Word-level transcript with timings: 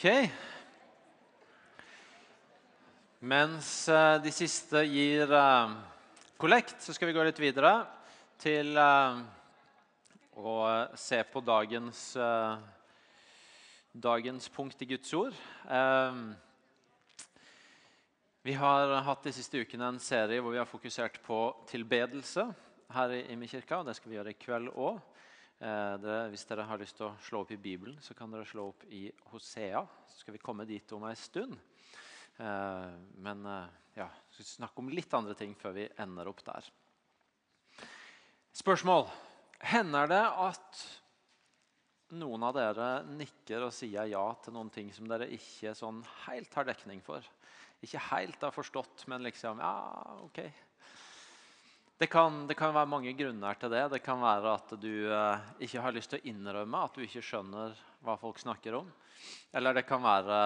Ok. 0.00 0.30
Mens 3.20 3.66
eh, 3.92 4.14
de 4.24 4.30
siste 4.32 4.80
gir 4.88 5.28
eh, 5.28 5.74
kollekt, 6.40 6.78
så 6.80 6.94
skal 6.96 7.10
vi 7.10 7.14
gå 7.18 7.26
litt 7.26 7.42
videre 7.42 7.74
til 8.40 8.80
eh, 8.80 9.18
å 10.40 10.54
se 10.96 11.18
på 11.28 11.42
dagens, 11.44 12.00
dagens 13.92 14.48
punkt 14.56 14.80
i 14.80 14.88
Guds 14.94 15.12
ord. 15.20 15.36
Vi 18.48 18.56
har 18.56 18.96
hatt 19.04 19.28
de 19.28 19.36
siste 19.36 19.60
ukene 19.60 19.92
en 19.92 20.00
serie 20.00 20.40
hvor 20.40 20.56
vi 20.56 20.62
har 20.62 20.70
fokusert 20.70 21.20
på 21.28 21.42
tilbedelse 21.68 22.48
her 22.96 23.18
i 23.18 23.26
Imi 23.36 23.52
kirka. 23.52 23.82
og 23.82 23.92
Det 23.92 24.00
skal 24.00 24.14
vi 24.14 24.22
gjøre 24.22 24.32
i 24.32 24.40
kveld 24.48 24.72
òg. 24.72 25.09
Eh, 25.60 26.28
hvis 26.32 26.46
dere 26.48 26.64
har 26.64 26.80
lyst 26.80 26.96
til 26.96 27.10
å 27.10 27.16
slå 27.20 27.42
opp 27.44 27.50
i 27.52 27.60
Bibelen, 27.60 27.98
så 28.00 28.14
kan 28.16 28.32
dere 28.32 28.48
slå 28.48 28.70
opp 28.70 28.86
i 28.88 29.10
Hosea. 29.28 29.82
Så 30.08 30.22
skal 30.22 30.38
vi 30.38 30.40
komme 30.40 30.64
dit 30.68 30.92
om 30.96 31.04
ei 31.04 31.16
stund. 31.20 31.58
Eh, 32.40 32.94
men 33.20 33.44
eh, 33.44 33.74
ja, 33.98 34.06
skal 34.32 34.48
snakke 34.48 34.80
om 34.80 34.88
litt 34.88 35.12
andre 35.16 35.36
ting 35.36 35.52
før 35.60 35.76
vi 35.76 35.84
ender 36.00 36.30
opp 36.32 36.40
der. 36.46 36.70
Spørsmål. 38.56 39.04
Hender 39.60 40.08
det 40.08 40.22
at 40.24 40.80
noen 42.16 42.46
av 42.48 42.56
dere 42.56 42.88
nikker 43.04 43.66
og 43.66 43.74
sier 43.76 44.08
ja 44.08 44.24
til 44.40 44.56
noen 44.56 44.72
ting 44.72 44.88
som 44.96 45.06
dere 45.10 45.28
ikke 45.36 45.76
sånn 45.76 46.00
helt 46.24 46.56
har 46.56 46.70
dekning 46.70 47.04
for? 47.04 47.26
Ikke 47.84 48.00
helt 48.08 48.40
har 48.40 48.56
forstått, 48.56 49.04
men 49.12 49.28
liksom 49.28 49.60
Ja, 49.60 49.76
OK. 50.24 50.40
Det 52.00 52.06
kan, 52.06 52.46
det 52.46 52.54
kan, 52.56 52.72
være 52.72 52.88
mange 52.88 53.12
grunner 53.12 53.58
til 53.60 53.68
det. 53.74 53.82
Det 53.92 53.98
kan 54.00 54.22
være 54.24 54.54
at 54.56 54.70
du 54.80 54.92
eh, 55.12 55.48
ikke 55.66 55.82
har 55.84 55.92
lyst 55.92 56.14
til 56.14 56.22
å 56.22 56.30
innrømme 56.30 56.78
at 56.80 56.94
du 56.96 57.02
ikke 57.04 57.20
skjønner 57.20 57.74
hva 58.00 58.14
folk 58.16 58.40
snakker 58.40 58.78
om. 58.78 58.86
Eller 59.52 59.76
det 59.76 59.82
kan 59.84 60.00
være 60.00 60.38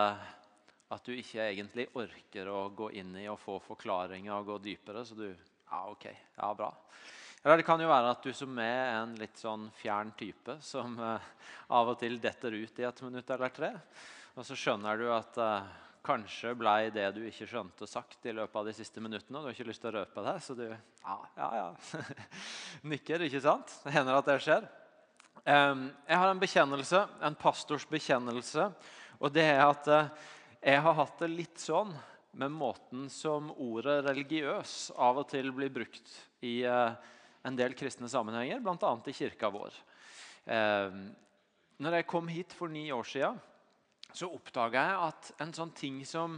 at 0.97 1.07
du 1.07 1.13
ikke 1.15 1.45
egentlig 1.45 1.85
orker 1.95 2.51
å 2.51 2.65
gå 2.75 2.89
inn 2.99 3.15
i 3.23 3.29
og 3.31 3.39
få 3.39 3.61
forklaringer 3.63 4.35
og 4.35 4.51
gå 4.51 4.57
dypere. 4.67 5.05
Så 5.07 5.15
du 5.15 5.29
Ja, 5.29 5.85
ok. 5.93 6.09
Ja, 6.41 6.51
bra. 6.59 6.73
Eller 7.45 7.63
det 7.63 7.69
kan 7.71 7.87
jo 7.87 7.93
være 7.93 8.11
at 8.17 8.27
du 8.27 8.35
som 8.35 8.59
er 8.59 8.91
en 8.97 9.15
litt 9.23 9.39
sånn 9.39 9.71
fjern 9.79 10.11
type 10.19 10.59
som 10.59 10.99
eh, 10.99 11.33
av 11.71 11.95
og 11.95 12.03
til 12.03 12.19
detter 12.19 12.59
ut 12.59 12.83
i 12.83 12.89
et 12.91 13.07
minutt 13.07 13.31
eller 13.31 13.55
tre. 13.55 13.71
Og 14.35 14.43
så 14.43 14.59
skjønner 14.59 14.99
du 14.99 15.07
at 15.15 15.39
eh, 15.39 15.73
Kanskje 16.05 16.51
ble 16.53 16.91
det 16.93 17.07
du 17.17 17.23
ikke 17.25 17.47
skjønte, 17.49 17.87
sagt 17.89 18.27
i 18.29 18.33
løpet 18.37 18.59
av 18.61 18.67
de 18.69 18.75
siste 18.77 19.01
minuttene. 19.01 19.41
Du 19.41 19.47
har 19.49 19.55
ikke 19.55 19.71
lyst 19.71 19.81
til 19.81 19.89
å 19.89 20.03
røpe 20.03 20.25
det, 20.27 20.35
så 20.45 20.57
du 20.59 20.67
ja, 20.69 21.15
ja, 21.39 21.47
ja. 21.57 21.69
nikker. 22.93 23.25
ikke 23.25 23.41
sant? 23.41 23.73
Det 23.87 23.95
hender 23.95 24.19
at 24.19 24.29
det 24.29 24.35
skjer. 24.45 24.67
Jeg 25.49 26.19
har 26.21 26.29
en 26.29 26.43
bekjennelse, 26.43 27.01
en 27.25 27.39
pastors 27.41 27.87
bekjennelse. 27.89 28.67
Og 29.17 29.33
det 29.33 29.47
er 29.49 29.63
at 29.65 29.89
eh, 29.89 30.29
jeg 30.75 30.85
har 30.85 30.99
hatt 31.01 31.25
det 31.25 31.31
litt 31.33 31.65
sånn 31.65 31.95
med 32.37 32.53
måten 32.53 33.09
som 33.09 33.49
ordet 33.57 34.03
religiøs 34.05 34.93
av 35.01 35.23
og 35.23 35.29
til 35.33 35.55
blir 35.57 35.73
brukt 35.73 36.13
i 36.45 36.59
eh, 36.69 37.17
en 37.49 37.57
del 37.57 37.73
kristne 37.81 38.13
sammenhenger, 38.13 38.61
bl.a. 38.61 38.93
i 39.09 39.17
kirka 39.17 39.49
vår. 39.53 39.73
Når 41.85 41.97
jeg 41.99 42.07
kom 42.09 42.29
hit 42.29 42.53
for 42.57 42.73
ni 42.73 42.87
år 42.93 43.05
siden 43.09 43.41
så 44.15 44.31
oppdaga 44.31 44.83
jeg 44.87 44.99
at 45.09 45.31
en 45.43 45.53
sånn 45.57 45.73
ting 45.75 46.03
som, 46.07 46.37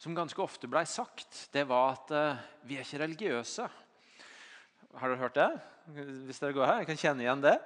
som 0.00 0.16
ganske 0.16 0.40
ofte 0.40 0.68
blei 0.70 0.86
sagt, 0.88 1.48
det 1.52 1.66
var 1.68 1.98
at 1.98 2.12
uh, 2.16 2.44
vi 2.64 2.78
er 2.78 2.86
ikke 2.86 3.02
religiøse. 3.02 3.66
Har 4.94 5.10
dere 5.10 5.20
hørt 5.20 5.36
det? 5.36 5.50
Hvis 6.24 6.40
dere 6.40 6.56
går 6.56 6.70
her, 6.70 6.78
jeg 6.80 6.88
kan 6.88 7.02
kjenne 7.02 7.26
igjen 7.26 7.44
det. 7.44 7.58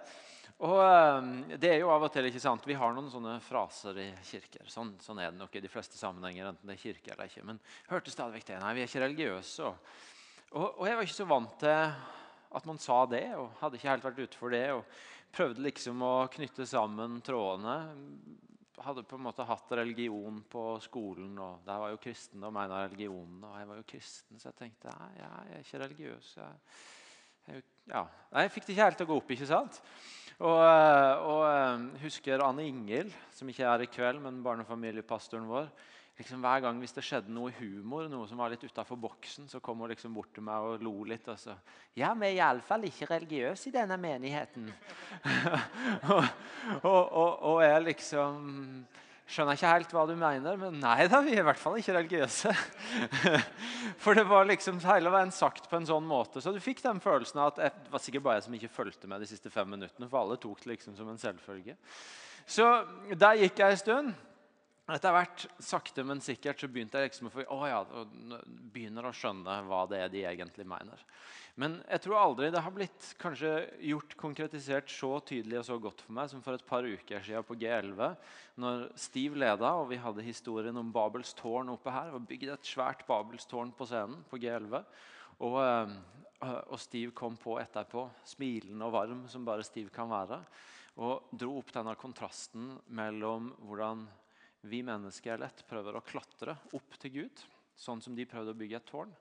Og 0.66 0.74
uh, 0.82 1.54
det 1.54 1.70
er 1.70 1.78
jo 1.84 1.92
av 1.94 2.08
og 2.08 2.10
til 2.14 2.26
ikke 2.26 2.42
sant, 2.42 2.66
Vi 2.66 2.74
har 2.80 2.96
noen 2.96 3.12
sånne 3.12 3.36
fraser 3.46 4.00
i 4.02 4.08
kirker. 4.26 4.66
Sånn, 4.66 4.96
sånn 5.04 5.22
er 5.22 5.30
det 5.30 5.38
nok 5.38 5.54
i 5.54 5.62
de 5.62 5.70
fleste 5.70 6.00
sammenhenger. 6.00 6.50
enten 6.50 6.72
det 6.72 6.74
er 6.74 6.82
kirke 6.82 7.14
eller 7.14 7.30
ikke. 7.30 7.46
Men 7.46 7.62
hørte 7.92 8.14
stadig 8.14 8.40
vekk 8.40 8.50
det. 8.50 8.58
Nei, 8.64 8.74
vi 8.74 8.82
er 8.82 8.90
ikke 8.90 9.04
religiøse. 9.04 9.70
Og, 9.70 9.94
og, 10.50 10.66
og, 10.66 10.82
jeg 10.88 10.98
var 10.98 11.06
ikke 11.06 11.20
så 11.20 11.28
vant 11.30 11.54
til 11.62 11.78
at 12.58 12.66
man 12.66 12.78
sa 12.82 12.98
det, 13.06 13.26
og 13.36 13.54
hadde 13.60 13.78
ikke 13.78 13.92
helt 13.92 14.10
vært 14.10 14.20
ute 14.24 14.40
for 14.40 14.56
det. 14.56 14.66
og 14.74 14.82
Prøvde 15.30 15.62
liksom 15.62 16.02
å 16.02 16.14
knytte 16.32 16.66
sammen 16.66 17.20
trådene 17.22 17.78
hadde 18.84 19.04
på 19.08 19.18
en 19.18 19.24
måte 19.26 19.46
hatt 19.46 19.72
religion 19.78 20.42
på 20.50 20.64
skolen. 20.84 21.32
og 21.38 21.64
Der 21.66 21.80
var 21.82 21.92
jo 21.92 22.00
kristendom 22.02 22.56
en 22.56 22.74
av 22.74 22.84
religionene. 22.88 23.50
Og 23.50 23.58
jeg 23.60 23.68
var 23.70 23.80
jo 23.80 23.88
kristen, 23.94 24.38
så 24.38 24.50
jeg 24.50 24.58
tenkte 24.62 24.94
nei, 24.94 25.10
jeg 25.18 25.56
er 25.56 25.64
ikke 25.64 25.82
religiøs. 25.84 26.30
Jeg, 26.36 26.62
jeg, 27.48 27.64
ja. 27.92 28.04
nei, 28.32 28.46
jeg 28.46 28.54
fikk 28.56 28.68
det 28.68 28.76
ikke 28.76 28.88
helt 28.88 29.00
til 29.00 29.08
å 29.08 29.12
gå 29.12 29.20
opp. 29.22 29.34
ikke 29.36 29.50
sant? 29.50 29.80
Og, 30.38 30.64
og 31.26 31.86
husker 31.98 32.44
Anne 32.46 32.68
Ingel, 32.70 33.10
som 33.34 33.48
ikke 33.50 33.66
er 33.66 33.82
i 33.82 33.90
kveld, 33.90 34.20
men 34.22 34.42
barnefamiliepastoren 34.44 35.48
vår 35.50 35.70
liksom 36.18 36.42
Hver 36.42 36.62
gang 36.64 36.78
hvis 36.82 36.94
det 36.96 37.04
skjedde 37.06 37.30
noe 37.30 37.52
humor, 37.60 38.08
noe 38.10 38.26
som 38.26 38.40
var 38.42 38.50
litt 38.50 38.64
utafor 38.66 38.98
boksen, 38.98 39.46
så 39.50 39.60
kom 39.62 39.78
hun 39.78 39.92
liksom 39.92 40.14
bort 40.16 40.32
til 40.34 40.42
meg 40.46 40.66
og 40.66 40.82
lo 40.82 41.04
litt. 41.06 41.28
og 41.28 41.38
så, 41.38 41.54
'Ja, 41.94 42.12
vi 42.14 42.26
er 42.26 42.34
iallfall 42.42 42.84
ikke 42.84 43.06
religiøse 43.06 43.68
i 43.68 43.72
denne 43.72 43.96
menigheten.' 43.96 44.72
og, 46.14 46.24
og, 46.82 47.12
og, 47.12 47.42
og, 47.42 47.62
jeg 47.62 47.82
liksom 47.82 48.86
Skjønner 49.28 49.58
ikke 49.58 49.70
helt 49.70 49.90
hva 49.92 50.02
du 50.08 50.14
mener, 50.16 50.54
men 50.56 50.78
nei 50.80 51.04
da, 51.12 51.18
vi 51.20 51.34
er 51.34 51.42
i 51.42 51.44
hvert 51.44 51.60
fall 51.60 51.74
ikke 51.76 51.92
religiøse. 51.98 52.52
For 54.02 54.16
det 54.16 54.24
var 54.30 54.48
liksom 54.48 54.78
hele 54.86 55.12
veien 55.12 55.32
sagt 55.36 55.68
på 55.68 55.76
en 55.76 55.88
sånn 55.88 56.06
måte. 56.08 56.40
Så 56.40 56.54
du 56.54 56.62
fikk 56.64 56.80
den 56.84 57.02
følelsen 57.04 57.42
av 57.42 57.50
at 57.52 57.60
det 57.60 57.92
var 57.92 58.00
sikkert 58.00 58.24
bare 58.24 58.38
jeg 58.38 58.46
som 58.46 58.56
ikke 58.56 58.72
fulgte 58.72 59.10
med 59.10 59.20
de 59.20 59.28
siste 59.28 59.52
fem 59.52 59.68
minuttene. 59.68 60.08
For 60.08 60.22
alle 60.22 60.38
tok 60.40 60.64
det 60.64 60.72
liksom 60.72 60.96
som 60.96 61.12
en 61.12 61.20
selvfølge. 61.20 61.76
Så 62.48 62.70
der 63.20 63.42
gikk 63.42 63.60
jeg 63.60 63.76
en 63.76 63.82
stund. 63.82 64.16
Etter 64.88 65.12
hvert, 65.12 65.42
sakte, 65.60 66.00
men 66.06 66.22
sikkert, 66.24 66.62
så 66.62 66.68
begynte 66.72 66.96
jeg 66.96 67.10
liksom 67.10 67.28
å, 67.28 67.32
få, 67.34 67.42
å 67.52 67.66
ja, 67.68 67.80
begynner 68.72 69.04
å 69.04 69.12
skjønne 69.12 69.58
hva 69.66 69.82
det 69.90 69.98
er 70.00 70.12
de 70.12 70.22
egentlig 70.30 70.64
mener. 70.68 71.02
Men 71.60 71.74
jeg 71.82 72.04
tror 72.04 72.20
aldri 72.20 72.48
det 72.54 72.62
har 72.64 72.72
blitt 72.72 73.08
kanskje 73.20 73.50
gjort 73.84 74.14
konkretisert 74.16 74.88
så 74.94 75.10
tydelig 75.26 75.58
og 75.60 75.66
så 75.66 75.76
godt 75.82 76.04
for 76.06 76.14
meg 76.16 76.30
som 76.30 76.40
for 76.44 76.56
et 76.56 76.64
par 76.64 76.86
uker 76.86 77.24
siden 77.26 77.44
på 77.44 77.56
G11, 77.60 78.14
når 78.62 78.84
Steve 78.96 79.40
leda 79.42 79.72
og 79.80 79.90
vi 79.90 79.98
hadde 80.00 80.24
historien 80.24 80.78
om 80.80 80.92
Babels 80.94 81.34
tårn 81.36 81.72
oppe 81.74 81.92
her. 81.92 82.14
og 82.14 82.24
bygde 82.30 82.54
et 82.54 82.70
svært 82.70 83.02
Babels 83.08 83.44
tårn 83.50 83.74
på 83.76 83.88
scenen 83.90 84.22
på 84.30 84.38
G11. 84.40 84.86
Og, 85.44 85.58
eh, 85.64 86.54
og 86.70 86.78
Steve 86.80 87.12
kom 87.12 87.36
på 87.36 87.58
etterpå, 87.60 88.06
smilende 88.24 88.86
og 88.86 88.94
varm 88.94 89.26
som 89.28 89.44
bare 89.44 89.66
Steve 89.66 89.90
kan 89.92 90.08
være, 90.08 90.40
og 91.02 91.28
dro 91.34 91.58
opp 91.58 91.74
denne 91.74 91.92
kontrasten 91.98 92.72
mellom 92.88 93.52
hvordan 93.66 94.06
vi 94.68 94.82
mennesker 94.86 95.40
lett 95.40 95.64
prøver 95.68 95.96
å 95.98 96.04
klatre 96.04 96.56
opp 96.76 96.96
til 97.00 97.14
Gud, 97.14 97.42
sånn 97.78 98.02
som 98.04 98.14
de 98.16 98.26
prøvde 98.28 98.54
å 98.54 98.58
bygge 98.58 98.78
et 98.80 98.88
tårn. 98.88 99.12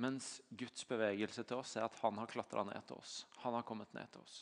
Mens 0.00 0.38
Guds 0.48 0.86
bevegelse 0.88 1.44
til 1.44 1.60
oss 1.60 1.76
er 1.76 1.86
at 1.86 1.98
han 2.00 2.18
har 2.20 2.30
klatra 2.30 2.64
ned 2.66 2.86
til 2.88 3.00
oss. 3.00 3.24
Han 3.44 3.56
har 3.56 3.66
kommet 3.66 3.92
ned 3.96 4.08
til 4.12 4.22
oss. 4.24 4.38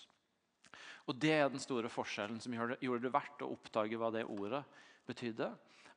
Og 1.08 1.16
Det 1.16 1.32
er 1.32 1.48
den 1.48 1.62
store 1.62 1.88
forskjellen 1.88 2.40
som 2.40 2.52
gjorde 2.54 3.00
det 3.06 3.14
verdt 3.14 3.42
å 3.42 3.50
oppdage 3.54 3.96
hva 3.98 4.10
det 4.12 4.26
ordet 4.28 4.60
betydde. 5.08 5.48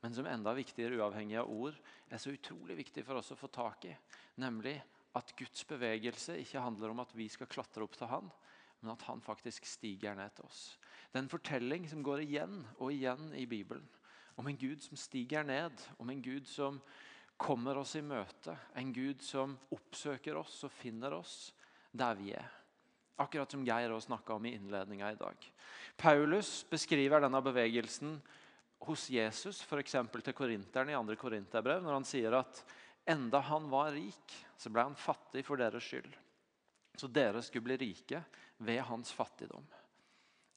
Men 0.01 0.15
som 0.15 0.25
enda 0.25 0.53
viktigere, 0.57 0.97
uavhengig 0.97 1.37
av 1.37 1.51
ord, 1.51 1.75
er 2.09 2.21
så 2.21 2.31
utrolig 2.33 2.79
viktig 2.79 3.03
for 3.05 3.19
oss 3.19 3.33
å 3.35 3.37
få 3.37 3.51
tak 3.53 3.85
i. 3.91 3.95
Nemlig 4.41 4.79
at 5.19 5.33
Guds 5.37 5.65
bevegelse 5.67 6.39
ikke 6.39 6.63
handler 6.63 6.93
om 6.93 7.03
at 7.03 7.11
vi 7.13 7.27
skal 7.29 7.49
klatre 7.51 7.83
opp 7.85 7.99
til 7.99 8.09
Han, 8.09 8.31
men 8.81 8.95
at 8.95 9.03
Han 9.09 9.21
faktisk 9.21 9.67
stiger 9.67 10.15
ned 10.17 10.33
til 10.37 10.47
oss. 10.47 10.61
Det 11.11 11.19
er 11.19 11.25
en 11.25 11.33
fortelling 11.35 11.89
som 11.91 12.01
går 12.01 12.23
igjen 12.23 12.61
og 12.79 12.93
igjen 12.95 13.33
i 13.37 13.45
Bibelen 13.45 13.85
om 14.35 14.47
en 14.47 14.57
Gud 14.57 14.81
som 14.83 14.97
stiger 14.97 15.43
ned, 15.43 15.81
om 15.97 16.09
en 16.09 16.21
Gud 16.21 16.47
som 16.47 16.79
kommer 17.41 17.77
oss 17.81 17.95
i 17.97 18.03
møte. 18.05 18.55
En 18.77 18.93
Gud 18.93 19.23
som 19.25 19.57
oppsøker 19.73 20.37
oss 20.37 20.59
og 20.67 20.73
finner 20.73 21.15
oss 21.17 21.51
der 21.91 22.17
vi 22.19 22.33
er. 22.37 22.49
Akkurat 23.21 23.51
som 23.51 23.65
Geir 23.65 23.93
snakka 23.99 24.33
om 24.37 24.45
i 24.45 24.53
innledninga 24.55 25.11
i 25.11 25.19
dag. 25.19 25.49
Paulus 25.97 26.61
beskriver 26.69 27.21
denne 27.21 27.41
bevegelsen 27.41 28.15
hos 28.87 29.09
Jesus, 29.13 29.61
f.eks. 29.61 29.97
til 30.23 30.33
korinterne 30.33 30.93
i 30.93 30.97
2. 30.97 31.17
Korinterbrev, 31.21 31.83
når 31.83 31.99
han 31.99 32.07
sier 32.07 32.37
at 32.39 32.63
enda 33.09 33.41
han 33.45 33.67
var 33.69 33.91
rik, 33.93 34.33
så 34.57 34.71
ble 34.73 34.87
han 34.89 34.97
fattig 34.97 35.43
for 35.45 35.61
deres 35.61 35.85
skyld. 35.85 36.09
Så 36.97 37.09
dere 37.09 37.43
skulle 37.45 37.69
bli 37.69 37.77
rike 37.81 38.23
ved 38.57 38.81
hans 38.89 39.13
fattigdom. 39.13 39.65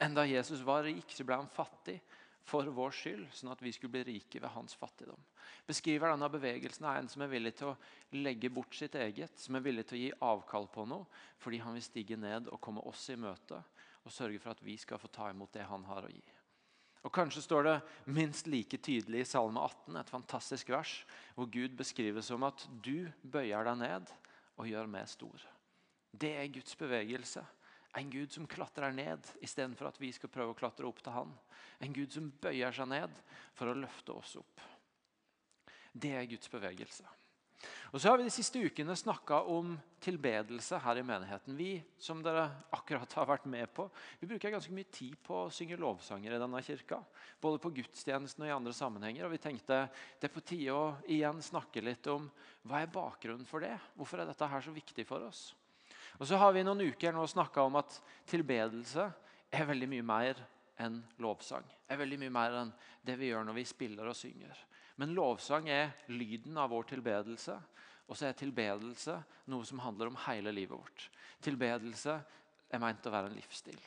Enda 0.05 0.25
Jesus 0.27 0.65
var 0.65 0.85
rik, 0.85 1.13
så 1.13 1.25
ble 1.25 1.37
han 1.43 1.53
fattig 1.53 1.99
for 2.45 2.69
vår 2.77 2.93
skyld, 2.93 3.27
sånn 3.33 3.53
at 3.55 3.63
vi 3.65 3.73
skulle 3.73 3.95
bli 3.95 4.05
rike 4.11 4.41
ved 4.43 4.53
hans 4.53 4.77
fattigdom. 4.77 5.21
Beskriver 5.67 6.13
denne 6.13 6.29
bevegelsen 6.33 6.87
av 6.89 6.99
en 6.99 7.09
som 7.09 7.25
er 7.25 7.33
villig 7.33 7.55
til 7.57 7.73
å 7.73 7.77
legge 8.21 8.53
bort 8.53 8.77
sitt 8.77 8.97
eget, 9.01 9.39
som 9.41 9.57
er 9.57 9.65
villig 9.65 9.87
til 9.89 9.99
å 9.99 10.03
gi 10.03 10.13
avkall 10.29 10.69
på 10.73 10.85
noe, 10.89 11.09
fordi 11.41 11.63
han 11.65 11.77
vil 11.77 11.87
stige 11.87 12.21
ned 12.21 12.51
og 12.53 12.61
komme 12.65 12.85
oss 12.85 13.09
i 13.13 13.19
møte 13.21 13.63
og 14.05 14.13
sørge 14.13 14.41
for 14.43 14.53
at 14.53 14.65
vi 14.65 14.77
skal 14.77 15.01
få 15.01 15.09
ta 15.09 15.31
imot 15.33 15.55
det 15.57 15.65
han 15.65 15.87
har 15.89 16.05
å 16.05 16.13
gi. 16.13 16.25
Og 17.05 17.13
Kanskje 17.13 17.43
står 17.45 17.67
det 17.67 17.75
minst 18.17 18.47
like 18.49 18.79
tydelig 18.81 19.25
i 19.25 19.29
Salme 19.29 19.61
18, 19.61 19.97
et 20.01 20.13
fantastisk 20.13 20.71
vers, 20.73 20.93
hvor 21.37 21.49
Gud 21.53 21.77
beskrives 21.77 22.31
som 22.31 22.45
at 22.49 22.65
du 22.85 23.11
bøyer 23.21 23.65
deg 23.69 23.81
ned 23.81 24.13
og 24.57 24.69
gjør 24.71 24.89
meg 24.89 25.11
stor. 25.13 25.45
Det 26.15 26.33
er 26.39 26.53
Guds 26.53 26.77
bevegelse. 26.81 27.43
En 27.95 28.11
Gud 28.11 28.33
som 28.35 28.47
klatrer 28.51 28.95
ned 28.95 29.27
istedenfor 29.45 29.91
at 29.91 30.01
vi 30.03 30.11
skal 30.15 30.33
prøve 30.33 30.55
å 30.55 30.59
klatre 30.59 30.89
opp 30.89 31.03
til 31.05 31.15
han. 31.15 31.35
En 31.79 31.95
Gud 31.95 32.15
som 32.15 32.33
bøyer 32.43 32.75
seg 32.75 32.91
ned 32.91 33.21
for 33.55 33.71
å 33.71 33.77
løfte 33.79 34.17
oss 34.17 34.35
opp. 34.41 34.65
Det 35.95 36.11
er 36.19 36.27
Guds 36.27 36.51
bevegelse. 36.51 37.07
Og 37.95 38.01
så 38.01 38.11
har 38.11 38.19
Vi 38.19 38.27
de 38.27 38.33
siste 38.35 38.59
ukene 38.59 38.97
snakka 38.99 39.45
om 39.49 39.77
tilbedelse 40.03 40.79
her 40.83 40.99
i 40.99 41.05
menigheten. 41.07 41.57
Vi 41.57 41.79
som 42.03 42.21
dere 42.25 42.49
akkurat 42.75 43.13
har 43.17 43.29
vært 43.31 43.47
med 43.49 43.71
på, 43.73 43.87
vi 44.21 44.29
bruker 44.29 44.53
ganske 44.53 44.75
mye 44.75 44.91
tid 44.93 45.15
på 45.23 45.45
å 45.45 45.53
synge 45.55 45.79
lovsanger 45.81 46.35
i 46.35 46.41
denne 46.43 46.63
kirka. 46.67 46.99
Både 47.41 47.63
på 47.63 47.73
gudstjenesten 47.79 48.45
og 48.45 48.51
i 48.51 48.57
andre 48.57 48.75
sammenhenger. 48.77 49.29
Og 49.29 49.37
vi 49.37 49.43
tenkte 49.47 49.85
det 50.21 50.29
er 50.29 50.35
på 50.35 50.45
tide 50.45 50.75
å 50.75 50.97
igjen 51.07 51.41
snakke 51.45 51.85
litt 51.85 52.11
om 52.11 52.27
hva 52.67 52.83
er 52.83 52.93
bakgrunnen 52.93 53.47
for 53.49 53.65
det. 53.65 53.77
Hvorfor 53.95 54.21
er 54.21 54.29
dette 54.29 54.51
her 54.51 54.67
så 54.67 54.75
viktig 54.75 55.07
for 55.09 55.25
oss? 55.31 55.53
Og 56.21 56.29
så 56.29 56.39
har 56.39 56.55
vi 56.55 56.63
noen 56.67 56.85
uker 56.93 57.15
nå 57.15 57.25
snakka 57.27 57.65
om 57.67 57.79
at 57.81 57.97
tilbedelse 58.31 59.09
er 59.55 59.69
veldig 59.69 59.89
mye 59.91 60.07
mer 60.07 60.43
enn 60.83 61.01
lovsang. 61.23 61.67
Er 61.91 62.01
veldig 62.01 62.21
mye 62.23 62.35
mer 62.35 62.59
enn 62.63 62.73
det 63.05 63.17
vi 63.21 63.31
gjør 63.31 63.47
når 63.49 63.59
vi 63.59 63.67
spiller 63.69 64.11
og 64.11 64.19
synger. 64.19 64.59
Men 65.01 65.15
lovsang 65.17 65.69
er 65.71 65.95
lyden 66.13 66.59
av 66.59 66.71
vår 66.75 66.87
tilbedelse. 66.95 67.57
Og 68.05 68.19
så 68.19 68.29
er 68.29 68.39
tilbedelse 68.39 69.17
noe 69.51 69.67
som 69.67 69.81
handler 69.83 70.11
om 70.11 70.19
hele 70.27 70.53
livet 70.55 70.77
vårt. 70.77 71.09
Tilbedelse 71.43 72.19
er 72.71 72.83
meint 72.83 73.07
å 73.07 73.13
være 73.15 73.31
en 73.31 73.39
livsstil. 73.39 73.81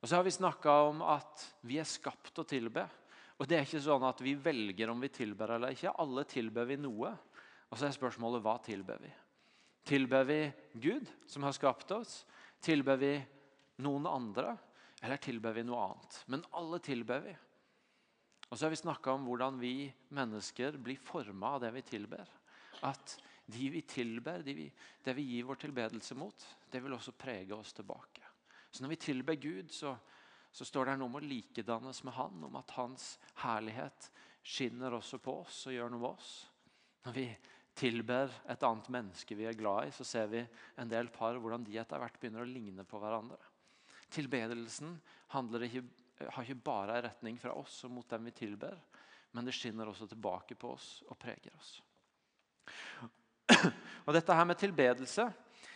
Og 0.00 0.08
så 0.08 0.18
har 0.18 0.26
vi 0.26 0.34
snakka 0.34 0.72
om 0.90 1.00
at 1.06 1.46
vi 1.64 1.78
er 1.80 1.88
skapt 1.88 2.36
å 2.42 2.44
tilbe. 2.48 2.84
Og 3.40 3.48
det 3.48 3.56
er 3.56 3.66
ikke 3.66 3.82
sånn 3.82 4.04
at 4.04 4.20
vi 4.22 4.34
velger 4.36 4.90
om 4.92 5.00
vi 5.00 5.08
tilber 5.14 5.56
eller 5.56 5.72
ikke. 5.74 5.94
Alle 6.02 6.26
tilber 6.28 6.68
vi 6.68 6.76
noe. 6.80 7.14
Og 7.70 7.78
så 7.78 7.88
er 7.88 7.96
spørsmålet 7.96 8.44
hva 8.44 8.58
tilber 8.62 9.00
vi? 9.02 9.10
Tilber 9.84 10.24
vi 10.24 10.52
Gud, 10.72 11.10
som 11.26 11.42
har 11.42 11.52
skapt 11.52 11.90
oss? 11.90 12.26
Tilber 12.60 12.96
vi 12.96 13.12
noen 13.84 14.06
andre? 14.08 14.56
Eller 15.04 15.20
tilber 15.20 15.52
vi 15.52 15.64
noe 15.66 15.82
annet? 15.90 16.22
Men 16.32 16.44
alle 16.56 16.78
tilber 16.80 17.20
vi. 17.26 17.34
Og 18.48 18.56
så 18.56 18.64
har 18.64 18.72
vi 18.72 18.80
snakka 18.80 19.12
om 19.12 19.26
hvordan 19.28 19.58
vi 19.60 19.90
mennesker 20.16 20.78
blir 20.80 21.00
forma 21.00 21.56
av 21.56 21.64
det 21.64 21.72
vi 21.76 21.84
tilber. 21.84 22.28
At 22.88 23.16
de 23.44 23.68
vi 23.74 23.82
tilber, 23.84 24.40
de 24.40 24.54
vi, 24.56 24.66
det 25.04 25.14
vi 25.18 25.26
gir 25.34 25.44
vår 25.44 25.60
tilbedelse 25.66 26.16
mot, 26.16 26.46
det 26.70 26.80
vil 26.80 26.96
også 26.96 27.12
prege 27.12 27.52
oss 27.56 27.74
tilbake. 27.76 28.24
Så 28.70 28.82
når 28.82 28.94
vi 28.94 29.02
tilber 29.04 29.36
Gud, 29.36 29.72
så, 29.72 29.92
så 30.52 30.64
står 30.64 30.88
det 30.88 30.96
noe 31.00 31.12
om 31.12 31.18
å 31.20 31.24
likedannes 31.24 32.00
med 32.06 32.16
Han, 32.16 32.46
om 32.48 32.56
at 32.56 32.72
Hans 32.78 33.18
herlighet 33.44 34.08
skinner 34.44 34.96
også 34.96 35.20
på 35.20 35.40
oss 35.42 35.66
og 35.68 35.76
gjør 35.76 35.92
noe 35.92 36.04
med 36.06 36.14
oss. 36.14 36.32
Når 37.04 37.16
vi 37.18 37.26
tilber 37.74 38.30
et 38.50 38.62
annet 38.66 38.88
menneske 38.92 39.36
vi 39.36 39.46
er 39.48 39.58
glad 39.58 39.88
i, 39.88 39.94
så 39.94 40.06
ser 40.06 40.30
vi 40.30 40.42
en 40.80 40.90
del 40.90 41.10
par 41.14 41.38
hvordan 41.40 41.64
de 41.66 41.78
etter 41.80 42.00
hvert 42.00 42.18
begynner 42.20 42.44
å 42.44 42.50
ligne 42.50 42.86
på 42.86 43.00
hverandre. 43.02 43.40
Tilbedelsen 44.14 44.94
ikke 44.94 45.82
har 46.30 46.44
ikke 46.44 46.62
bare 46.62 46.98
en 46.98 47.06
retning 47.08 47.38
fra 47.40 47.54
oss 47.58 47.80
og 47.86 47.96
mot 47.96 48.08
dem 48.10 48.28
vi 48.28 48.34
tilber, 48.36 48.76
men 49.34 49.46
det 49.46 49.56
skinner 49.56 49.90
også 49.90 50.06
tilbake 50.10 50.54
på 50.54 50.70
oss 50.76 50.88
og 51.08 51.18
preger 51.18 51.54
oss. 51.58 51.72
Og 54.06 54.14
Dette 54.14 54.36
her 54.36 54.46
med 54.46 54.60
tilbedelse 54.60 55.26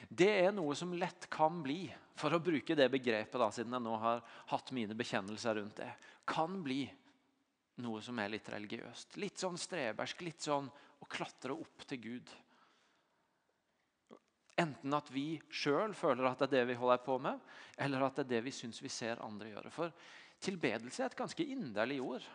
det 0.08 0.28
er 0.44 0.52
noe 0.54 0.76
som 0.78 0.92
lett 0.94 1.26
kan 1.32 1.58
bli, 1.62 1.88
for 2.18 2.32
å 2.32 2.40
bruke 2.42 2.76
det 2.78 2.86
begrepet, 2.92 3.34
da, 3.40 3.48
siden 3.52 3.74
jeg 3.74 3.84
nå 3.84 3.96
har 3.98 4.22
hatt 4.52 4.70
mine 4.76 4.94
bekjennelser 4.96 5.58
rundt 5.58 5.80
det, 5.82 5.90
kan 6.28 6.54
bli 6.62 6.84
noe 7.82 8.00
som 8.02 8.18
er 8.22 8.30
litt 8.32 8.48
religiøst. 8.50 9.18
Litt 9.22 9.42
sånn 9.42 9.58
strebersk, 9.58 10.22
litt 10.26 10.44
sånn 10.44 10.70
å 10.98 11.08
klatre 11.10 11.54
opp 11.54 11.86
til 11.88 12.02
Gud. 12.04 12.30
Enten 14.58 14.94
at 14.96 15.10
vi 15.14 15.36
sjøl 15.54 15.94
føler 15.94 16.26
at 16.26 16.40
det 16.42 16.48
er 16.48 16.54
det 16.56 16.70
vi 16.72 16.78
holder 16.80 17.02
på 17.04 17.18
med, 17.22 17.38
eller 17.78 18.06
at 18.06 18.18
det 18.18 18.26
er 18.26 18.32
det 18.36 18.46
vi 18.48 18.54
syns 18.54 18.80
vi 18.82 18.90
ser 18.90 19.22
andre 19.22 19.52
gjøre. 19.52 19.70
For 19.74 19.94
Tilbedelse 20.38 21.02
er 21.02 21.10
et 21.10 21.18
ganske 21.18 21.44
inderlig 21.50 21.98
ord. 22.02 22.26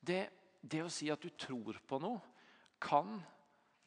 Det, 0.00 0.26
det 0.60 0.82
å 0.84 0.92
si 0.92 1.08
at 1.12 1.22
du 1.24 1.30
tror 1.40 1.78
på 1.88 2.00
noe, 2.02 2.20
kan 2.78 3.16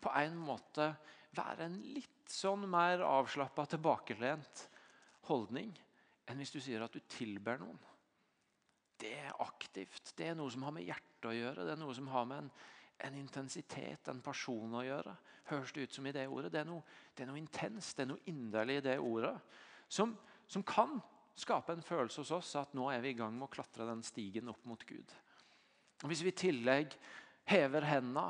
på 0.02 0.12
en 0.18 0.36
måte 0.42 0.90
være 1.38 1.68
en 1.68 1.78
litt 1.94 2.32
sånn 2.32 2.66
mer 2.70 3.04
avslappa, 3.06 3.68
tilbakelent 3.70 4.66
holdning 5.30 5.72
enn 6.28 6.42
hvis 6.42 6.52
du 6.56 6.60
sier 6.64 6.84
at 6.84 6.92
du 6.92 7.00
tilber 7.12 7.62
noen. 7.62 7.78
Det 9.00 9.14
er 9.22 9.38
aktivt. 9.42 10.12
Det 10.18 10.32
er 10.32 10.36
noe 10.38 10.52
som 10.54 10.66
har 10.66 10.76
med 10.76 10.86
hjertet 10.86 11.30
å 11.30 11.36
gjøre. 11.36 11.66
Det 11.66 11.74
er 11.74 11.80
noe 11.82 11.96
som 11.98 12.10
har 12.12 12.28
med 12.30 12.44
en, 12.44 12.52
en 13.08 13.18
intensitet, 13.18 14.08
en 14.08 14.22
person 14.24 14.76
å 14.78 14.84
gjøre. 14.86 15.16
Høres 15.52 15.74
det 15.76 15.88
ut 15.88 15.96
som 15.96 16.08
i 16.08 16.14
det 16.16 16.28
ordet? 16.30 16.52
Det 16.54 16.62
er 16.62 16.68
noe, 16.70 16.84
det 17.16 17.26
er 17.26 17.32
noe 17.32 17.42
intenst, 17.42 17.96
det 17.98 18.06
er 18.06 18.12
noe 18.14 18.30
inderlig 18.32 18.78
i 18.80 18.86
det 18.86 18.98
ordet. 19.02 19.34
Som, 19.92 20.14
som 20.48 20.64
kan 20.68 21.00
skape 21.38 21.74
en 21.74 21.86
følelse 21.86 22.22
hos 22.22 22.34
oss 22.36 22.54
at 22.60 22.76
nå 22.78 22.90
er 22.92 23.02
vi 23.04 23.14
i 23.14 23.18
gang 23.18 23.34
med 23.36 23.48
å 23.48 23.54
klatre 23.54 23.88
den 23.90 24.04
stigen 24.06 24.52
opp 24.52 24.64
mot 24.70 24.86
Gud. 24.88 25.16
Og 26.02 26.10
Hvis 26.10 26.24
vi 26.26 26.32
i 26.34 26.38
tillegg 26.44 26.94
hever 27.50 27.88
hendene, 27.88 28.30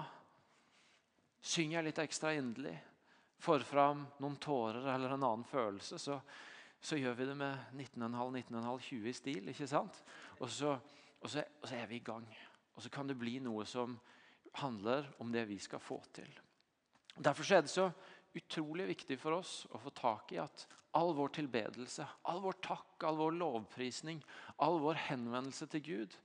synger 1.42 1.86
litt 1.86 2.00
ekstra 2.02 2.36
inderlig, 2.38 2.76
får 3.42 3.66
fram 3.66 4.06
noen 4.22 4.38
tårer 4.38 4.86
eller 4.94 5.16
en 5.16 5.26
annen 5.26 5.46
følelse, 5.50 5.98
så, 5.98 6.20
så 6.78 7.00
gjør 7.00 7.16
vi 7.18 7.28
det 7.32 7.38
med 7.40 7.74
19,5-19,5-20 7.74 9.08
i 9.10 9.14
stil. 9.18 9.50
ikke 9.50 9.70
sant? 9.70 10.04
Og 10.38 10.50
så, 10.50 10.76
og, 11.18 11.30
så, 11.30 11.42
og 11.62 11.66
så 11.68 11.80
er 11.80 11.90
vi 11.90 11.98
i 11.98 12.06
gang. 12.06 12.28
Og 12.76 12.86
så 12.86 12.92
kan 12.94 13.10
det 13.10 13.18
bli 13.18 13.40
noe 13.42 13.66
som 13.66 13.98
handler 14.59 15.07
om 15.21 15.31
det 15.31 15.45
vi 15.50 15.59
skal 15.62 15.80
få 15.80 16.01
til. 16.13 16.30
Derfor 17.15 17.53
er 17.53 17.63
det 17.63 17.71
så 17.71 17.89
utrolig 18.36 18.88
viktig 18.92 19.18
for 19.19 19.39
oss 19.39 19.65
å 19.71 19.80
få 19.81 19.92
tak 19.95 20.31
i 20.36 20.39
at 20.42 20.65
all 20.98 21.13
vår 21.15 21.33
tilbedelse, 21.39 22.06
all 22.27 22.42
vår 22.44 22.57
takk, 22.63 23.03
all 23.07 23.19
vår 23.19 23.36
lovprisning, 23.39 24.21
all 24.59 24.80
vår 24.83 25.00
henvendelse 25.07 25.68
til 25.71 25.83
Gud, 25.86 26.15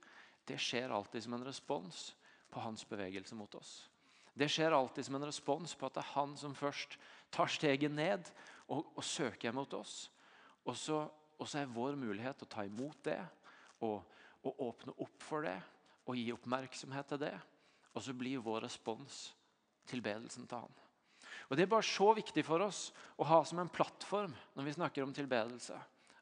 det 0.47 0.59
skjer 0.63 0.93
alltid 0.95 1.23
som 1.23 1.35
en 1.35 1.45
respons 1.47 2.09
på 2.51 2.63
hans 2.63 2.83
bevegelse 2.87 3.35
mot 3.35 3.53
oss. 3.59 3.87
Det 4.37 4.47
skjer 4.51 4.75
alltid 4.75 5.07
som 5.07 5.17
en 5.17 5.27
respons 5.27 5.73
på 5.75 5.87
at 5.87 5.97
det 5.97 6.03
er 6.03 6.13
han 6.13 6.35
som 6.37 6.53
først 6.55 6.97
tar 7.33 7.49
steget 7.51 7.91
ned 7.91 8.27
og, 8.67 8.85
og 8.93 9.03
søker 9.03 9.55
mot 9.55 9.71
oss. 9.73 10.11
Og 10.67 10.75
så, 10.77 11.01
og 11.39 11.47
så, 11.47 11.63
er 11.63 11.73
vår 11.73 11.97
mulighet 11.99 12.43
å 12.43 12.49
ta 12.51 12.65
imot 12.67 12.99
det 13.07 13.19
og, 13.83 14.03
og 14.43 14.63
åpne 14.67 14.95
opp 15.03 15.25
for 15.25 15.47
det 15.47 15.57
og 16.07 16.15
gi 16.15 16.29
oppmerksomhet 16.35 17.09
til 17.11 17.23
det. 17.25 17.33
Og 17.97 18.03
så 18.05 18.13
blir 18.13 18.43
vår 18.45 18.67
respons 18.67 19.31
tilbedelsen 19.89 20.45
til 20.45 20.61
han. 20.61 20.81
Og 21.47 21.55
Det 21.57 21.63
er 21.63 21.71
bare 21.71 21.85
så 21.85 22.11
viktig 22.13 22.43
for 22.45 22.61
oss 22.61 22.91
å 23.17 23.25
ha 23.25 23.39
som 23.47 23.61
en 23.63 23.71
plattform 23.71 24.35
når 24.53 24.67
vi 24.67 24.75
snakker 24.75 25.03
om 25.05 25.13
tilbedelse. 25.15 25.77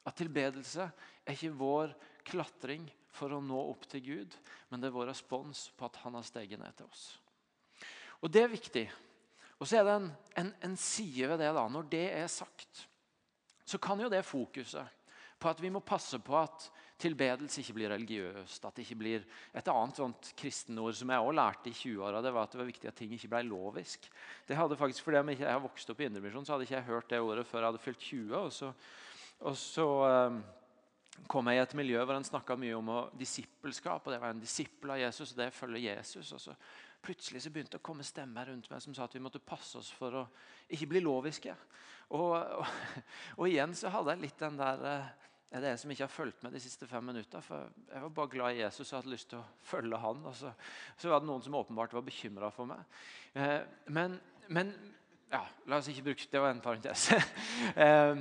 At 0.06 0.16
tilbedelse 0.16 0.86
er 0.86 1.34
ikke 1.34 1.58
vår 1.58 1.92
klatring 2.26 2.86
for 3.12 3.34
å 3.34 3.42
nå 3.42 3.58
opp 3.72 3.88
til 3.90 4.04
Gud, 4.04 4.36
men 4.70 4.80
det 4.80 4.88
er 4.88 4.94
vår 4.94 5.10
respons 5.10 5.66
på 5.76 5.88
at 5.88 5.98
han 6.04 6.16
har 6.16 6.26
steget 6.26 6.60
ned 6.62 6.76
til 6.78 6.88
oss. 6.88 7.06
Og 8.22 8.30
Det 8.32 8.42
er 8.42 8.54
viktig. 8.54 8.86
Og 9.58 9.68
så 9.68 9.80
er 9.80 9.86
det 9.86 9.96
en, 9.96 10.10
en, 10.36 10.52
en 10.68 10.76
side 10.76 11.28
ved 11.28 11.40
det. 11.40 11.52
da, 11.56 11.66
Når 11.68 11.90
det 11.90 12.06
er 12.12 12.28
sagt, 12.30 12.86
så 13.66 13.80
kan 13.82 14.00
jo 14.00 14.12
det 14.12 14.24
fokuset 14.24 14.94
på 15.36 15.50
at 15.50 15.60
vi 15.60 15.70
må 15.72 15.82
passe 15.84 16.18
på 16.22 16.36
at 16.38 16.70
tilbedelse 17.00 17.60
ikke 17.60 17.76
blir 17.76 17.92
religiøst. 17.92 18.64
At 18.64 18.76
det 18.76 18.86
ikke 18.86 18.98
blir 19.00 19.24
Et 19.54 19.68
annet 19.68 20.00
sånt 20.00 20.32
kristenord 20.36 20.96
som 20.96 21.10
jeg 21.12 21.20
også 21.20 21.36
lærte 21.36 21.70
i 21.70 21.76
20-åra, 21.76 22.22
det 22.24 22.32
var 22.32 22.46
at 22.46 22.52
det 22.52 22.60
var 22.60 22.70
viktig 22.70 22.88
at 22.88 22.96
ting 22.96 23.12
ikke 23.12 23.32
ble 23.32 23.42
lovisk. 23.50 24.10
Det 24.48 24.56
hadde 24.56 24.76
faktisk, 24.76 25.04
Fordi 25.04 25.16
jeg 25.16 25.40
jeg 25.40 25.52
har 25.52 25.60
vokst 25.60 25.90
opp 25.90 26.00
i 26.00 26.04
Indremisjon, 26.04 26.46
så 26.46 26.52
hadde 26.52 26.64
ikke 26.64 26.74
jeg 26.74 26.90
hørt 26.90 27.10
det 27.10 27.20
ordet 27.20 27.46
før 27.46 27.58
jeg 27.58 27.66
hadde 27.66 27.84
fylt 27.84 28.00
20. 28.00 28.36
Og 28.36 28.52
så, 28.52 28.72
og 29.40 29.56
så 29.56 29.88
um, 30.28 30.42
kom 31.28 31.48
jeg 31.48 31.56
i 31.56 31.62
et 31.62 31.74
miljø 31.74 32.04
hvor 32.04 32.16
en 32.16 32.24
snakka 32.24 32.56
mye 32.56 32.76
om 32.76 32.90
disippelskap. 33.18 34.06
og 34.06 34.12
Det 34.12 34.20
var 34.20 34.30
en 34.30 34.40
disippel 34.40 34.90
av 34.90 35.00
Jesus, 35.00 35.32
og 35.32 35.38
det 35.38 35.52
følger 35.52 35.96
Jesus. 35.96 36.32
og 36.32 36.40
så 36.40 36.54
Plutselig 37.02 37.42
så 37.42 37.50
begynte 37.50 37.76
det 37.76 37.78
å 37.78 37.86
komme 37.86 38.02
stemmer 38.02 38.48
rundt 38.48 38.70
meg 38.70 38.80
som 38.82 38.94
sa 38.94 39.04
at 39.04 39.14
vi 39.14 39.20
måtte 39.22 39.38
passe 39.38 39.78
oss 39.78 39.92
for 39.94 40.14
å 40.16 40.22
ikke 40.72 40.88
bli 40.90 41.00
loviske. 41.04 41.52
Og, 42.08 42.32
og, 42.34 42.66
og 43.36 43.46
igjen 43.46 43.74
så 43.78 43.92
hadde 43.94 44.14
jeg 44.14 44.24
litt 44.24 44.40
den 44.40 44.58
der 44.58 44.82
uh, 44.82 45.26
er 45.64 45.72
jeg 45.72 45.80
som 45.80 45.92
ikke 45.92 46.04
har 46.04 46.12
fulgt 46.12 46.42
med 46.44 46.52
de 46.52 46.60
siste 46.60 46.86
fem 46.90 47.04
minutter. 47.04 47.40
For 47.44 47.68
jeg 47.92 48.02
var 48.02 48.12
bare 48.18 48.32
glad 48.32 48.56
i 48.56 48.60
Jesus 48.60 48.90
og 48.90 48.98
hadde 48.98 49.12
lyst 49.12 49.30
til 49.30 49.38
å 49.40 49.46
følge 49.64 50.00
han. 50.02 50.24
Og 50.28 50.34
så, 50.36 50.50
så 50.98 51.12
var 51.12 51.22
det 51.22 51.28
noen 51.30 51.44
som 51.44 51.56
åpenbart 51.56 51.94
var 51.96 52.04
bekymra 52.06 52.50
for 52.54 52.68
meg. 52.68 52.82
Eh, 53.32 53.60
men, 53.94 54.18
men, 54.52 54.74
ja, 55.32 55.44
la 55.66 55.78
oss 55.78 55.88
ikke 55.90 56.08
bruke 56.10 56.28
Det 56.32 56.42
var 56.42 56.52
en 56.52 56.64
parentes. 56.64 57.06
eh, 57.86 58.20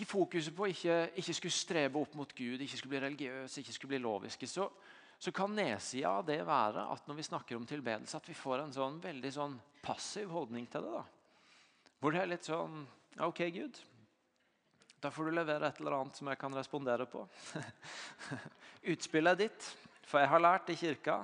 I 0.00 0.02
fokuset 0.08 0.56
på 0.56 0.70
ikke, 0.72 0.96
ikke 1.22 1.36
skulle 1.38 1.60
strebe 1.60 2.00
opp 2.00 2.16
mot 2.18 2.34
Gud, 2.34 2.60
ikke 2.60 2.80
skulle 2.80 2.96
bli 2.96 3.04
religiøs, 3.06 3.60
ikke 3.60 3.76
skulle 3.76 3.94
bli 3.94 4.02
loviske, 4.02 4.48
så, 4.50 4.66
så 5.22 5.32
kan 5.32 5.54
nedsida 5.56 6.16
av 6.18 6.26
det 6.28 6.40
være 6.46 6.88
at 6.92 7.06
når 7.08 7.20
vi 7.20 7.28
snakker 7.30 7.56
om 7.56 7.68
tilbedelse, 7.68 8.18
at 8.18 8.28
vi 8.28 8.36
får 8.36 8.64
en 8.64 8.74
sånn 8.74 8.98
veldig 9.04 9.32
sånn 9.32 9.56
passiv 9.84 10.34
holdning 10.34 10.66
til 10.72 10.84
det. 10.84 10.98
da. 10.98 11.92
Hvor 12.02 12.12
det 12.12 12.20
er 12.24 12.32
litt 12.34 12.48
sånn 12.48 12.84
OK, 13.22 13.44
Gud. 13.54 13.78
Da 15.02 15.10
får 15.10 15.24
du 15.24 15.34
levere 15.34 15.66
et 15.66 15.80
eller 15.80 15.96
annet 15.96 16.14
som 16.14 16.28
jeg 16.30 16.38
kan 16.38 16.54
respondere 16.54 17.08
på. 17.10 17.24
Utspillet 18.92 19.32
er 19.32 19.48
ditt. 19.48 19.64
For 20.06 20.22
jeg 20.22 20.30
har 20.30 20.42
lært 20.42 20.68
i 20.70 20.76
kirka 20.78 21.16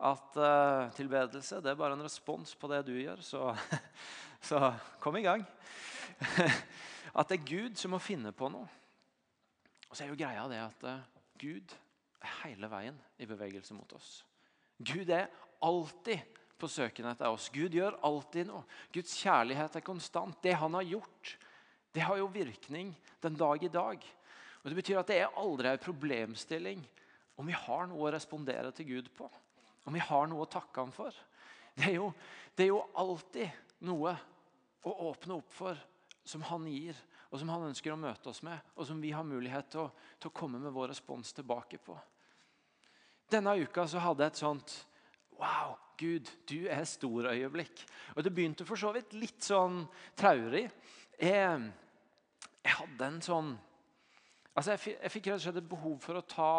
at 0.00 0.38
uh, 0.40 0.88
tilbedelse 0.96 1.60
det 1.62 1.70
er 1.70 1.78
bare 1.78 1.94
en 1.94 2.02
respons 2.02 2.56
på 2.58 2.70
det 2.72 2.80
du 2.88 2.94
gjør. 2.96 3.20
Så, 3.22 3.52
så 4.48 4.72
kom 4.98 5.18
i 5.20 5.22
gang. 5.22 5.44
at 7.18 7.30
det 7.30 7.38
er 7.38 7.46
Gud 7.46 7.78
som 7.78 7.94
må 7.94 8.00
finne 8.02 8.32
på 8.34 8.48
noe. 8.50 8.66
Og 9.86 9.94
så 9.94 10.04
er 10.04 10.10
jo 10.10 10.18
greia 10.18 10.48
det 10.50 10.58
at 10.64 10.82
uh, 10.88 11.20
Gud 11.38 11.76
er 12.20 12.34
hele 12.42 12.70
veien 12.72 12.98
i 13.22 13.28
bevegelse 13.30 13.76
mot 13.78 13.94
oss. 13.94 14.24
Gud 14.82 15.06
er 15.06 15.30
alltid 15.62 16.18
på 16.58 16.68
søken 16.68 17.06
etter 17.12 17.30
oss. 17.30 17.46
Gud 17.54 17.78
gjør 17.78 18.00
alltid 18.06 18.50
noe. 18.50 18.66
Guds 18.90 19.14
kjærlighet 19.22 19.78
er 19.78 19.86
konstant. 19.86 20.42
Det 20.42 20.56
han 20.58 20.74
har 20.76 20.88
gjort, 20.96 21.36
det 21.92 22.04
har 22.06 22.20
jo 22.20 22.30
virkning 22.30 22.92
den 23.22 23.36
dag 23.38 23.62
i 23.64 23.72
dag. 23.72 24.04
Og 24.62 24.70
Det 24.70 24.76
betyr 24.76 25.00
at 25.00 25.08
det 25.10 25.20
er 25.20 25.38
aldri 25.40 25.70
en 25.70 25.82
problemstilling 25.82 26.82
om 27.40 27.46
vi 27.48 27.56
har 27.56 27.86
noe 27.88 28.08
å 28.08 28.12
respondere 28.12 28.72
til 28.76 28.86
Gud 28.86 29.08
på. 29.16 29.30
Om 29.88 29.96
vi 29.96 30.02
har 30.04 30.28
noe 30.28 30.44
å 30.44 30.50
takke 30.50 30.82
ham 30.82 30.92
for. 30.92 31.14
Det 31.74 31.88
er 31.88 31.96
jo, 31.96 32.10
det 32.54 32.66
er 32.66 32.72
jo 32.74 32.82
alltid 33.00 33.86
noe 33.88 34.12
å 34.84 34.92
åpne 35.08 35.38
opp 35.38 35.54
for 35.54 35.78
som 36.24 36.44
han 36.50 36.66
gir, 36.68 36.96
og 37.30 37.40
som 37.40 37.50
han 37.52 37.68
ønsker 37.70 37.94
å 37.94 37.98
møte 38.00 38.28
oss 38.30 38.42
med, 38.44 38.58
og 38.76 38.86
som 38.86 39.00
vi 39.00 39.12
har 39.14 39.24
mulighet 39.26 39.70
til 39.72 39.86
å, 39.86 39.90
til 40.20 40.30
å 40.30 40.36
komme 40.36 40.60
med 40.60 40.74
vår 40.74 40.92
respons 40.92 41.32
tilbake 41.32 41.80
på. 41.82 41.96
Denne 43.30 43.54
uka 43.62 43.86
så 43.88 44.02
hadde 44.02 44.26
jeg 44.26 44.34
et 44.34 44.42
sånt 44.42 44.76
Wow, 45.40 45.78
Gud, 45.96 46.28
du 46.44 46.66
er 46.68 46.82
stor-øyeblikk. 46.84 47.84
Og 48.12 48.24
det 48.24 48.32
begynte 48.36 48.66
for 48.68 48.76
så 48.76 48.90
vidt 48.92 49.14
litt 49.16 49.40
sånn 49.40 49.86
traurig. 50.18 50.66
Jeg, 51.20 51.72
jeg 52.64 52.76
hadde 52.78 53.08
en 53.10 53.20
sånn 53.24 53.50
Altså 54.56 54.74
jeg, 54.74 54.96
jeg 54.98 55.12
fikk 55.14 55.28
rett 55.28 55.38
og 55.38 55.42
slett 55.44 55.58
et 55.60 55.68
behov 55.70 55.98
for 56.02 56.18
å 56.18 56.26
ta 56.26 56.52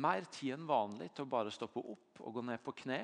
mer 0.00 0.24
tid 0.32 0.54
enn 0.56 0.66
vanlig 0.66 1.10
til 1.14 1.26
å 1.26 1.30
bare 1.30 1.52
stoppe 1.52 1.82
opp 1.82 2.22
og 2.24 2.38
gå 2.38 2.42
ned 2.48 2.62
på 2.64 2.72
kne 2.80 2.98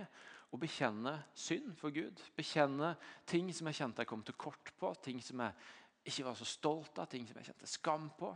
og 0.51 0.63
bekjenne 0.63 1.13
synd 1.37 1.77
for 1.79 1.95
Gud. 1.95 2.19
Bekjenne 2.35 2.95
ting 3.29 3.53
som 3.55 3.69
jeg 3.71 3.79
kjente 3.79 4.03
jeg 4.03 4.11
kom 4.11 4.25
til 4.27 4.39
kort 4.41 4.73
på, 4.81 4.91
ting 5.05 5.21
som 5.23 5.45
jeg 5.45 6.11
ikke 6.11 6.27
var 6.27 6.39
så 6.41 6.49
stolt 6.49 6.99
av, 6.99 7.11
ting 7.13 7.29
som 7.29 7.39
jeg 7.39 7.51
kjente 7.51 7.71
skam 7.71 8.09
på 8.19 8.33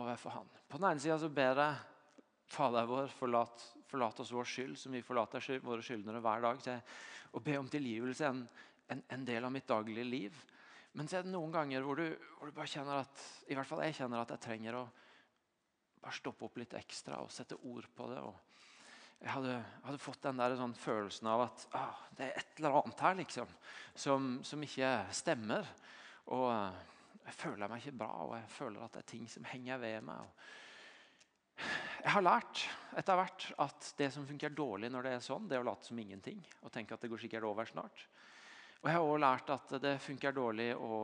overfor 0.00 0.38
Han. 0.38 0.50
På 0.66 0.80
den 0.80 0.88
ene 0.90 1.04
sida 1.04 1.30
ber 1.30 1.62
jeg 1.62 1.82
Fader 2.54 2.86
vår, 2.86 3.08
forlat, 3.16 3.62
forlat, 3.88 4.18
oss 4.20 4.32
vår 4.34 4.48
skyld, 4.48 4.74
som 4.78 4.92
vi 4.92 5.02
forlater 5.02 5.42
våre 5.64 5.82
skyldnere 5.82 6.20
hver 6.22 6.42
dag. 6.44 6.58
Til 6.62 7.38
å 7.38 7.40
be 7.42 7.54
om 7.58 7.70
tilgivelse 7.70 8.28
en, 8.28 8.42
en, 8.92 9.00
en, 9.16 9.24
del 9.24 9.46
av 9.46 9.52
mitt 9.54 9.66
daglige 9.68 10.04
liv. 10.04 10.42
Men 10.94 11.10
så 11.10 11.18
er 11.18 11.26
det 11.26 11.32
noen 11.34 11.52
ganger 11.54 11.82
hvor 11.82 11.98
du, 11.98 12.06
hvor 12.38 12.50
du, 12.50 12.54
bare 12.54 12.70
kjenner 12.70 13.02
at 13.02 13.22
i 13.50 13.56
hvert 13.58 13.66
fall 13.66 13.82
jeg 13.82 13.96
kjenner 13.98 14.22
at 14.22 14.34
jeg 14.36 14.44
trenger 14.44 14.78
å 14.78 14.84
bare 16.04 16.14
stoppe 16.14 16.46
opp 16.46 16.58
litt 16.60 16.76
ekstra 16.78 17.18
og 17.24 17.32
sette 17.34 17.58
ord 17.66 17.88
på 17.96 18.06
det. 18.12 18.20
jeg 19.24 19.32
hadde, 19.34 19.54
hadde, 19.86 20.02
fått 20.04 20.22
den 20.26 20.42
der 20.42 20.56
sånn 20.60 20.76
følelsen 20.78 21.30
av 21.32 21.46
at 21.48 21.66
ah, 21.80 22.02
det 22.14 22.28
er 22.28 22.38
et 22.38 22.60
eller 22.60 22.78
annet 22.82 23.04
her 23.06 23.16
liksom, 23.22 23.54
som, 23.94 24.28
som 24.46 24.66
ikke 24.66 24.92
stemmer. 25.10 25.66
Og 26.30 26.50
jeg 27.24 27.36
føler 27.40 27.72
meg 27.72 27.82
ikke 27.82 27.98
bra, 28.04 28.12
og 28.28 28.36
jeg 28.36 28.52
føler 28.52 28.84
at 28.84 28.94
det 28.94 29.02
er 29.02 29.10
ting 29.14 29.26
som 29.32 29.48
henger 29.50 29.80
ved 29.82 30.06
meg. 30.06 30.44
jeg 32.04 32.12
har 32.14 32.24
lært 32.24 32.66
etter 33.00 33.18
hvert 33.18 33.48
at 33.66 33.90
det 33.98 34.12
som 34.14 34.28
funker 34.28 34.54
dårlig 34.54 34.92
når 34.92 35.08
det 35.08 35.16
er 35.16 35.26
sånn, 35.26 35.48
det 35.48 35.58
er 35.58 35.64
å 35.64 35.70
late 35.72 35.88
som 35.88 35.98
ingenting 35.98 36.44
og 36.62 36.70
tenke 36.74 36.94
at 36.94 37.02
det 37.02 37.10
går 37.10 37.24
sikkert 37.24 37.48
over 37.48 37.66
snart. 37.66 38.06
Og 38.84 38.90
jeg 38.90 38.98
har 38.98 39.06
også 39.08 39.20
lært 39.22 39.50
at 39.54 39.70
det 39.80 39.94
funker 40.04 40.34
dårlig 40.36 40.66
å 40.76 40.96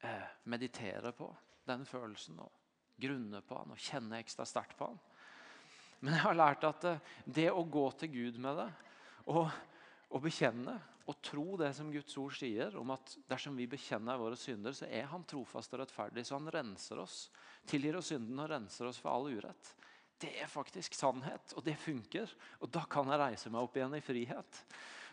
eh, 0.00 0.28
meditere 0.48 1.10
på 1.12 1.26
den 1.68 1.82
følelsen 1.84 2.38
og 2.40 2.54
grunne 3.02 3.42
på 3.44 3.58
den 3.60 3.74
og 3.74 3.82
kjenne 3.90 4.16
ekstra 4.22 4.46
sterkt 4.48 4.78
på 4.78 4.88
den. 4.88 5.02
Men 6.00 6.16
jeg 6.16 6.24
har 6.24 6.38
lært 6.38 6.64
at 6.64 6.86
eh, 6.88 7.10
det 7.28 7.50
å 7.52 7.66
gå 7.68 7.82
til 8.00 8.14
Gud 8.14 8.38
med 8.40 8.56
det 8.62 8.70
og, 9.28 9.52
og 10.08 10.24
bekjenne 10.24 10.78
og 11.12 11.20
tro 11.20 11.58
det 11.60 11.74
som 11.76 11.92
Guds 11.92 12.16
ord 12.22 12.38
sier, 12.38 12.72
om 12.80 12.94
at 12.94 13.18
dersom 13.28 13.58
vi 13.58 13.68
bekjenner 13.68 14.16
våre 14.22 14.38
synder, 14.40 14.72
så 14.72 14.88
er 14.88 15.10
Han 15.12 15.26
trofast 15.28 15.76
og 15.76 15.82
rettferdig, 15.82 16.24
så 16.24 16.38
Han 16.38 16.48
renser 16.56 17.04
oss, 17.04 17.26
tilgir 17.68 18.00
oss 18.00 18.14
synden 18.14 18.40
og 18.40 18.48
renser 18.54 18.88
oss 18.88 19.02
for 19.02 19.12
all 19.12 19.28
urett. 19.28 19.74
Det 20.16 20.32
er 20.40 20.48
faktisk 20.48 20.96
sannhet, 20.96 21.52
og 21.52 21.66
det 21.66 21.76
funker. 21.82 22.32
Og 22.62 22.72
da 22.72 22.86
kan 22.88 23.12
jeg 23.12 23.20
reise 23.26 23.52
meg 23.52 23.66
opp 23.66 23.76
igjen 23.76 23.98
i 23.98 24.04
frihet. 24.04 24.64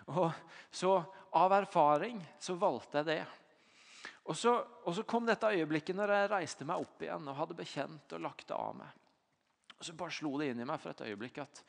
Og 0.10 0.32
så 0.72 0.98
Av 1.38 1.54
erfaring 1.54 2.18
så 2.42 2.56
valgte 2.58 2.98
jeg 2.98 3.06
det. 3.06 3.20
Og 4.30 4.38
så, 4.38 4.56
og 4.86 4.96
så 4.98 5.04
kom 5.06 5.28
dette 5.28 5.52
øyeblikket 5.54 5.94
når 5.98 6.14
jeg 6.16 6.30
reiste 6.32 6.66
meg 6.66 6.82
opp 6.82 7.04
igjen 7.06 7.28
og 7.30 7.38
hadde 7.38 7.58
bekjent 7.60 8.16
og 8.18 8.24
lagt 8.26 8.48
det 8.50 8.58
av 8.58 8.72
meg. 8.80 8.96
Og 9.78 9.86
Så 9.86 9.94
bare 9.98 10.16
slo 10.16 10.32
det 10.42 10.48
inn 10.50 10.64
i 10.64 10.66
meg 10.66 10.82
for 10.82 10.90
et 10.90 11.04
øyeblikk 11.06 11.38
at, 11.44 11.62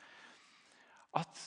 at 1.21 1.43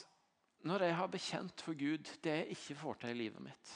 når 0.62 0.86
jeg 0.86 0.96
har 1.00 1.10
bekjent 1.10 1.64
for 1.66 1.78
Gud 1.78 2.12
det 2.22 2.36
jeg 2.38 2.54
ikke 2.54 2.78
får 2.84 3.02
til 3.02 3.12
i 3.16 3.18
livet 3.24 3.42
mitt, 3.44 3.74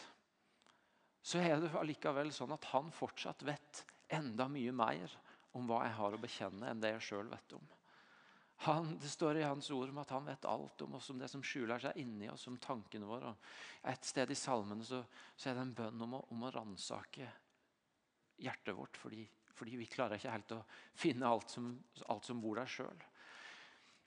så 1.23 1.43
er 1.43 1.59
det 1.61 1.75
allikevel 1.77 2.31
sånn 2.33 2.55
at 2.55 2.71
han 2.71 2.95
fortsatt 2.95 3.43
vet 3.45 3.83
enda 4.15 4.47
mye 4.49 4.73
mer 4.73 5.19
om 5.59 5.67
hva 5.69 5.83
jeg 5.85 5.99
har 5.99 6.15
å 6.15 6.23
bekjenne, 6.23 6.71
enn 6.71 6.81
det 6.81 6.95
jeg 6.95 7.07
sjøl 7.11 7.29
vet 7.29 7.59
om. 7.59 7.67
Han, 8.67 8.99
det 8.99 9.09
står 9.09 9.37
i 9.39 9.43
hans 9.47 9.71
ord 9.71 9.93
om 9.93 9.99
at 10.03 10.11
han 10.11 10.25
vet 10.27 10.47
alt 10.51 10.83
om 10.83 10.97
oss, 10.99 11.11
om 11.11 11.19
det 11.21 11.29
som 11.31 11.43
skjuler 11.47 11.79
seg 11.79 11.99
inni 12.03 12.27
oss, 12.31 12.49
om 12.51 12.57
tankene 12.59 13.07
våre. 13.07 13.31
Et 13.87 14.05
sted 14.05 14.31
i 14.35 14.39
salmene 14.39 14.87
så, 14.87 14.99
så 15.37 15.51
er 15.51 15.59
det 15.59 15.63
en 15.63 15.77
bønn 15.79 16.03
om 16.09 16.17
å, 16.19 16.25
om 16.35 16.43
å 16.43 16.51
ransake 16.51 17.29
hjertet 18.43 18.75
vårt, 18.75 18.99
fordi, 18.99 19.23
fordi, 19.55 19.77
vi 19.79 19.87
klarer 19.91 20.19
ikke 20.19 20.35
helt 20.35 20.57
å 20.57 20.65
finne 20.99 21.31
alt 21.31 21.55
som, 21.55 21.71
alt 22.11 22.27
som 22.27 22.43
bor 22.43 22.59
der 22.59 22.71
sjøl. 22.71 23.07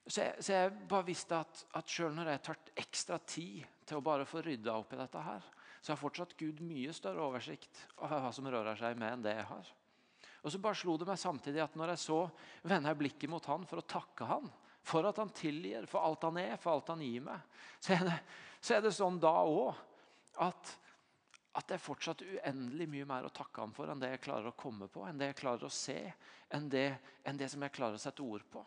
Så 0.01 0.25
så 0.41 0.55
jeg 0.55 0.71
bare 0.89 1.07
visste 1.07 1.37
at, 1.37 1.65
at 1.77 1.89
selv 1.89 2.15
når 2.17 2.33
jeg 2.33 2.43
tar 2.47 2.61
ekstra 2.83 3.19
tid 3.23 3.65
til 3.87 3.99
å 3.99 4.03
bare 4.03 4.25
få 4.27 4.41
rydda 4.43 4.73
opp 4.75 4.95
i 4.95 4.99
dette, 4.99 5.21
her, 5.23 5.45
så 5.81 5.93
har 5.93 6.01
fortsatt 6.01 6.35
Gud 6.37 6.59
mye 6.65 6.91
større 6.93 7.23
oversikt 7.23 7.85
over 8.01 8.19
hva 8.19 8.31
som 8.35 8.49
rører 8.49 8.77
seg 8.79 8.99
med, 8.99 9.13
enn 9.13 9.23
det 9.25 9.37
jeg 9.37 9.47
har. 9.49 9.71
Og 10.41 10.51
så 10.51 10.61
bare 10.61 10.77
slo 10.77 10.95
det 10.97 11.05
meg 11.05 11.19
samtidig 11.21 11.61
at 11.61 11.75
når 11.77 11.93
jeg 11.93 12.01
så 12.07 12.19
vender 12.65 12.91
jeg 12.91 13.01
blikket 13.03 13.29
mot 13.29 13.45
han 13.51 13.65
for 13.69 13.81
å 13.81 13.85
takke 13.85 14.27
han, 14.29 14.49
for 14.81 15.05
at 15.05 15.19
han 15.21 15.29
tilgir, 15.37 15.85
for 15.89 16.01
alt 16.01 16.25
han 16.25 16.39
er, 16.41 16.55
for 16.57 16.73
alt 16.73 16.89
han 16.89 17.03
gir 17.05 17.21
meg, 17.25 17.43
så 17.79 17.93
er 17.93 18.05
det, 18.07 18.17
så 18.61 18.77
er 18.77 18.85
det 18.85 18.93
sånn 18.97 19.19
da 19.21 19.35
òg 19.45 19.77
at, 20.41 20.73
at 21.53 21.69
det 21.69 21.77
er 21.77 21.83
fortsatt 21.83 22.25
uendelig 22.25 22.89
mye 22.89 23.07
mer 23.09 23.27
å 23.27 23.33
takke 23.35 23.61
ham 23.61 23.73
for 23.75 23.91
enn 23.91 24.01
det 24.01 24.15
jeg 24.15 24.25
klarer 24.25 24.49
å 24.49 24.57
komme 24.57 24.89
på, 24.89 25.05
enn 25.05 25.21
det 25.21 25.29
jeg 25.31 25.41
klarer 25.43 25.67
å 25.67 25.73
se, 25.73 25.99
enn 26.49 26.69
det, 26.73 26.87
enn 27.27 27.37
det 27.37 27.51
som 27.53 27.61
jeg 27.61 27.75
klarer 27.77 27.99
å 27.99 28.01
sette 28.01 28.25
ord 28.25 28.47
på. 28.49 28.63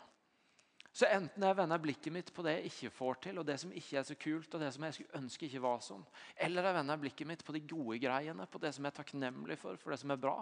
Så 0.94 1.08
enten 1.10 1.42
jeg 1.42 1.58
vender 1.58 1.80
blikket 1.82 2.14
mitt 2.14 2.28
på 2.30 2.44
det 2.46 2.52
jeg 2.54 2.70
ikke 2.70 2.94
får 2.94 3.16
til, 3.24 3.38
og 3.42 3.46
det 3.48 3.56
som 3.58 3.72
ikke 3.74 3.96
er 3.98 4.04
så 4.06 4.14
kult, 4.14 4.52
og 4.54 4.62
det 4.62 4.68
som 4.76 4.84
jeg 4.86 4.94
skulle 4.94 5.18
ønske 5.18 5.48
ikke 5.48 5.62
var 5.64 5.80
sånn, 5.82 6.04
eller 6.46 6.68
jeg 6.68 6.76
vender 6.76 7.00
blikket 7.02 7.26
mitt 7.26 7.42
på 7.42 7.54
de 7.56 7.64
gode 7.66 7.98
greiene, 8.04 8.46
på 8.46 8.60
det 8.62 8.70
som 8.76 8.86
jeg 8.86 8.94
er 8.94 8.98
takknemlig 9.00 9.56
for, 9.58 9.80
for 9.82 9.90
det 9.90 9.98
som 10.04 10.14
er 10.14 10.20
bra, 10.22 10.36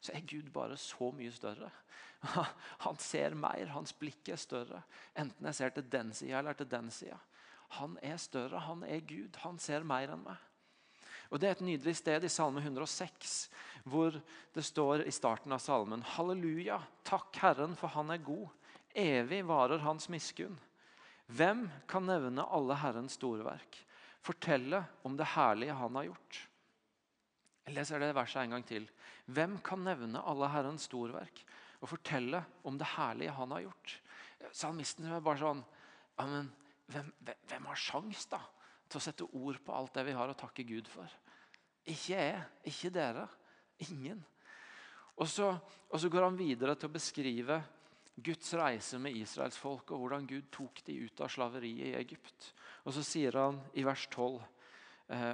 så 0.00 0.14
er 0.14 0.26
Gud 0.28 0.50
bare 0.54 0.76
så 0.80 1.10
mye 1.14 1.32
større. 1.34 1.70
Han 2.84 2.98
ser 3.00 3.36
mer, 3.38 3.68
hans 3.70 3.92
blikk 3.96 4.30
er 4.32 4.40
større. 4.40 4.82
Enten 5.18 5.46
jeg 5.50 5.58
ser 5.58 5.74
til 5.74 5.88
den 5.90 6.12
sida 6.16 6.40
eller 6.40 6.56
til 6.58 6.68
den 6.70 6.90
sida. 6.90 7.18
Han 7.80 7.96
er 8.02 8.16
større, 8.22 8.60
han 8.62 8.84
er 8.86 9.00
Gud. 9.02 9.36
Han 9.42 9.58
ser 9.58 9.86
mer 9.86 10.12
enn 10.14 10.22
meg. 10.22 10.38
Og 11.30 11.40
Det 11.42 11.48
er 11.48 11.56
et 11.56 11.64
nydelig 11.66 11.96
sted 11.98 12.24
i 12.24 12.30
Salme 12.30 12.62
106, 12.62 13.32
hvor 13.90 14.14
det 14.54 14.62
står 14.64 15.02
i 15.02 15.14
starten 15.14 15.50
av 15.52 15.58
salmen 15.58 16.04
Halleluja, 16.14 16.78
takk 17.02 17.34
Herren, 17.42 17.74
for 17.74 17.90
han 17.96 18.12
er 18.14 18.22
god. 18.22 18.46
Evig 18.94 19.42
varer 19.48 19.82
hans 19.82 20.06
miskunn. 20.12 20.54
Hvem 21.26 21.66
kan 21.90 22.06
nevne 22.06 22.46
alle 22.46 22.78
Herrens 22.78 23.18
storverk? 23.18 23.80
Fortelle 24.22 24.84
om 25.06 25.18
det 25.18 25.26
herlige 25.34 25.74
han 25.74 25.98
har 25.98 26.12
gjort. 26.12 26.38
Jeg 27.66 27.74
leser 27.74 27.98
det 27.98 28.14
verset 28.14 28.44
en 28.44 28.54
gang 28.54 28.66
til. 28.66 28.84
Hvem 29.26 29.56
kan 29.66 29.82
nevne 29.82 30.22
alle 30.22 30.50
Herrens 30.52 30.86
storverk 30.86 31.40
og 31.82 31.90
fortelle 31.90 32.44
om 32.66 32.78
det 32.78 32.92
herlige 32.94 33.34
han 33.34 33.54
har 33.56 33.64
gjort? 33.64 33.96
Salmisten 34.54 35.08
er 35.10 35.24
bare 35.24 35.40
sånn 35.40 35.64
ja, 36.16 36.26
hvem, 36.94 37.10
hvem 37.50 37.66
har 37.66 37.80
sjans 37.80 38.28
da 38.30 38.38
til 38.86 39.00
å 39.00 39.02
sette 39.02 39.26
ord 39.34 39.58
på 39.66 39.74
alt 39.74 39.96
det 39.98 40.06
vi 40.06 40.14
har 40.14 40.30
å 40.30 40.38
takke 40.38 40.66
Gud 40.68 40.86
for? 40.88 41.10
Ikke 41.86 42.14
jeg, 42.14 42.38
ikke 42.70 42.92
dere. 42.94 43.26
Ingen. 43.90 44.22
Og 45.18 45.28
så, 45.28 45.50
og 45.90 46.00
så 46.00 46.10
går 46.12 46.28
han 46.28 46.38
videre 46.38 46.76
til 46.78 46.88
å 46.88 46.94
beskrive 46.94 47.58
Guds 48.16 48.54
reise 48.56 48.98
med 49.02 49.16
Israels 49.18 49.58
folk 49.60 49.90
og 49.92 50.04
hvordan 50.04 50.26
Gud 50.28 50.46
tok 50.54 50.80
de 50.86 50.96
ut 51.02 51.20
av 51.20 51.32
slaveriet 51.32 51.90
i 51.90 51.96
Egypt. 51.98 52.52
Og 52.86 52.94
Så 52.96 53.04
sier 53.04 53.36
han 53.36 53.58
i 53.76 53.84
vers 53.84 54.06
12 54.08 54.38
eh, 54.38 54.52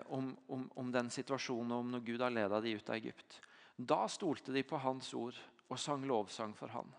om, 0.06 0.36
om, 0.52 0.66
om, 0.76 0.92
den 0.92 1.08
situasjonen 1.10 1.72
om 1.72 1.90
når 1.94 2.04
Gud 2.04 2.20
har 2.20 2.34
ledet 2.34 2.62
de 2.64 2.74
ut 2.76 2.90
av 2.90 2.98
Egypt. 2.98 3.38
Da 3.76 4.04
stolte 4.10 4.52
de 4.52 4.62
på 4.68 4.80
hans 4.82 5.08
ord 5.16 5.38
og 5.68 5.80
sang 5.80 6.04
lovsang 6.08 6.52
for 6.58 6.72
han. 6.74 6.90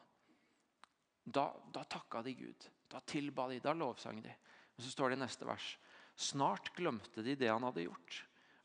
Da, 1.23 1.51
da 1.71 1.83
takka 1.85 2.23
de 2.25 2.33
Gud. 2.35 2.69
Da 2.89 2.99
tilba 3.05 3.47
de, 3.51 3.61
da 3.63 3.75
lovsang 3.77 4.23
de. 4.23 4.33
Og 4.73 4.83
Så 4.83 4.91
står 4.91 5.13
det 5.13 5.19
i 5.19 5.23
neste 5.23 5.47
vers. 5.47 5.75
Snart 6.17 6.73
glemte 6.75 7.23
de 7.25 7.37
det 7.37 7.49
han 7.49 7.63
hadde 7.65 7.85
gjort, 7.85 8.19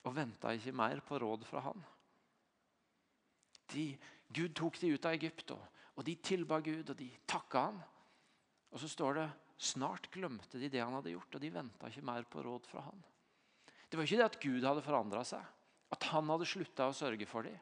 og 0.04 0.16
venta 0.16 0.52
ikke 0.56 0.76
mer 0.76 1.00
på 1.04 1.20
råd 1.20 1.44
fra 1.48 1.62
han. 1.68 1.84
De, 3.72 3.90
Gud 4.32 4.56
tok 4.56 4.80
de 4.80 4.94
ut 4.96 5.06
av 5.08 5.16
Egypt. 5.16 5.52
og 5.52 5.64
og 5.98 6.06
de 6.06 6.14
tilba 6.22 6.60
Gud, 6.62 6.92
og 6.92 6.96
de 6.96 7.08
takka 7.26 7.64
han. 7.68 7.78
Og 8.70 8.78
så 8.78 8.88
står 8.90 9.16
det 9.18 9.28
snart 9.58 10.06
glemte 10.14 10.60
de 10.60 10.70
det 10.70 10.78
han 10.78 10.94
hadde 10.94 11.10
gjort, 11.10 11.34
og 11.34 11.42
de 11.42 11.50
venta 11.50 11.90
ikke 11.90 12.06
mer 12.06 12.28
på 12.30 12.44
råd 12.46 12.68
fra 12.70 12.84
han. 12.86 13.00
Det 13.88 13.96
var 13.96 14.04
ikke 14.04 14.20
det 14.20 14.28
at 14.28 14.40
Gud 14.42 14.66
hadde 14.68 14.84
forandra 14.84 15.22
seg, 15.24 15.44
at 15.88 16.02
han 16.12 16.28
hadde 16.28 16.48
slutta 16.48 16.88
å 16.90 16.96
sørge 16.96 17.26
for 17.28 17.48
dem. 17.48 17.56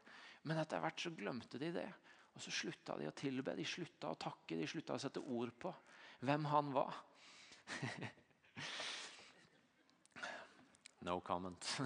Men 0.46 0.58
etter 0.62 0.82
hvert 0.82 1.00
så 1.02 1.10
glemte 1.14 1.58
de 1.62 1.70
det. 1.74 1.88
Og 2.36 2.42
så 2.42 2.50
slutta 2.52 2.98
de 3.00 3.08
å 3.08 3.14
tilbe, 3.16 3.54
de 3.56 3.64
slutta 3.66 4.10
å 4.12 4.18
takke, 4.20 4.58
de 4.58 4.66
slutta 4.68 4.94
å 4.96 5.00
sette 5.00 5.20
ord 5.22 5.52
på 5.58 5.70
hvem 6.26 6.44
han 6.50 6.72
var. 6.74 6.92
no 11.06 11.20
comment. 11.24 11.80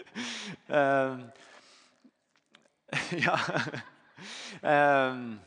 um, 0.68 1.30
ja 3.26 3.36
um, 4.62 5.40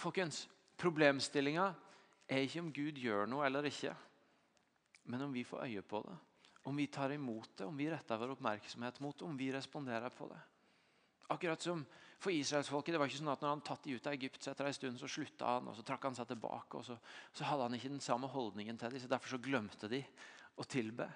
Folkens, 0.00 0.48
problemstillinga 0.80 1.74
er 2.28 2.46
ikke 2.46 2.62
om 2.64 2.72
Gud 2.72 2.98
gjør 2.98 3.28
noe 3.28 3.44
eller 3.46 3.68
ikke, 3.68 3.92
men 5.12 5.26
om 5.26 5.32
vi 5.34 5.44
får 5.44 5.66
øye 5.66 5.82
på 5.84 6.00
det. 6.06 6.16
Om 6.68 6.76
vi 6.76 6.86
tar 6.92 7.12
imot 7.14 7.56
det, 7.56 7.64
om 7.64 7.76
vi 7.76 7.88
retter 7.90 8.20
vår 8.20 8.34
oppmerksomhet 8.36 9.00
mot 9.00 9.16
det, 9.18 9.24
om 9.24 9.36
vi 9.36 9.52
responderer 9.52 10.12
på 10.12 10.28
det. 10.28 10.40
Akkurat 11.30 11.62
som 11.62 11.84
for 12.20 12.34
israelsfolket. 12.36 12.92
Det 12.92 13.00
var 13.00 13.08
ikke 13.08 13.20
sånn 13.22 13.32
at 13.32 13.40
når 13.40 13.54
han 13.54 13.62
tatt 13.64 13.86
de 13.86 13.96
ut 13.96 14.06
av 14.06 14.14
Egypt, 14.14 14.42
så 14.44 14.52
etter 14.52 14.68
en 14.68 14.76
stund 14.76 15.00
så 15.00 15.08
slutta 15.08 15.54
han, 15.54 15.70
og 15.70 15.76
så 15.78 15.84
trakk 15.86 16.04
han 16.04 16.16
seg 16.18 16.28
tilbake. 16.28 16.76
og 16.76 16.84
Så, 16.84 16.96
så 17.32 17.48
hadde 17.48 17.68
han 17.68 17.76
ikke 17.78 17.92
den 17.94 18.04
samme 18.04 18.28
holdningen 18.28 18.76
til 18.78 18.92
dem, 18.92 19.00
så 19.00 19.08
derfor 19.08 19.32
så 19.32 19.40
glemte 19.40 19.88
de 19.88 20.02
å 20.60 20.66
tilbe. 20.68 21.08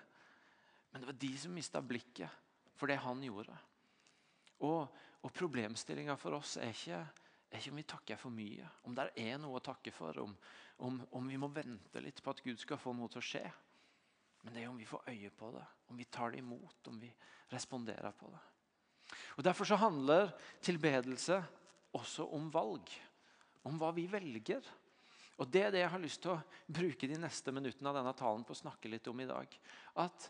Men 0.92 1.02
det 1.02 1.10
var 1.10 1.18
de 1.26 1.32
som 1.42 1.52
mista 1.52 1.82
blikket 1.84 2.40
for 2.78 2.88
det 2.88 2.96
han 3.04 3.20
gjorde. 3.26 3.58
Og, 4.64 4.96
og 5.20 5.34
problemstillinga 5.34 6.16
for 6.16 6.38
oss 6.38 6.56
er 6.62 6.72
ikke, 6.72 7.02
er 7.50 7.60
ikke, 7.60 7.74
om 7.74 7.82
vi 7.82 7.86
takker 7.92 8.20
for 8.20 8.32
mye, 8.32 8.70
om 8.88 8.96
det 8.96 9.10
er 9.20 9.36
noe 9.42 9.60
å 9.60 9.64
takke 9.64 9.92
for, 9.92 10.16
om, 10.24 10.32
om, 10.88 11.02
om 11.18 11.28
vi 11.28 11.40
må 11.40 11.52
vente 11.52 12.00
litt 12.00 12.22
på 12.24 12.32
at 12.32 12.40
Gud 12.46 12.62
skal 12.62 12.80
få 12.80 12.96
noe 12.96 13.12
til 13.12 13.20
å 13.20 13.28
skje. 13.28 13.44
Men 14.44 14.54
det 14.54 14.62
er 14.62 14.70
om 14.70 14.78
vi 14.78 14.88
får 14.88 15.08
øye 15.08 15.30
på 15.32 15.50
det, 15.54 15.64
om 15.88 15.98
vi 15.98 16.04
tar 16.04 16.34
det 16.34 16.42
imot, 16.42 16.88
om 16.90 17.00
vi 17.00 17.10
responderer 17.52 18.12
på 18.16 18.28
det. 18.32 18.42
Og 19.36 19.44
Derfor 19.44 19.68
så 19.68 19.78
handler 19.80 20.32
tilbedelse 20.62 21.40
også 21.94 22.26
om 22.36 22.50
valg. 22.52 22.90
Om 23.64 23.78
hva 23.80 23.90
vi 23.96 24.06
velger. 24.10 24.64
Og 25.40 25.48
Det 25.50 25.62
er 25.64 25.72
det 25.72 25.80
jeg 25.82 25.90
har 25.90 26.02
lyst 26.02 26.22
til 26.22 26.34
å 26.34 26.42
bruke 26.66 27.08
de 27.10 27.18
neste 27.18 27.52
minuttene 27.54 27.90
av 27.90 27.98
denne 27.98 28.12
talen 28.16 28.44
på 28.46 28.54
å 28.54 28.60
snakke 28.60 28.90
litt 28.90 29.08
om 29.10 29.22
i 29.24 29.28
dag. 29.28 29.56
At, 30.04 30.28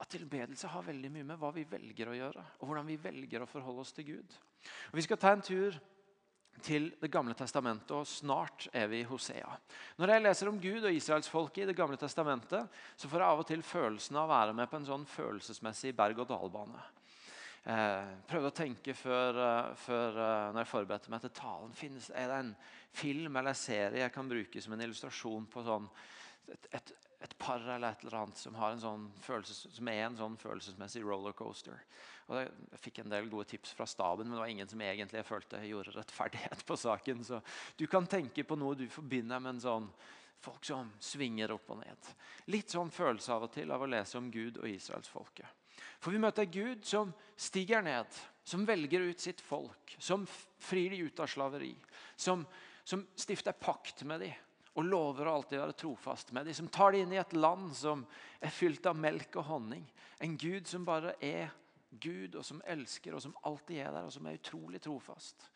at 0.00 0.12
tilbedelse 0.12 0.70
har 0.72 0.86
veldig 0.86 1.10
mye 1.12 1.26
med 1.32 1.40
hva 1.40 1.50
vi 1.56 1.66
velger 1.68 2.12
å 2.12 2.16
gjøre, 2.16 2.46
og 2.60 2.70
hvordan 2.70 2.88
vi 2.88 3.00
velger 3.00 3.42
å 3.42 3.50
forholde 3.50 3.84
oss 3.84 3.92
til 3.96 4.08
Gud. 4.14 4.38
Og 4.92 4.96
Vi 5.00 5.04
skal 5.04 5.20
ta 5.20 5.34
en 5.34 5.44
tur 5.44 5.76
til 6.64 6.90
Det 7.00 7.10
gamle 7.12 7.34
testamentet, 7.36 7.92
og 7.92 8.06
snart 8.08 8.68
er 8.72 8.86
vi 8.90 9.00
i 9.02 9.08
Hosea. 9.08 9.56
Når 9.98 10.12
jeg 10.12 10.22
leser 10.22 10.48
om 10.50 10.60
Gud 10.60 10.84
og 10.84 10.92
israelsfolket 10.92 11.64
i 11.64 11.70
Det 11.70 11.76
gamle 11.76 11.96
testamentet, 12.00 12.68
så 12.96 13.08
får 13.08 13.20
jeg 13.20 13.28
av 13.28 13.42
og 13.42 13.48
til 13.48 13.62
følelsen 13.62 14.16
av 14.16 14.28
å 14.28 14.34
være 14.34 14.56
med 14.56 14.70
på 14.70 14.80
en 14.80 14.88
sånn 14.88 15.08
følelsesmessig 15.10 15.94
berg-og-dal-bane. 15.96 16.84
Eh, 17.66 18.10
prøvde 18.30 18.52
å 18.52 18.54
tenke 18.54 18.94
før, 18.94 19.38
uh, 19.42 19.72
før 19.74 20.18
uh, 20.20 20.50
når 20.54 20.60
jeg 20.60 20.70
forberedte 20.70 21.10
meg 21.10 21.24
til 21.24 21.32
talen. 21.34 21.72
Finnes, 21.74 22.12
er 22.14 22.28
det 22.30 22.36
en 22.44 22.52
film 22.94 23.38
eller 23.40 23.56
serie 23.58 24.04
jeg 24.04 24.12
kan 24.14 24.28
bruke 24.30 24.62
som 24.62 24.76
en 24.76 24.84
illustrasjon 24.84 25.48
på 25.50 25.64
sånn, 25.66 25.88
et, 26.46 26.68
et, 26.78 26.92
et, 27.20 27.38
par 27.38 27.60
eller 27.60 27.90
et 27.90 28.04
eller 28.04 28.18
annet 28.20 28.40
som, 28.40 28.56
sånn 28.80 29.06
følelse, 29.24 29.70
som 29.72 29.88
er 29.88 30.02
en 30.04 30.18
sånn 30.18 30.36
følelsesmessig 30.40 31.02
rollercoaster? 31.04 31.80
Og 32.26 32.40
jeg 32.40 32.80
fikk 32.82 33.00
en 33.02 33.12
del 33.12 33.30
gode 33.30 33.46
tips 33.52 33.72
fra 33.78 33.86
staben, 33.88 34.26
men 34.26 34.36
det 34.36 34.42
var 34.42 34.52
ingen 34.52 34.70
som 34.70 34.82
egentlig 34.82 35.20
jeg 35.22 35.28
følte 35.28 35.62
gjorde 35.66 35.94
rettferdighet 35.94 36.64
på 36.66 36.78
saken. 36.80 37.24
Så 37.24 37.40
du 37.78 37.86
kan 37.90 38.08
tenke 38.10 38.44
på 38.44 38.58
noe 38.58 38.78
du 38.78 38.86
forbinder 38.90 39.42
med 39.42 39.56
en 39.56 39.64
sånn 39.66 39.90
folk 40.42 40.66
som 40.66 40.90
svinger 41.02 41.54
opp 41.54 41.70
og 41.74 41.80
ned. 41.80 42.10
Litt 42.52 42.74
sånn 42.74 42.90
følelse 42.92 43.32
av 43.34 43.46
og 43.46 43.54
til 43.54 43.72
av 43.72 43.82
å 43.82 43.90
lese 43.90 44.18
om 44.18 44.30
Gud 44.30 44.60
og 44.60 44.68
israelsfolket. 44.68 45.46
For 46.02 46.12
vi 46.12 46.20
møter 46.22 46.48
Gud 46.50 46.84
som 46.86 47.12
stiger 47.38 47.84
ned, 47.84 48.10
som 48.46 48.66
velger 48.66 49.08
ut 49.08 49.22
sitt 49.22 49.40
folk, 49.42 49.96
som 49.98 50.26
frir 50.62 50.92
de 50.92 51.06
ut 51.08 51.20
av 51.22 51.30
slaveri, 51.30 51.74
som, 52.16 52.44
som 52.84 53.02
stifter 53.18 53.56
pakt 53.58 54.04
med 54.06 54.22
dem 54.22 54.45
og 54.76 54.84
lover 54.84 55.28
å 55.28 55.38
alltid 55.38 55.60
være 55.60 55.76
trofast 55.80 56.32
med 56.36 56.46
dem, 56.46 56.56
som 56.56 56.68
tar 56.68 56.92
dem 56.92 57.06
inn 57.06 57.14
i 57.16 57.20
et 57.20 57.36
land 57.36 57.70
som 57.76 58.04
er 58.40 58.52
fylt 58.52 58.86
av 58.86 58.98
melk 59.00 59.38
og 59.40 59.48
honning. 59.48 59.86
En 60.20 60.36
Gud 60.36 60.68
som 60.68 60.84
bare 60.84 61.14
er 61.24 61.48
Gud, 61.90 62.36
og 62.36 62.44
som 62.44 62.60
elsker, 62.68 63.16
og 63.16 63.22
som 63.24 63.36
alltid 63.48 63.80
er 63.80 63.94
der, 63.94 64.04
og 64.04 64.12
som 64.12 64.26
er 64.28 64.36
utrolig 64.36 64.82
trofast. 64.84 65.48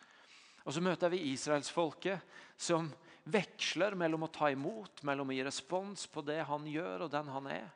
Og 0.64 0.72
Så 0.72 0.80
møter 0.80 1.12
vi 1.12 1.32
israelsfolket, 1.32 2.20
som 2.56 2.88
veksler 3.24 3.96
mellom 3.96 4.24
å 4.24 4.32
ta 4.32 4.50
imot, 4.52 5.02
mellom 5.08 5.28
å 5.28 5.36
gi 5.36 5.44
respons 5.44 6.06
på 6.08 6.24
det 6.24 6.40
han 6.48 6.66
gjør, 6.68 7.06
og 7.06 7.12
den 7.12 7.28
han 7.28 7.46
er, 7.52 7.70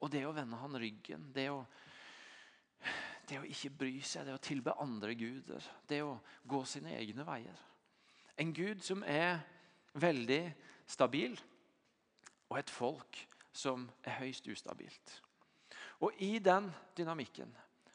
og 0.00 0.10
det 0.12 0.24
å 0.24 0.32
vende 0.32 0.56
han 0.60 0.80
ryggen. 0.80 1.28
Det 1.34 1.48
å 1.52 1.64
det 3.30 3.38
å 3.38 3.46
ikke 3.46 3.70
bry 3.84 4.00
seg, 4.02 4.26
det 4.26 4.34
å 4.34 4.42
tilbe 4.42 4.74
andre 4.82 5.14
guder. 5.14 5.64
Det 5.86 6.00
å 6.02 6.16
gå 6.48 6.62
sine 6.66 6.96
egne 6.98 7.22
veier. 7.26 7.58
En 8.40 8.52
gud 8.56 8.82
som 8.82 9.04
er 9.06 9.38
veldig 9.94 10.42
stabil, 10.90 11.34
og 12.50 12.58
et 12.58 12.70
folk 12.70 13.18
som 13.52 13.88
er 14.04 14.18
høyst 14.20 14.46
ustabilt. 14.50 15.16
Og 16.00 16.16
I 16.22 16.38
den 16.38 16.70
dynamikken 16.96 17.50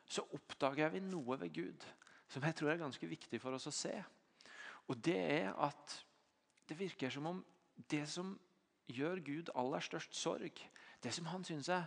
så 0.06 0.24
oppdager 0.36 0.92
vi 0.94 1.02
noe 1.04 1.40
ved 1.42 1.54
Gud 1.56 1.86
som 2.30 2.44
jeg 2.46 2.56
tror 2.58 2.74
er 2.74 2.82
ganske 2.82 3.08
viktig 3.08 3.40
for 3.42 3.56
oss 3.56 3.68
å 3.70 3.74
se. 3.74 3.94
Og 4.90 4.98
Det 4.98 5.18
er 5.18 5.54
at 5.54 6.00
det 6.70 6.78
virker 6.80 7.14
som 7.14 7.26
om 7.30 7.44
det 7.92 8.06
som 8.10 8.34
gjør 8.90 9.22
Gud 9.26 9.52
aller 9.58 9.84
størst 9.84 10.16
sorg, 10.18 10.62
det 11.02 11.14
som 11.14 11.28
han 11.30 11.46
syns 11.46 11.70
er 11.74 11.86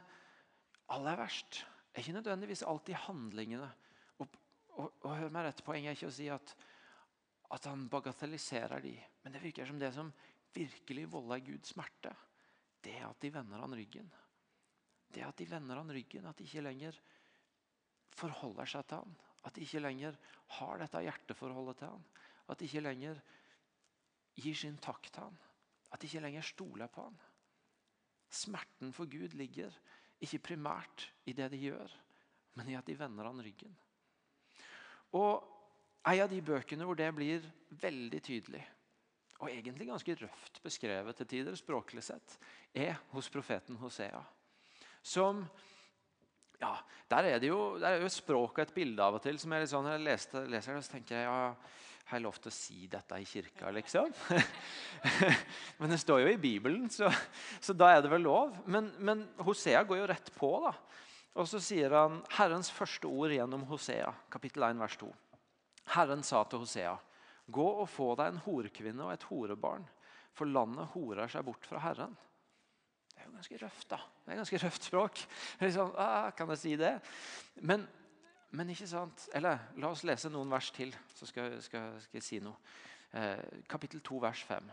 aller 0.95 1.19
verst, 1.19 1.65
er 1.93 2.03
ikke 2.03 2.19
nødvendigvis 2.19 2.63
alltid 2.63 2.95
handlingene. 3.07 3.71
Og, 4.19 4.29
og, 4.77 4.93
og 5.03 5.17
hør 5.17 5.33
meg 5.35 5.49
rett, 5.49 5.65
Poenget 5.67 5.91
er 5.91 5.99
ikke 5.99 6.11
å 6.11 6.15
si 6.15 6.29
at, 6.33 6.55
at 7.55 7.67
han 7.71 7.87
bagatelliserer 7.91 8.83
de, 8.85 8.95
men 9.29 9.35
det 9.37 9.43
virker 9.45 9.67
som 9.69 9.77
det 9.77 9.91
som 9.93 10.09
virkelig 10.57 11.03
volder 11.13 11.43
Gud 11.45 11.67
smerte, 11.69 12.15
det 12.81 12.95
er 12.97 13.11
at 13.11 13.19
de 13.21 13.29
vender 13.29 13.61
han 13.61 13.75
ryggen. 13.77 14.07
Det 15.13 15.21
er 15.21 15.27
at 15.29 15.37
de 15.37 15.45
vender 15.51 15.77
han 15.77 15.93
ryggen, 15.93 16.25
at 16.25 16.39
de 16.39 16.47
ikke 16.47 16.63
lenger 16.65 16.97
forholder 18.17 18.71
seg 18.73 18.87
til 18.89 19.03
han. 19.03 19.13
At 19.45 19.53
de 19.53 19.67
ikke 19.67 19.83
lenger 19.85 20.17
har 20.57 20.81
dette 20.81 21.03
hjerteforholdet 21.05 21.77
til 21.83 21.93
han. 21.93 22.07
At 22.49 22.57
de 22.57 22.71
ikke 22.71 22.83
lenger 22.87 23.21
gir 24.41 24.57
sin 24.57 24.81
takk 24.81 25.11
til 25.13 25.27
han. 25.27 25.37
At 25.93 26.01
de 26.01 26.09
ikke 26.09 26.25
lenger 26.25 26.49
stoler 26.49 26.89
på 26.89 27.05
han. 27.05 27.21
Smerten 28.33 28.97
for 28.97 29.13
Gud 29.13 29.37
ligger 29.37 29.77
ikke 30.25 30.41
primært 30.55 31.11
i 31.29 31.37
det 31.37 31.51
de 31.53 31.61
gjør, 31.67 31.93
men 32.57 32.73
i 32.73 32.81
at 32.81 32.89
de 32.89 32.97
vender 32.97 33.29
han 33.29 33.45
ryggen. 33.45 33.77
Og 35.21 35.59
En 36.09 36.23
av 36.23 36.31
de 36.31 36.41
bøkene 36.41 36.87
hvor 36.89 36.97
det 36.97 37.09
blir 37.13 37.45
veldig 37.83 38.21
tydelig, 38.25 38.63
og 39.39 39.51
egentlig 39.51 39.87
ganske 39.87 40.17
røft 40.19 40.61
beskrevet 40.65 41.19
til 41.19 41.29
tider, 41.31 41.57
språklig 41.59 42.03
sett, 42.03 42.39
er 42.75 42.99
hos 43.13 43.31
profeten 43.31 43.79
Hosea. 43.79 44.21
Som 45.03 45.45
ja, 46.59 46.75
Der 47.11 47.25
er 47.25 47.39
det 47.39 47.49
jo, 47.49 47.79
der 47.79 47.95
er 47.95 48.03
jo 48.03 48.09
språket 48.11 48.69
et 48.69 48.75
bilde 48.75 49.03
av 49.03 49.15
og 49.15 49.23
til 49.23 49.39
som 49.39 49.53
jeg, 49.55 49.63
litt 49.63 49.71
sånn, 49.71 49.87
jeg 49.93 50.03
leste, 50.03 50.43
leser 50.51 50.75
det, 50.75 50.89
tenker 50.91 51.15
jeg 51.15 51.29
ja, 51.29 51.53
har 52.09 52.17
jeg 52.17 52.25
lov 52.25 52.39
til 52.41 52.51
å 52.51 52.57
si 52.57 52.87
dette 52.89 53.19
i 53.21 53.27
kirka, 53.29 53.71
liksom? 53.77 54.13
men 55.79 55.93
det 55.93 56.01
står 56.01 56.23
jo 56.23 56.31
i 56.33 56.41
Bibelen, 56.41 56.87
så, 56.91 57.11
så 57.61 57.77
da 57.77 57.91
er 57.93 58.01
det 58.03 58.11
vel 58.13 58.25
lov. 58.25 58.55
Men, 58.65 58.89
men, 59.05 59.27
Hosea 59.45 59.83
går 59.85 60.01
jo 60.01 60.07
rett 60.09 60.31
på. 60.39 60.51
da. 60.65 60.73
Og 61.39 61.51
så 61.51 61.61
sier 61.63 61.93
han 61.93 62.23
Herrens 62.39 62.73
første 62.73 63.07
ord 63.07 63.35
gjennom 63.37 63.67
Hosea, 63.69 64.09
kapittel 64.33 64.65
1, 64.71 64.81
vers 64.81 64.97
2. 65.05 65.11
Herren 65.95 66.25
sa 66.25 66.41
til 66.49 66.65
Hosea, 66.65 66.97
gå 67.51 67.69
og 67.83 67.89
få 67.91 68.13
deg 68.19 68.33
en 68.33 68.43
horekvinne 68.45 69.07
og 69.07 69.15
et 69.15 69.29
horebarn, 69.31 69.87
for 70.37 70.51
landet 70.51 70.91
horer 70.95 71.31
seg 71.33 71.47
bort 71.47 71.67
fra 71.67 71.83
Herren. 71.83 72.17
Det 73.09 73.23
er 73.23 73.27
jo 73.27 73.37
ganske 73.37 73.61
røft, 73.65 73.87
da. 73.91 73.99
Det 74.25 74.33
er 74.33 74.43
ganske 74.43 74.61
røft 74.65 74.91
språk. 74.91 75.23
Liksom, 75.65 75.95
ah, 75.99 76.29
kan 76.37 76.53
jeg 76.55 76.63
si 76.63 76.77
det? 76.79 76.99
Men 77.67 77.89
men 78.57 78.71
ikke 78.73 78.89
sant? 78.89 79.27
Eller 79.37 79.61
la 79.77 79.91
oss 79.93 80.07
lese 80.09 80.31
noen 80.33 80.49
vers 80.53 80.71
til, 80.73 80.95
så 81.13 81.27
skal, 81.29 81.59
skal, 81.65 81.99
skal 82.01 82.17
jeg 82.17 82.25
si 82.25 82.39
noe. 82.41 82.57
Eh, 83.13 83.65
kapittel 83.69 84.01
2, 84.05 84.21
vers 84.25 84.45
5. 84.49 84.71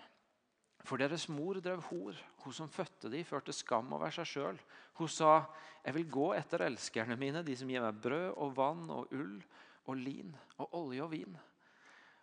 For 0.85 1.01
deres 1.01 1.25
mor 1.33 1.59
drev 1.63 1.81
hor. 1.89 2.15
Hun 2.43 2.55
som 2.55 2.71
fødte 2.71 3.11
de, 3.11 3.23
førte 3.27 3.55
skam 3.55 3.91
over 3.97 4.13
seg 4.15 4.29
sjøl. 4.29 4.61
Hun 4.99 5.09
sa, 5.11 5.43
'Jeg 5.83 5.95
vil 5.95 6.11
gå 6.11 6.33
etter 6.33 6.63
elskerne 6.65 7.17
mine, 7.19 7.43
de 7.43 7.55
som 7.55 7.67
gir 7.67 7.81
meg 7.81 7.99
brød 8.01 8.31
og 8.37 8.55
vann 8.55 8.89
og 8.89 9.11
ull 9.11 9.43
og 9.85 9.97
lin 9.97 10.35
og 10.57 10.73
olje 10.73 11.03
og 11.03 11.11
vin.' 11.11 11.37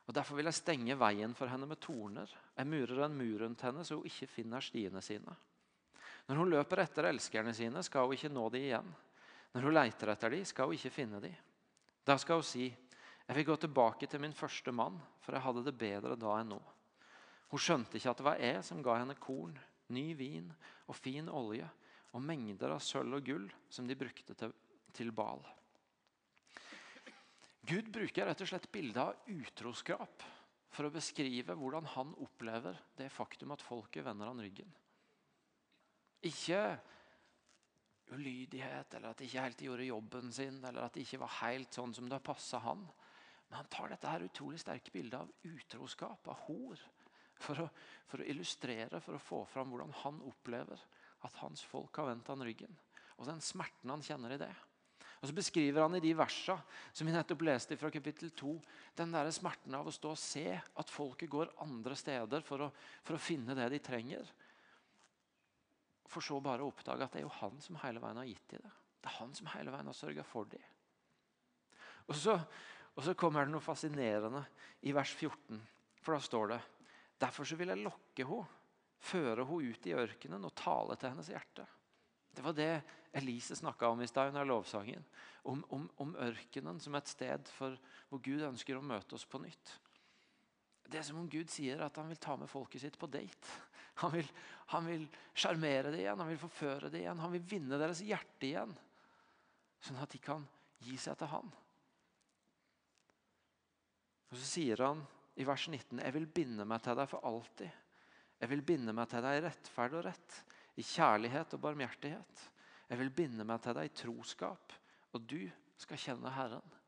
Og 0.06 0.14
Derfor 0.14 0.36
vil 0.36 0.48
jeg 0.50 0.58
stenge 0.58 0.98
veien 0.98 1.34
for 1.38 1.50
henne 1.50 1.68
med 1.68 1.80
torner. 1.80 2.30
Jeg 2.56 2.66
murer 2.66 3.04
en 3.06 3.16
mur 3.16 3.44
rundt 3.44 3.62
henne, 3.62 3.84
så 3.84 3.96
hun 3.96 4.08
ikke 4.08 4.30
finner 4.30 4.64
stiene 4.64 5.02
sine. 5.04 5.36
Når 6.26 6.38
hun 6.38 6.50
løper 6.50 6.82
etter 6.82 7.08
elskerne 7.10 7.54
sine, 7.54 7.82
skal 7.86 8.06
hun 8.06 8.16
ikke 8.16 8.32
nå 8.32 8.48
de 8.50 8.62
igjen. 8.66 8.92
Når 9.54 9.66
hun 9.66 9.76
leter 9.76 10.12
etter 10.12 10.34
dem, 10.34 10.44
skal 10.48 10.70
hun 10.70 10.78
ikke 10.78 10.94
finne 10.94 11.20
dem. 11.22 11.34
Da 12.04 12.16
skal 12.18 12.40
hun 12.40 12.46
si, 12.46 12.74
'Jeg 13.26 13.36
vil 13.36 13.44
gå 13.44 13.56
tilbake 13.56 14.06
til 14.06 14.20
min 14.20 14.32
første 14.34 14.72
mann, 14.72 15.00
for 15.20 15.32
jeg 15.32 15.42
hadde 15.42 15.64
det 15.64 15.78
bedre 15.78 16.16
da 16.16 16.40
enn 16.40 16.48
nå.' 16.48 16.72
Hun 17.50 17.60
skjønte 17.60 17.96
ikke 17.96 18.10
at 18.10 18.16
det 18.16 18.24
var 18.24 18.40
jeg 18.40 18.64
som 18.64 18.82
ga 18.82 18.96
henne 18.98 19.14
korn, 19.14 19.58
ny 19.88 20.14
vin 20.16 20.52
og 20.88 20.96
fin 20.96 21.28
olje 21.28 21.68
og 22.12 22.22
mengder 22.22 22.72
av 22.72 22.80
sølv 22.80 23.14
og 23.14 23.24
gull 23.24 23.48
som 23.68 23.86
de 23.86 23.94
brukte 23.94 24.34
til, 24.34 24.52
til 24.92 25.12
bal. 25.12 25.44
Gud 27.72 27.88
bruker 27.88 28.26
rett 28.28 28.42
og 28.44 28.48
slett 28.50 28.66
bildet 28.72 29.00
av 29.00 29.28
utroskap 29.32 30.24
for 30.72 30.85
å 30.85 30.92
beskrive 30.92 31.54
hvordan 31.56 31.87
han 31.94 32.11
opplever 32.20 32.76
det 32.98 33.06
faktum 33.12 33.54
at 33.54 33.64
folket 33.64 34.04
vender 34.04 34.28
han 34.28 34.40
ryggen. 34.44 34.68
Ikke 36.28 36.58
ulydighet, 38.12 38.92
eller 38.92 39.12
at 39.12 39.22
de 39.22 39.28
ikke 39.28 39.44
helt 39.46 39.64
gjorde 39.64 39.87
jobben 39.88 40.35
sin, 40.37 40.58
eller 40.64 40.85
at 40.85 40.98
det 40.98 41.06
ikke 41.06 41.22
var 41.22 41.32
helt 41.38 41.72
sånn 41.72 41.94
som 41.96 42.11
det 42.12 42.20
passa 42.24 42.61
han. 42.61 42.85
Men 43.48 43.62
han 43.62 43.70
tar 43.72 43.92
dette 43.92 44.11
her 44.11 44.26
utrolig 44.26 44.61
sterke 44.61 44.92
bildet 44.92 45.22
av 45.22 45.32
utroskap, 45.48 46.28
av 46.28 46.44
hor, 46.50 46.82
for 47.40 47.64
å, 47.64 47.70
for 48.11 48.20
å 48.20 48.28
illustrere, 48.28 49.00
for 49.00 49.16
å 49.16 49.22
få 49.30 49.40
fram 49.48 49.72
hvordan 49.72 49.96
han 50.02 50.20
opplever 50.28 50.85
at 51.24 51.40
hans 51.40 51.64
folk 51.64 51.96
har 52.02 52.11
vendt 52.11 52.28
han 52.28 52.44
ryggen. 52.44 52.76
Og 53.16 53.28
den 53.30 53.40
smerten 53.40 53.96
han 53.96 54.04
kjenner 54.04 54.37
i 54.37 54.40
det. 54.44 54.52
Og 55.22 55.28
Så 55.28 55.35
beskriver 55.37 55.85
han 55.85 55.94
i 55.94 56.02
de 56.02 56.11
versene 56.18 56.58
som 56.90 57.06
vi 57.06 57.14
nettopp 57.14 57.44
leste 57.46 57.76
fra 57.78 57.92
kapittel 57.94 58.32
2, 58.35 58.56
den 58.98 59.12
der 59.14 59.30
smerten 59.30 59.74
av 59.78 59.87
å 59.87 59.94
stå 59.94 60.16
og 60.16 60.18
se 60.18 60.48
at 60.58 60.90
folket 60.90 61.30
går 61.30 61.52
andre 61.62 61.94
steder 61.98 62.42
for 62.42 62.66
å, 62.66 62.70
for 63.06 63.14
å 63.14 63.22
finne 63.22 63.54
det 63.54 63.68
de 63.70 63.78
trenger. 63.87 64.32
For 66.11 66.26
så 66.26 66.40
bare 66.42 66.66
å 66.66 66.72
oppdage 66.72 67.06
at 67.06 67.14
det 67.14 67.22
er 67.22 67.28
jo 67.28 67.37
han 67.38 67.62
som 67.62 67.78
hele 67.85 68.02
veien 68.02 68.18
har 68.18 68.26
gitt 68.26 68.50
dem 68.50 68.64
det. 68.66 68.72
Det 69.02 69.11
er 69.12 69.18
han 69.20 69.35
som 69.38 69.50
hele 69.54 69.74
veien 69.74 69.88
har 69.92 69.96
sørga 69.96 70.24
for 70.26 70.50
dem. 70.50 70.66
Og 72.11 72.18
så, 72.18 72.35
og 72.92 73.06
så 73.06 73.14
kommer 73.18 73.46
det 73.46 73.54
noe 73.54 73.62
fascinerende 73.62 74.42
i 74.82 74.94
vers 74.94 75.14
14. 75.14 75.62
For 76.02 76.16
da 76.16 76.22
står 76.22 76.54
det 76.56 76.61
Derfor 77.22 77.46
så 77.46 77.54
vil 77.54 77.70
jeg 77.70 77.85
lokke 77.85 78.26
henne, 78.26 78.58
føre 79.02 79.46
henne 79.46 79.70
ut 79.70 79.87
i 79.87 79.94
ørkenen 79.94 80.46
og 80.46 80.54
tale 80.58 80.98
til 80.98 81.12
hennes 81.12 81.30
hjerte. 81.30 81.68
Det 82.32 82.42
var 82.44 82.56
det 82.56 82.82
Elise 83.12 83.56
snakka 83.56 83.88
om 83.88 84.00
i 84.02 84.06
stad 84.06 84.28
under 84.28 84.44
lovsangen. 84.44 85.04
Om, 85.42 85.64
om, 85.68 85.88
om, 85.96 86.14
ørkenen 86.16 86.80
som 86.80 86.94
et 86.96 87.10
sted 87.10 87.48
for, 87.52 87.76
hvor 88.08 88.22
Gud 88.24 88.44
ønsker 88.46 88.78
å 88.78 88.84
møte 88.84 89.18
oss 89.18 89.26
på 89.28 89.40
nytt. 89.42 89.74
Det 90.88 91.00
er 91.00 91.04
som 91.06 91.20
om 91.20 91.28
Gud 91.28 91.50
sier 91.52 91.80
at 91.84 91.96
han 92.00 92.08
vil 92.08 92.20
ta 92.20 92.36
med 92.40 92.50
folket 92.50 92.84
sitt 92.84 92.98
på 93.00 93.10
date. 93.10 93.60
Han 94.00 94.08
vil, 94.14 94.28
han 94.72 94.86
vil 94.88 95.02
sjarmere 95.36 95.90
det 95.92 95.98
igjen, 96.00 96.20
han 96.22 96.30
vil 96.30 96.38
forføre 96.40 96.88
det 96.88 97.02
igjen. 97.02 97.18
Han 97.20 97.34
vil 97.34 97.42
vinne 97.44 97.76
deres 97.76 98.00
hjerte 98.00 98.46
igjen. 98.48 98.72
Sånn 99.84 99.98
at 100.00 100.14
de 100.14 100.20
kan 100.22 100.46
gi 100.80 100.96
seg 100.96 101.18
til 101.20 101.28
han. 101.28 101.50
Og 104.32 104.38
Så 104.40 104.48
sier 104.48 104.80
han 104.80 105.04
i 105.36 105.44
vers 105.44 105.66
19.: 105.68 106.00
Jeg 106.00 106.16
vil 106.16 106.26
binde 106.40 106.64
meg 106.64 106.80
til 106.80 106.96
deg 106.96 107.10
for 107.12 107.28
alltid. 107.28 107.80
Jeg 108.40 108.50
vil 108.54 108.64
binde 108.72 108.96
meg 108.96 109.12
til 109.12 109.22
deg 109.22 109.38
i 109.38 109.44
rettferd 109.44 109.98
og 110.00 110.06
rett 110.08 110.38
i 110.76 110.85
kjærlighet 110.87 111.56
og 111.56 111.62
barmhjertighet. 111.62 112.44
Jeg 112.88 113.00
vil 113.00 113.12
binde 113.16 113.44
meg 113.48 113.61
til 113.64 113.76
deg 113.76 113.88
i 113.88 113.96
troskap, 114.02 114.72
og 115.12 115.26
du 115.28 115.40
skal 115.80 116.00
kjenne 116.00 116.32
Herren. 116.32 116.78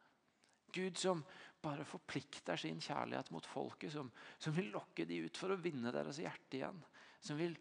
Gud 0.75 0.99
som 0.99 1.23
bare 1.65 1.87
forplikter 1.87 2.59
sin 2.61 2.81
kjærlighet 2.83 3.31
mot 3.33 3.47
folket, 3.47 3.93
som, 3.95 4.11
som 4.39 4.55
vil 4.57 4.73
lokke 4.75 5.07
de 5.09 5.23
ut 5.25 5.39
for 5.39 5.55
å 5.55 5.61
vinne 5.61 5.93
deres 5.95 6.21
hjerte 6.21 6.59
igjen. 6.59 6.81
Som 7.25 7.39
vil 7.41 7.55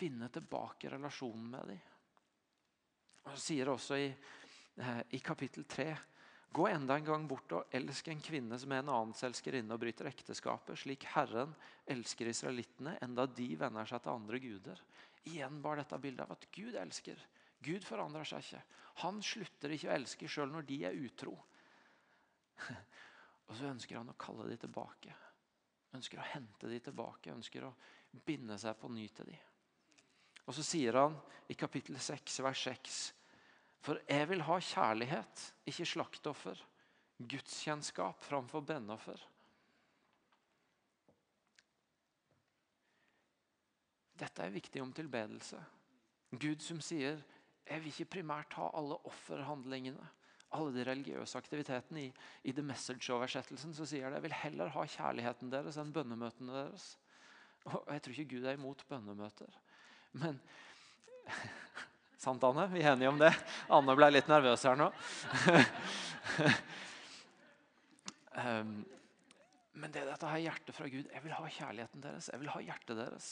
vinne 0.00 0.30
tilbake 0.32 0.90
relasjonen 0.90 1.50
med 1.52 1.72
dem. 1.74 1.82
Og 3.26 3.34
så 3.34 3.42
sier 3.50 3.68
også 3.68 3.98
i, 4.00 4.08
eh, 4.80 5.02
i 5.16 5.20
kapittel 5.22 5.66
3 5.68 5.90
Gå 6.50 6.64
enda 6.66 6.96
en 6.98 7.04
gang 7.06 7.26
bort 7.30 7.52
og 7.54 7.74
elsk 7.78 8.08
en 8.10 8.22
kvinne 8.24 8.56
som 8.58 8.72
er 8.74 8.80
en 8.82 8.88
annens 8.90 9.20
elskerinne 9.22 9.70
og 9.76 9.84
bryter 9.84 10.08
ekteskapet, 10.10 10.80
slik 10.82 11.04
Herren 11.12 11.52
elsker 11.86 12.26
israelittene, 12.26 12.96
enda 13.06 13.28
de 13.30 13.46
venner 13.60 13.86
seg 13.86 14.02
til 14.02 14.16
andre 14.16 14.40
guder. 14.42 14.80
Igjen 15.28 15.60
bar 15.62 15.80
dette 15.80 15.98
bildet 16.00 16.24
av 16.24 16.32
at 16.36 16.46
Gud 16.54 16.78
elsker. 16.80 17.20
Gud 17.60 17.84
forandrer 17.84 18.24
seg 18.24 18.44
ikke. 18.44 18.62
Han 19.04 19.20
slutter 19.24 19.74
ikke 19.74 19.90
å 19.90 19.94
elske 19.98 20.30
sjøl 20.30 20.52
når 20.52 20.66
de 20.68 20.78
er 20.88 20.96
utro. 20.96 21.34
Og 23.50 23.54
så 23.58 23.68
ønsker 23.68 23.98
han 23.98 24.12
å 24.12 24.18
kalle 24.20 24.48
de 24.48 24.56
tilbake. 24.62 25.14
Ønsker 25.96 26.20
å 26.20 26.28
hente 26.32 26.70
de 26.70 26.80
tilbake. 26.80 27.34
Ønsker 27.34 27.66
å 27.68 27.74
binde 28.24 28.56
seg 28.60 28.78
på 28.80 28.90
ny 28.92 29.06
til 29.12 29.28
de. 29.32 29.38
Og 30.46 30.56
så 30.56 30.64
sier 30.66 30.96
han 30.98 31.16
i 31.52 31.56
kapittel 31.58 31.98
6, 32.00 32.40
vers 32.46 32.62
6 32.66 33.00
for 33.84 34.00
jeg 34.04 34.28
vil 34.28 34.42
ha 34.44 34.58
kjærlighet, 34.60 35.44
ikke 35.68 35.88
slaktoffer. 35.88 36.58
Gudskjennskap 37.20 38.24
framfor 38.24 38.64
brennoffer. 38.64 39.20
Dette 44.20 44.44
er 44.44 44.54
viktig 44.54 44.82
om 44.84 44.92
tilbedelse. 44.94 45.58
Gud 46.30 46.62
som 46.62 46.80
sier 46.84 47.22
jeg 47.70 47.82
vil 47.84 47.92
ikke 47.92 48.16
primært 48.16 48.54
ha 48.58 48.66
alle 48.74 48.96
offerhandlingene, 49.06 50.06
alle 50.58 50.72
de 50.74 50.84
religiøse 50.88 51.38
aktivitetene. 51.38 52.08
I, 52.08 52.30
i 52.50 52.54
The 52.56 52.64
Message-oversettelsen 52.66 53.76
så 53.76 53.86
sier 53.86 54.10
det 54.10 54.18
jeg 54.18 54.26
vil 54.26 54.38
heller 54.40 54.72
ha 54.74 54.86
kjærligheten 54.96 55.52
deres 55.52 55.78
enn 55.78 55.92
bønnemøtene 55.94 56.56
deres. 56.56 56.88
Og 57.70 57.84
Jeg 57.92 58.02
tror 58.02 58.16
ikke 58.16 58.32
Gud 58.34 58.48
er 58.48 58.58
imot 58.58 58.82
bønnemøter. 58.90 59.58
Men 60.18 60.40
Sant, 62.20 62.42
Anne? 62.44 62.66
Vi 62.72 62.82
er 62.82 62.92
enige 62.92 63.12
om 63.12 63.20
det? 63.20 63.30
Anne 63.72 63.94
ble 63.96 64.10
litt 64.10 64.28
nervøs 64.28 64.66
her 64.66 64.76
nå. 64.76 64.90
um, 68.34 68.74
men 69.80 69.94
det 69.94 70.02
dette 70.08 70.32
her 70.32 70.42
hjertet 70.42 70.76
fra 70.76 70.90
Gud 70.90 71.06
Jeg 71.06 71.22
vil 71.24 71.36
ha 71.38 71.46
kjærligheten 71.46 72.02
deres. 72.04 72.28
Jeg 72.34 72.42
vil 72.42 72.52
ha 72.52 72.64
hjertet 72.66 72.98
deres. 72.98 73.30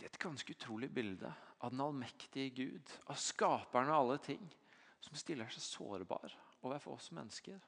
Det 0.00 0.06
er 0.06 0.14
et 0.14 0.22
ganske 0.22 0.54
utrolig 0.56 0.88
bilde 0.96 1.28
av 1.60 1.74
den 1.74 1.82
allmektige 1.84 2.54
Gud, 2.56 2.92
av 3.12 3.18
skaperen 3.20 3.90
av 3.92 4.00
alle 4.00 4.16
ting, 4.24 4.40
som 5.04 5.16
stiller 5.16 5.50
seg 5.52 5.60
sårbar 5.60 6.32
overfor 6.64 6.96
oss 6.96 7.10
mennesker 7.12 7.60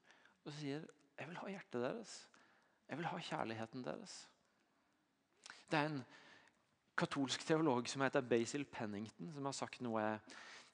og 0.43 0.55
sier 0.57 0.87
jeg 1.19 1.29
vil 1.29 1.39
ha 1.43 1.51
hjertet 1.53 1.85
deres. 1.85 2.15
Jeg 2.89 2.99
vil 2.99 3.09
ha 3.11 3.19
kjærligheten 3.29 3.85
deres. 3.85 4.15
Det 5.69 5.77
er 5.79 5.91
en 5.91 6.01
katolsk 6.99 7.45
teolog 7.47 7.89
som 7.89 8.03
heter 8.05 8.25
Basil 8.25 8.65
Pennington, 8.65 9.29
som 9.37 9.49
har 9.49 9.57
sagt 9.57 9.85
noe 9.85 10.03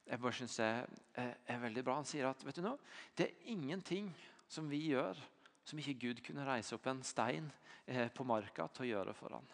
jeg 0.09 0.19
bare 0.23 0.33
synes 0.39 0.55
er, 0.63 0.87
er, 1.19 1.59
veldig 1.61 1.83
bra. 1.85 1.99
Han 1.99 2.07
sier 2.07 2.31
at 2.31 2.41
vet 2.47 2.57
du 2.57 2.63
noe, 2.65 2.79
det 3.19 3.27
er 3.27 3.51
ingenting 3.51 4.07
som 4.49 4.71
vi 4.71 4.79
gjør, 4.89 5.19
som 5.67 5.79
ikke 5.83 5.99
Gud 6.07 6.23
kunne 6.25 6.47
reise 6.47 6.73
opp 6.79 6.87
en 6.89 7.03
stein 7.05 7.51
eh, 7.85 8.07
på 8.09 8.25
marka 8.25 8.65
til 8.73 8.87
å 8.87 8.89
gjøre 8.93 9.13
for 9.19 9.35
han. 9.37 9.51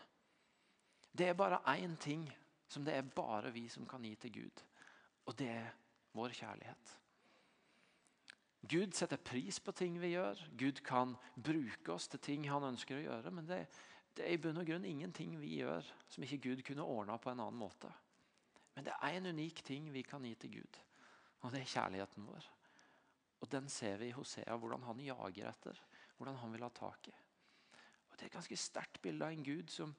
Det 1.15 1.29
er 1.29 1.37
bare 1.37 1.61
én 1.77 1.95
ting 1.97 2.25
som 2.67 2.85
det 2.85 2.95
er 2.95 3.01
bare 3.15 3.51
vi 3.53 3.67
som 3.69 3.87
kan 3.87 4.03
gi 4.03 4.15
til 4.15 4.33
Gud, 4.33 4.63
og 5.25 5.37
det 5.39 5.49
er 5.49 5.73
vår 6.13 6.33
kjærlighet. 6.35 6.95
Gud 8.65 8.95
setter 8.97 9.21
pris 9.21 9.59
på 9.59 9.71
ting 9.77 9.99
vi 10.01 10.15
gjør. 10.15 10.39
Gud 10.57 10.81
kan 10.85 11.13
bruke 11.35 11.93
oss 11.93 12.07
til 12.09 12.19
ting 12.19 12.47
han 12.49 12.65
ønsker 12.65 12.97
å 12.97 13.03
gjøre. 13.03 13.31
Men 13.31 13.45
det, 13.45 13.59
det 14.17 14.25
er 14.25 14.33
i 14.33 14.39
bunn 14.41 14.57
og 14.57 14.65
grunn 14.65 14.87
ingenting 14.89 15.35
vi 15.37 15.59
gjør 15.59 15.85
som 16.09 16.25
ikke 16.25 16.41
Gud 16.47 16.63
kunne 16.65 16.87
ordna 16.87 17.19
på 17.21 17.29
en 17.29 17.43
annen 17.43 17.59
måte. 17.59 17.91
Men 18.75 18.87
det 18.87 18.95
er 18.97 19.19
en 19.19 19.29
unik 19.35 19.61
ting 19.67 19.91
vi 19.93 20.03
kan 20.03 20.25
gi 20.25 20.33
til 20.39 20.57
Gud, 20.57 20.79
og 21.43 21.53
det 21.53 21.61
er 21.61 21.73
kjærligheten 21.75 22.25
vår. 22.27 22.49
Og 23.43 23.51
Den 23.51 23.69
ser 23.69 23.99
vi 24.01 24.09
i 24.09 24.15
Hosea, 24.15 24.55
hvordan 24.57 24.83
han 24.87 24.99
jager 24.99 25.51
etter, 25.51 25.79
hvordan 26.17 26.39
han 26.41 26.51
vil 26.55 26.65
ha 26.65 26.71
tak 26.73 27.07
i. 27.11 27.13
Og 28.09 28.17
Det 28.17 28.23
er 28.23 28.31
et 28.31 28.37
ganske 28.39 28.57
sterkt 28.57 29.01
bilde 29.03 29.27
av 29.27 29.35
en 29.35 29.45
Gud 29.45 29.69
som, 29.69 29.93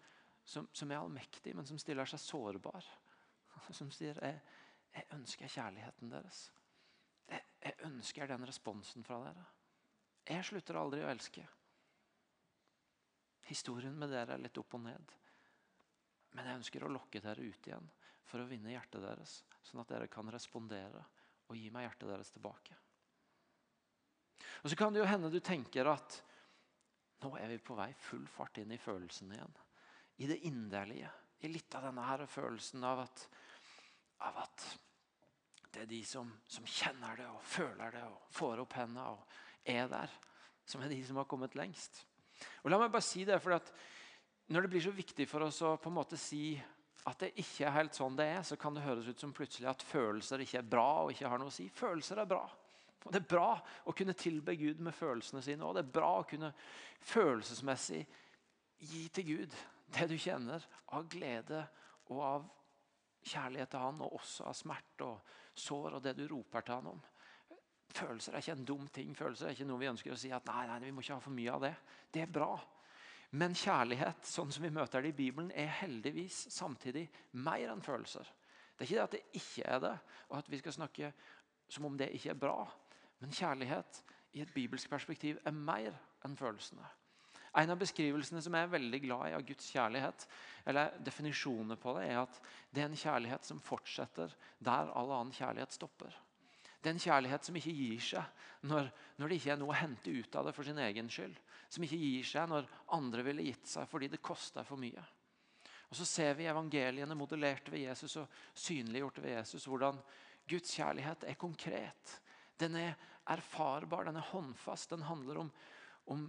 som, 0.47 0.69
som, 0.73 0.91
er 0.91 1.03
allmektig, 1.03 1.55
men 1.59 1.67
som 1.67 1.79
stiller 1.81 2.09
seg 2.09 2.23
sårbar. 2.23 2.87
Som 3.75 3.91
sier 3.91 4.19
jeg, 4.23 4.41
jeg 4.95 5.07
ønsker 5.17 5.51
kjærligheten 5.51 6.11
deres. 6.13 6.41
Jeg, 7.27 7.43
jeg 7.65 7.75
ønsker 7.89 8.31
den 8.31 8.47
responsen 8.47 9.05
fra 9.07 9.19
dere. 9.25 9.47
Jeg 10.29 10.45
slutter 10.47 10.79
aldri 10.79 11.03
å 11.03 11.09
elske. 11.11 11.43
Historien 13.49 13.97
med 13.99 14.13
dere 14.13 14.37
er 14.37 14.43
litt 14.43 14.59
opp 14.61 14.77
og 14.79 14.85
ned. 14.85 15.15
Men 16.37 16.51
jeg 16.51 16.61
ønsker 16.61 16.85
å 16.85 16.93
lokke 16.93 17.23
dere 17.25 17.43
ut 17.43 17.69
igjen 17.71 17.91
for 18.27 18.43
å 18.43 18.49
vinne 18.51 18.75
hjertet 18.75 19.03
deres, 19.03 19.39
sånn 19.65 19.83
at 19.83 19.91
dere 19.91 20.11
kan 20.11 20.31
respondere 20.35 21.05
og 21.47 21.59
gi 21.59 21.71
meg 21.75 21.87
hjertet 21.87 22.11
deres 22.11 22.33
tilbake. 22.35 22.77
Og 24.63 24.71
Så 24.71 24.77
kan 24.79 24.93
det 24.93 25.03
jo 25.03 25.11
hende 25.11 25.31
du 25.31 25.39
tenker 25.41 25.89
at 25.91 26.21
nå 27.23 27.33
er 27.39 27.49
vi 27.55 27.63
på 27.63 27.77
vei 27.79 27.93
full 28.09 28.27
fart 28.29 28.59
inn 28.61 28.75
i 28.75 28.81
følelsene 28.81 29.39
igjen. 29.39 29.57
I 30.17 30.27
det 30.31 30.39
inderlige. 30.49 31.11
I 31.45 31.51
litt 31.53 31.75
av 31.77 31.89
denne 31.89 32.05
her 32.07 32.25
følelsen 32.31 32.85
av 32.89 33.03
at, 33.05 33.25
av 34.25 34.39
at 34.47 34.67
det 35.75 35.83
er 35.85 35.91
de 35.91 36.01
som, 36.09 36.31
som, 36.49 36.65
kjenner 36.65 37.19
det 37.21 37.27
og 37.29 37.43
føler 37.45 37.93
det 37.99 38.05
og 38.09 38.31
får 38.33 38.63
opp 38.63 38.79
hendene 38.79 39.11
og 39.13 39.35
er 39.69 39.91
der, 39.93 40.15
som 40.65 40.81
er 40.81 40.93
de 40.93 41.03
som 41.05 41.21
har 41.21 41.29
kommet 41.29 41.57
lengst. 41.59 42.01
Og 42.65 42.71
la 42.73 42.79
meg 42.81 42.95
bare 42.95 43.05
si 43.05 43.27
det, 43.29 43.37
for 43.43 43.61
Når 44.49 44.63
det 44.63 44.71
blir 44.71 44.81
så 44.81 44.95
viktig 44.95 45.27
for 45.29 45.43
oss 45.43 45.61
å 45.67 45.77
på 45.77 45.91
en 45.91 45.99
måte 45.99 46.17
si 46.17 46.55
at 47.07 47.19
det 47.21 47.33
ikke 47.39 47.67
er 47.67 47.75
helt 47.75 47.95
sånn 47.95 48.17
det 48.19 48.25
er, 48.31 48.43
så 48.43 48.57
kan 48.57 48.75
det 48.75 48.85
høres 48.87 49.09
ut 49.09 49.21
som 49.21 49.33
plutselig 49.35 49.69
at 49.69 49.83
følelser 49.83 50.43
ikke 50.43 50.59
er 50.59 50.71
bra 50.71 50.89
og 51.03 51.13
ikke 51.13 51.29
har 51.29 51.39
noe 51.39 51.51
å 51.51 51.55
si. 51.55 51.69
Følelser 51.69 52.23
er 52.23 52.31
bra. 52.31 52.45
Og 53.05 53.13
Det 53.13 53.21
er 53.21 53.29
bra 53.31 53.53
å 53.87 53.95
kunne 53.95 54.17
tilbe 54.19 54.57
Gud 54.59 54.81
med 54.83 54.95
følelsene 54.95 55.43
sine. 55.43 55.63
Og 55.63 55.77
det 55.77 55.85
er 55.85 55.93
bra 55.95 56.13
å 56.19 56.27
kunne 56.27 56.51
følelsesmessig 57.07 58.01
gi 58.81 59.05
til 59.15 59.29
Gud 59.29 59.55
det 59.95 60.09
du 60.11 60.17
kjenner 60.19 60.65
av 60.97 61.09
glede 61.11 61.63
og 62.13 62.23
av 62.23 62.47
kjærlighet 63.27 63.71
til 63.73 63.83
han, 63.83 64.01
og 64.05 64.17
også 64.21 64.47
av 64.51 64.57
smerte 64.57 65.07
og 65.07 65.37
sår 65.57 65.99
og 65.99 66.03
det 66.05 66.15
du 66.19 66.27
roper 66.31 66.65
til 66.65 66.79
han 66.79 66.91
om. 66.95 67.05
Følelser 67.97 68.35
er 68.35 68.45
ikke 68.45 68.57
en 68.59 68.67
dum 68.69 68.89
ting. 68.93 69.15
Følelser 69.17 69.49
er 69.49 69.57
ikke 69.57 69.67
noe 69.69 69.81
vi 69.81 69.91
ønsker 69.91 70.13
å 70.13 70.19
si 70.21 70.31
at 70.35 70.47
nei, 70.51 70.65
nei, 70.69 70.81
vi 70.85 70.95
må 70.95 71.05
ikke 71.05 71.17
ha 71.17 71.25
for 71.25 71.35
mye 71.35 71.53
av 71.55 71.63
det. 71.65 71.75
Det 72.13 72.25
er 72.27 72.33
bra. 72.33 72.51
Men 73.37 73.57
kjærlighet, 73.59 74.27
sånn 74.29 74.53
som 74.55 74.67
vi 74.67 74.73
møter 74.75 75.03
det 75.03 75.15
i 75.15 75.19
Bibelen, 75.19 75.49
er 75.51 75.73
heldigvis 75.81 76.47
samtidig 76.55 77.07
mer 77.43 77.73
enn 77.73 77.83
følelser. 77.85 78.29
Det 78.77 78.85
er 78.85 78.91
ikke 78.91 78.99
det 78.99 79.07
at 79.07 79.17
det 79.17 79.41
ikke 79.41 79.71
er 79.73 79.81
det, 79.83 79.95
og 80.29 80.39
at 80.39 80.51
vi 80.53 80.61
skal 80.61 80.77
snakke 80.77 81.13
som 81.73 81.89
om 81.89 81.97
det 81.99 82.13
ikke 82.15 82.35
er 82.35 82.41
bra. 82.41 82.59
Men 83.23 83.35
kjærlighet 83.35 84.03
i 84.37 84.45
et 84.45 84.53
bibelsk 84.55 84.91
perspektiv 84.93 85.41
er 85.45 85.57
mer 85.57 85.97
enn 86.27 86.37
følelsene. 86.39 86.85
En 87.57 87.73
av 87.73 87.81
beskrivelsene 87.81 88.43
som 88.45 88.55
jeg 88.57 88.67
er 88.67 88.75
veldig 88.75 89.01
glad 89.07 89.31
i 89.31 89.35
av 89.39 89.45
Guds 89.49 89.71
kjærlighet, 89.73 90.27
eller 90.69 90.99
definisjoner 91.05 91.79
på 91.81 91.95
det, 91.97 92.05
er 92.11 92.21
at 92.21 92.41
det 92.69 92.83
er 92.83 92.91
en 92.91 93.01
kjærlighet 93.01 93.49
som 93.49 93.63
fortsetter 93.65 94.35
der 94.59 94.93
all 94.93 95.15
annen 95.17 95.33
kjærlighet 95.33 95.73
stopper. 95.73 96.13
Det 96.87 96.91
er 96.91 96.95
en 96.95 97.03
kjærlighet 97.03 97.49
som 97.49 97.57
ikke 97.59 97.73
gir 97.75 98.03
seg 98.05 98.67
når, 98.69 98.91
når, 99.17 99.29
det 99.29 99.39
ikke 99.41 99.53
er 99.57 99.59
noe 99.59 99.73
å 99.73 99.79
hente 99.81 100.13
ut 100.13 100.37
av 100.39 100.47
det 100.47 100.53
for 100.55 100.69
sin 100.69 100.79
egen 100.85 101.09
skyld. 101.11 101.41
Som 101.73 101.87
ikke 101.87 101.99
gir 101.99 102.29
seg 102.29 102.51
når 102.53 102.69
andre 102.95 103.25
ville 103.27 103.47
gitt 103.49 103.67
seg 103.73 103.89
fordi 103.91 104.11
det 104.13 104.23
koster 104.23 104.67
for 104.69 104.79
mye. 104.79 105.03
Og 105.89 105.99
Så 105.99 106.07
ser 106.07 106.37
vi 106.39 106.47
evangeliene 106.51 107.17
modellert 107.19 107.73
ved 107.73 107.87
Jesus 107.89 108.19
og 108.21 108.31
synliggjort 108.53 109.19
ved 109.25 109.39
Jesus 109.39 109.67
hvordan 109.67 109.99
Guds 110.47 110.77
kjærlighet 110.77 111.27
er 111.27 111.41
konkret. 111.41 112.17
Den 112.59 112.79
er 112.79 112.95
erfarbar, 113.35 114.07
den 114.07 114.21
er 114.21 114.31
håndfast. 114.31 114.93
Den 114.93 115.03
handler 115.09 115.43
om, 115.43 115.53
om 116.15 116.27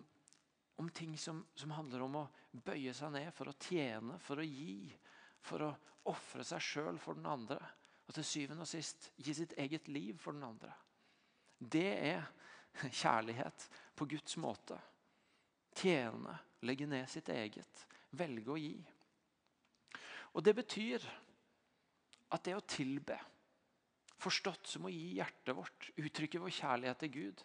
om 0.78 0.90
ting 0.90 1.18
som, 1.18 1.46
som, 1.58 1.72
handler 1.74 2.04
om 2.06 2.16
å 2.20 2.28
bøye 2.52 2.94
seg 2.94 3.14
ned 3.16 3.32
for 3.34 3.50
å 3.50 3.56
tjene, 3.58 4.20
for 4.22 4.42
å 4.42 4.46
gi. 4.46 4.86
For 5.48 5.64
å 5.66 5.72
ofre 6.12 6.46
seg 6.46 6.64
sjøl 6.64 7.00
for 7.02 7.18
den 7.18 7.26
andre. 7.30 7.58
Og 8.08 8.16
til 8.16 8.26
syvende 8.26 8.64
og 8.64 8.70
sist 8.70 9.10
gi 9.18 9.34
sitt 9.36 9.56
eget 9.60 9.90
liv 9.92 10.20
for 10.22 10.38
den 10.38 10.46
andre. 10.48 10.74
Det 11.58 11.90
er 12.12 12.28
kjærlighet 13.02 13.66
på 13.98 14.06
Guds 14.14 14.38
måte. 14.42 14.78
Tjene, 15.78 16.38
legge 16.66 16.88
ned 16.90 17.10
sitt 17.10 17.30
eget, 17.34 17.86
velge 18.18 18.54
å 18.54 18.60
gi. 18.62 18.78
Og 20.38 20.44
Det 20.46 20.54
betyr 20.54 21.04
at 22.36 22.44
det 22.46 22.54
å 22.54 22.66
tilbe, 22.70 23.18
forstått 24.18 24.70
som 24.70 24.86
å 24.86 24.92
gi 24.94 25.18
hjertet 25.18 25.56
vårt, 25.56 25.90
uttrykke 25.98 26.42
vår 26.44 26.54
kjærlighet 26.54 27.02
til 27.02 27.14
Gud, 27.14 27.44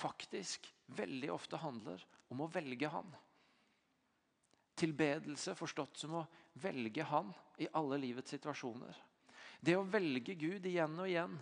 faktisk 0.00 0.66
veldig 0.98 1.30
ofte 1.34 1.60
handler 1.62 2.02
om 2.32 2.44
å 2.44 2.50
velge 2.50 2.88
Han. 2.92 3.08
Tilbedelse 4.74 5.54
forstått 5.58 6.00
som 6.02 6.16
å 6.18 6.26
velge 6.62 7.04
Han 7.10 7.32
i 7.62 7.68
alle 7.78 7.98
livets 8.02 8.34
situasjoner. 8.34 8.96
Det 9.60 9.76
å 9.78 9.86
velge 9.86 10.34
Gud 10.36 10.66
igjen 10.66 10.98
og 10.98 11.08
igjen, 11.08 11.36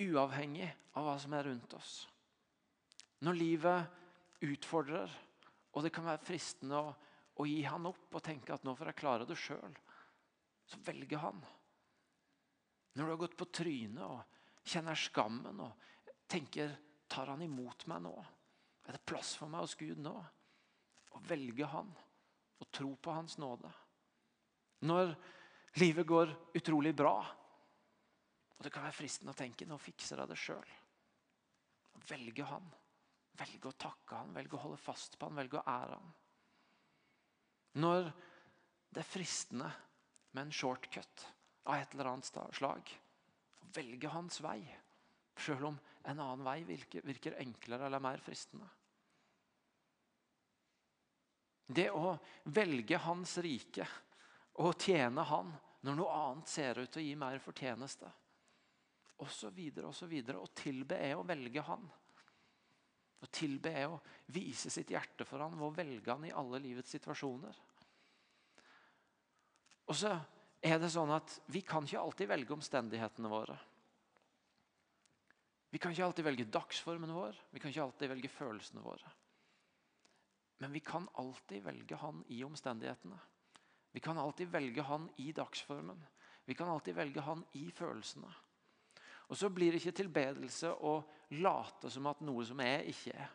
uavhengig 0.00 0.68
av 0.98 1.06
hva 1.06 1.16
som 1.22 1.34
er 1.36 1.46
rundt 1.46 1.76
oss. 1.76 1.92
Når 3.24 3.38
livet 3.38 4.44
utfordrer, 4.44 5.10
og 5.74 5.84
det 5.84 5.92
kan 5.94 6.06
være 6.06 6.24
fristende 6.24 6.80
å, 6.80 6.94
å 7.40 7.46
gi 7.46 7.62
Han 7.66 7.90
opp 7.90 8.14
og 8.14 8.24
tenke 8.24 8.54
at 8.54 8.64
nå 8.66 8.74
får 8.76 8.90
jeg 8.90 9.00
klare 9.00 9.28
det 9.28 9.38
sjøl, 9.38 9.76
så 10.66 10.80
velger 10.86 11.22
Han. 11.22 11.42
Når 12.94 13.04
du 13.04 13.12
har 13.12 13.22
gått 13.24 13.36
på 13.38 13.50
trynet 13.50 14.04
og 14.06 14.66
kjenner 14.70 14.98
skammen 14.98 15.62
og 15.64 15.86
tenker 16.30 16.74
tar 17.10 17.32
Han 17.32 17.42
imot 17.44 17.86
meg 17.90 18.04
nå? 18.06 18.14
Er 18.84 18.96
det 18.96 19.06
plass 19.08 19.34
for 19.38 19.50
meg 19.50 19.64
hos 19.64 19.76
Gud 19.78 20.00
nå? 20.02 20.14
Å 21.14 21.22
velge 21.28 21.68
Han 21.72 21.90
og 22.60 22.70
tro 22.74 22.90
på 23.00 23.14
Hans 23.14 23.38
nåde. 23.40 23.70
Når 24.84 25.14
livet 25.80 26.06
går 26.06 26.32
utrolig 26.58 26.94
bra, 26.96 27.16
og 28.54 28.64
det 28.64 28.72
kan 28.72 28.84
være 28.84 28.96
fristende 28.96 29.34
å 29.34 29.38
tenke 29.38 29.66
nå 29.68 29.78
fikser 29.80 30.20
jeg 30.20 30.30
det 30.30 30.38
sjøl. 30.40 30.74
Velge 32.08 32.46
Han. 32.50 32.66
Velge 33.34 33.70
å 33.70 33.78
takke 33.78 34.20
Han, 34.20 34.34
velge 34.36 34.58
å 34.58 34.62
holde 34.66 34.78
fast 34.82 35.18
på 35.18 35.28
Han, 35.28 35.38
velge 35.40 35.58
å 35.58 35.66
ære 35.70 35.98
Han. 35.98 36.12
Når 37.82 38.10
det 38.94 39.02
er 39.02 39.10
fristende 39.10 39.70
med 40.34 40.44
en 40.44 40.54
shortcut 40.54 41.24
av 41.66 41.80
et 41.80 41.94
eller 41.94 42.12
annet 42.12 42.28
slag, 42.54 42.92
velge 43.74 44.12
Hans 44.12 44.38
vei, 44.44 44.60
sjøl 45.36 45.70
om 45.70 45.76
en 46.04 46.20
annen 46.20 46.44
vei 46.44 46.60
virker, 46.68 47.04
virker 47.06 47.38
enklere 47.42 47.86
eller 47.88 48.02
mer 48.02 48.22
fristende. 48.22 48.68
Det 51.66 51.88
å 51.96 52.12
velge 52.52 52.98
Hans 53.06 53.38
rike 53.44 53.86
og 54.60 54.76
tjene 54.76 55.24
Han 55.30 55.52
når 55.84 55.96
noe 55.96 56.16
annet 56.16 56.48
ser 56.48 56.80
ut 56.80 56.90
til 56.92 57.02
å 57.02 57.04
gi 57.06 57.14
mer 57.20 57.40
fortjeneste, 57.44 58.08
osv., 59.24 59.58
osv. 59.84 60.14
Å 60.36 60.46
tilbe 60.56 60.96
er 60.96 61.16
å 61.16 61.26
velge 61.28 61.64
Han. 61.66 61.84
Å 63.24 63.28
tilbe 63.32 63.72
er 63.72 63.88
å 63.88 64.00
vise 64.32 64.72
sitt 64.72 64.92
hjerte 64.92 65.26
for 65.28 65.44
Han 65.44 65.56
ved 65.56 65.66
å 65.66 65.76
velge 65.76 66.12
Han 66.12 66.24
i 66.28 66.32
alle 66.32 66.60
livets 66.60 66.92
situasjoner. 66.96 67.60
Og 69.88 69.96
så 69.96 70.14
er 70.64 70.80
det 70.80 70.92
sånn 70.92 71.12
at 71.12 71.38
Vi 71.52 71.64
kan 71.64 71.84
ikke 71.84 72.00
alltid 72.00 72.32
velge 72.32 72.56
omstendighetene 72.56 73.32
våre. 73.32 73.56
Vi 75.74 75.78
kan 75.82 75.90
ikke 75.90 76.04
alltid 76.06 76.22
velge 76.28 76.44
dagsformen 76.54 77.10
vår, 77.10 77.38
vi 77.50 77.58
kan 77.58 77.72
ikke 77.72 77.82
alltid 77.82 78.10
velge 78.12 78.28
følelsene 78.30 78.82
våre. 78.84 79.08
Men 80.62 80.70
vi 80.70 80.80
kan 80.80 81.08
alltid 81.18 81.64
velge 81.64 81.96
Han 81.98 82.20
i 82.30 82.44
omstendighetene. 82.46 83.18
Vi 83.90 84.00
kan 84.00 84.18
alltid 84.18 84.52
velge 84.52 84.82
Han 84.86 85.08
i 85.16 85.32
dagsformen. 85.34 85.98
Vi 86.44 86.54
kan 86.54 86.68
alltid 86.68 86.94
velge 86.94 87.20
Han 87.20 87.42
i 87.58 87.70
følelsene. 87.74 88.30
Og 89.26 89.36
Så 89.36 89.50
blir 89.50 89.72
det 89.72 89.80
ikke 89.82 89.96
tilbedelse 90.04 90.70
å 90.70 90.94
late 91.42 91.90
som 91.90 92.06
at 92.06 92.22
noe 92.22 92.44
som 92.46 92.62
er, 92.62 92.86
ikke 92.86 93.16
er. 93.18 93.34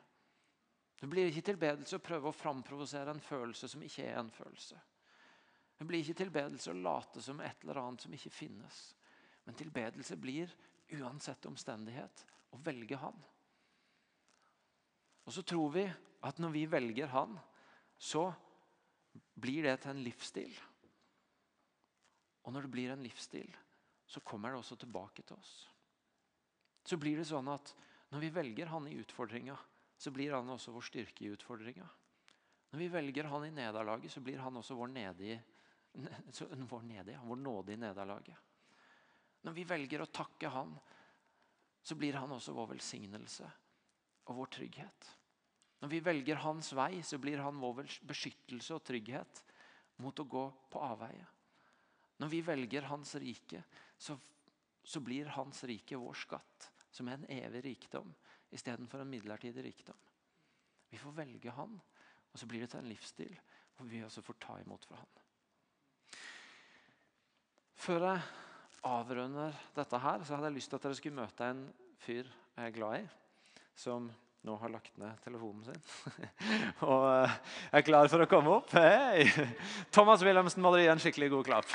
Det 0.99 1.11
blir 1.11 1.27
ikke 1.27 1.51
tilbedelse 1.51 1.99
å 1.99 2.05
prøve 2.07 2.31
å 2.31 2.39
framprovosere 2.39 3.11
en 3.11 3.19
følelse 3.23 3.67
som 3.67 3.83
ikke 3.83 4.07
er 4.07 4.19
en 4.19 4.31
følelse. 4.31 4.79
Det 5.75 5.87
blir 5.87 5.99
ikke 5.99 6.23
tilbedelse 6.23 6.71
å 6.71 6.79
late 6.87 7.21
som 7.21 7.43
et 7.43 7.67
eller 7.67 7.83
annet 7.83 8.07
som 8.07 8.15
ikke 8.15 8.31
finnes. 8.31 8.81
Men 9.43 9.59
tilbedelse 9.59 10.15
blir 10.15 10.55
uansett 10.97 11.45
omstendighet, 11.49 12.25
å 12.53 12.59
velge 12.65 12.97
Han. 12.97 13.17
Og 15.27 15.33
så 15.35 15.43
tror 15.45 15.73
vi 15.75 15.85
at 16.25 16.39
når 16.41 16.53
vi 16.55 16.65
velger 16.65 17.11
Han, 17.13 17.37
så 17.97 18.29
blir 19.39 19.67
det 19.67 19.77
til 19.83 19.93
en 19.93 20.03
livsstil. 20.03 20.55
Og 22.47 22.55
når 22.55 22.65
det 22.65 22.73
blir 22.73 22.93
en 22.93 23.03
livsstil, 23.03 23.49
så 24.09 24.23
kommer 24.25 24.51
det 24.51 24.61
også 24.61 24.79
tilbake 24.79 25.21
til 25.21 25.37
oss. 25.37 25.53
Så 26.83 26.97
blir 26.97 27.19
det 27.19 27.27
sånn 27.29 27.51
at 27.51 27.75
når 28.09 28.23
vi 28.23 28.33
velger 28.33 28.71
Han 28.73 28.87
i 28.89 28.97
utfordringa, 28.97 29.57
så 29.99 30.11
blir 30.15 30.33
Han 30.33 30.49
også 30.55 30.73
vår 30.73 30.87
styrke 30.87 31.25
i 31.25 31.33
utfordringa. 31.35 31.85
Når 32.71 32.79
vi 32.79 32.87
velger 32.93 33.29
Han 33.29 33.45
i 33.45 33.53
nederlaget, 33.53 34.11
så 34.11 34.21
blir 34.21 34.41
Han 34.41 34.57
også 34.57 34.77
vår 34.79 34.93
nede 34.95 35.29
i 35.29 35.39
vår, 36.69 36.81
nede, 36.85 37.19
vår 37.25 37.35
nåde 37.35 37.73
i 37.73 37.77
nederlaget. 37.81 38.48
Når 39.47 39.55
vi 39.55 39.63
velger 39.67 40.03
å 40.03 40.11
takke 40.11 40.51
Han, 40.51 40.73
så 41.81 41.95
blir 41.95 42.17
Han 42.19 42.35
også 42.35 42.53
vår 42.55 42.73
velsignelse 42.73 43.47
og 44.29 44.35
vår 44.41 44.51
trygghet. 44.57 45.09
Når 45.79 45.91
vi 45.93 45.99
velger 46.03 46.41
Hans 46.43 46.73
vei, 46.75 47.01
så 47.03 47.17
blir 47.21 47.41
Han 47.43 47.61
vår 47.61 47.85
beskyttelse 48.07 48.75
og 48.75 48.83
trygghet 48.85 49.43
mot 50.03 50.19
å 50.19 50.27
gå 50.27 50.45
på 50.71 50.81
avveie. 50.83 51.27
Når 52.19 52.31
vi 52.33 52.41
velger 52.43 52.89
Hans 52.91 53.15
rike, 53.15 53.63
så, 53.97 54.17
så 54.83 54.99
blir 54.99 55.31
Hans 55.37 55.63
rike 55.63 55.99
vår 55.99 56.19
skatt, 56.19 56.67
som 56.91 57.07
er 57.07 57.19
en 57.19 57.29
evig 57.31 57.63
rikdom 57.63 58.11
istedenfor 58.51 59.03
en 59.03 59.11
midlertidig 59.11 59.63
rikdom. 59.63 59.97
Vi 60.89 60.97
får 60.97 61.15
velge 61.21 61.53
Han, 61.55 61.79
og 62.31 62.39
så 62.39 62.47
blir 62.49 62.65
det 62.65 62.71
til 62.73 62.83
en 62.83 62.91
livsstil 62.91 63.39
hvor 63.77 63.87
vi 63.87 64.03
også 64.03 64.21
får 64.25 64.37
ta 64.43 64.57
imot 64.59 64.85
fra 64.89 64.99
Han. 64.99 65.25
Før 67.79 68.05
jeg 68.09 68.23
avrunder 68.83 69.53
dette 69.75 69.99
her, 69.99 70.23
så 70.23 70.35
hadde 70.35 70.47
jeg 70.49 70.57
lyst 70.59 70.69
til 70.71 70.79
at 70.79 70.85
dere 70.87 70.97
skulle 70.97 71.21
møte 71.21 71.51
en 71.51 71.61
fyr 72.03 72.25
jeg 72.59 72.67
er 72.67 72.75
glad 72.75 72.93
i, 72.99 73.01
som 73.75 74.11
nå 74.47 74.53
har 74.59 74.69
lagt 74.71 74.97
ned 74.99 75.11
telefonen 75.23 75.63
sin. 75.67 75.81
og 76.89 77.03
eh, 77.11 77.29
er 77.75 77.87
klar 77.87 78.07
for 78.11 78.19
å 78.23 78.29
komme 78.29 78.49
opp. 78.59 78.69
Hei! 78.75 79.17
Thomas 79.95 80.23
Wilhelmsen 80.23 80.63
må 80.63 80.69
dere 80.73 80.83
gi 80.85 80.91
en 80.93 81.03
skikkelig 81.03 81.29
god 81.33 81.45
klapp. 81.49 81.69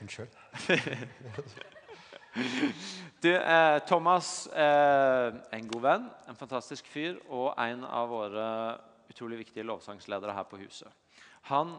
Unnskyld. 0.00 0.32
du, 3.22 3.32
eh, 3.34 3.78
Thomas 3.90 4.26
er 4.54 5.34
en 5.54 5.66
god 5.70 5.82
venn, 5.86 6.04
en 6.30 6.38
fantastisk 6.38 6.84
fyr 6.90 7.14
og 7.26 7.48
en 7.58 7.84
av 7.86 8.06
våre 8.10 8.46
utrolig 9.20 9.42
viktige 9.44 9.66
lovsangsledere 9.68 10.32
her 10.32 10.46
på 10.48 10.56
huset. 10.62 10.88
Han 11.52 11.74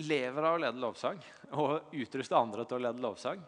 lever 0.00 0.42
av 0.42 0.56
å 0.56 0.60
lede 0.62 0.80
lovsang 0.80 1.18
og 1.60 1.92
utruste 1.92 2.38
andre 2.38 2.64
til 2.64 2.78
å 2.78 2.84
lede 2.86 3.04
lovsang. 3.04 3.42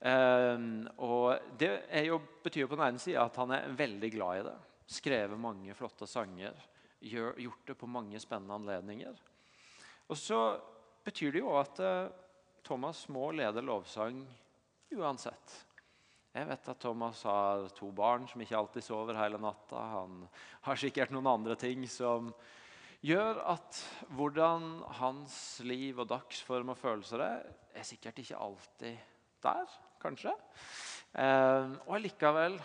Um, 0.00 0.88
og 1.04 1.56
Det 1.60 1.70
jo, 2.04 2.20
betyr 2.44 2.64
jo 2.64 2.68
på 2.68 2.76
den 2.76 2.86
ene 2.86 3.00
sida 3.00 3.24
at 3.24 3.36
han 3.40 3.52
er 3.56 3.72
veldig 3.76 4.10
glad 4.12 4.40
i 4.40 4.44
det. 4.48 4.58
skrevet 4.90 5.38
mange 5.38 5.74
flotte 5.74 6.06
sanger. 6.06 6.52
Gjort 7.00 7.66
det 7.66 7.74
på 7.78 7.86
mange 7.86 8.20
spennende 8.20 8.54
anledninger. 8.54 9.16
Og 10.08 10.18
så 10.18 10.58
betyr 11.04 11.32
det 11.32 11.40
jo 11.40 11.54
at 11.56 11.78
eh, 11.80 12.10
Thomas 12.66 13.06
må 13.08 13.30
lede 13.32 13.62
lovsang 13.62 14.18
uansett. 14.90 15.54
Jeg 16.30 16.46
vet 16.46 16.68
at 16.70 16.78
Thomas 16.78 17.24
har 17.26 17.64
to 17.74 17.88
barn 17.90 18.28
som 18.30 18.42
ikke 18.42 18.58
alltid 18.58 18.84
sover 18.86 19.18
hele 19.18 19.40
natta. 19.42 19.80
Han 19.96 20.20
har 20.68 20.78
sikkert 20.78 21.10
noen 21.10 21.26
andre 21.26 21.56
ting 21.58 21.82
som 21.90 22.30
gjør 23.02 23.40
at 23.50 23.80
hvordan 24.14 24.68
hans 25.00 25.34
liv 25.66 25.98
og 25.98 26.10
dagsform 26.12 26.70
og 26.70 26.78
følelser 26.78 27.24
er, 27.24 27.48
er 27.74 27.86
sikkert 27.88 28.22
ikke 28.22 28.38
alltid 28.38 29.00
der, 29.42 29.74
kanskje. 30.02 30.36
Eh, 31.18 31.74
og 31.88 31.96
allikevel 31.98 32.60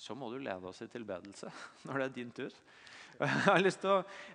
så 0.00 0.16
må 0.16 0.30
du 0.32 0.38
lede 0.40 0.64
oss 0.64 0.80
i 0.80 0.88
tilbedelse 0.88 1.50
når 1.90 1.98
det 1.98 2.06
er 2.06 2.14
din 2.16 2.32
tur. 2.32 2.60
Jeg, 3.20 3.34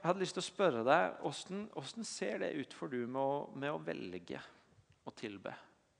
hadde 0.05 0.19
lyst 0.21 0.35
til 0.37 0.43
å 0.43 0.45
spørre 0.45 0.83
deg 0.85 1.23
hvordan, 1.23 2.05
ser 2.05 2.43
det 2.43 2.53
ut 2.59 2.75
for 2.77 2.91
du 2.91 3.07
med 3.07 3.21
å, 3.21 3.47
med 3.57 3.73
å 3.73 3.81
velge 3.81 4.43
å 5.09 5.13
tilbe? 5.17 5.55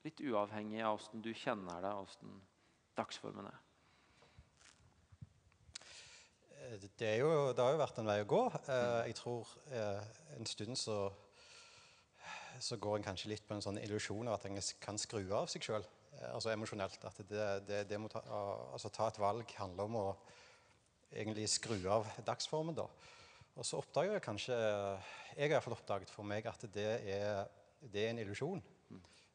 Litt 0.06 0.22
uavhengig 0.22 0.84
av 0.86 1.00
hvordan 1.00 1.24
du 1.26 1.32
kjenner 1.34 1.82
deg, 1.82 1.96
hvordan 1.98 2.42
dagsformen 2.98 3.48
er. 3.50 3.62
Eh, 6.66 6.76
det, 6.98 7.12
jo, 7.20 7.30
det, 7.54 7.62
har 7.64 7.74
jo 7.74 7.82
vært 7.82 8.00
en 8.02 8.10
vei 8.10 8.20
å 8.22 8.30
gå. 8.30 8.42
Eh, 8.70 9.00
jeg 9.10 9.18
tror 9.20 9.54
eh, 9.74 10.12
en 10.38 10.50
stund 10.50 10.78
så, 10.80 11.00
så 12.62 12.78
går 12.82 13.00
en 13.00 13.08
kanskje 13.08 13.32
litt 13.34 13.48
på 13.48 13.58
en 13.58 13.66
sånn 13.66 13.82
illusjon 13.82 14.30
av 14.30 14.38
at 14.38 14.48
en 14.50 14.62
kan 14.84 15.02
skru 15.02 15.24
av 15.26 15.50
seg 15.52 15.66
sjøl. 15.66 15.88
Altså 16.32 16.54
emosjonelt. 16.54 17.02
At 17.10 17.20
det, 17.28 17.50
det, 17.68 17.82
det 17.90 18.00
må 18.00 18.10
ta, 18.12 18.22
altså 18.30 18.94
ta 18.94 19.10
et 19.10 19.20
valg 19.22 19.58
handler 19.58 19.90
om 19.90 20.00
å 20.00 20.08
egentlig 21.12 21.50
skru 21.52 21.80
av 21.92 22.08
dagsformen. 22.28 22.78
da. 22.78 22.88
Og 23.56 23.66
så 23.68 23.80
oppdager 23.80 24.18
jeg 24.18 24.24
kanskje 24.24 24.56
Jeg 24.56 25.48
har 25.48 25.58
iallfall 25.58 25.78
oppdaget 25.78 26.12
for 26.12 26.28
meg 26.28 26.48
at 26.50 26.64
det 26.76 26.88
er, 27.10 27.46
det 27.82 28.06
er 28.06 28.14
en 28.14 28.24
illusjon. 28.24 28.64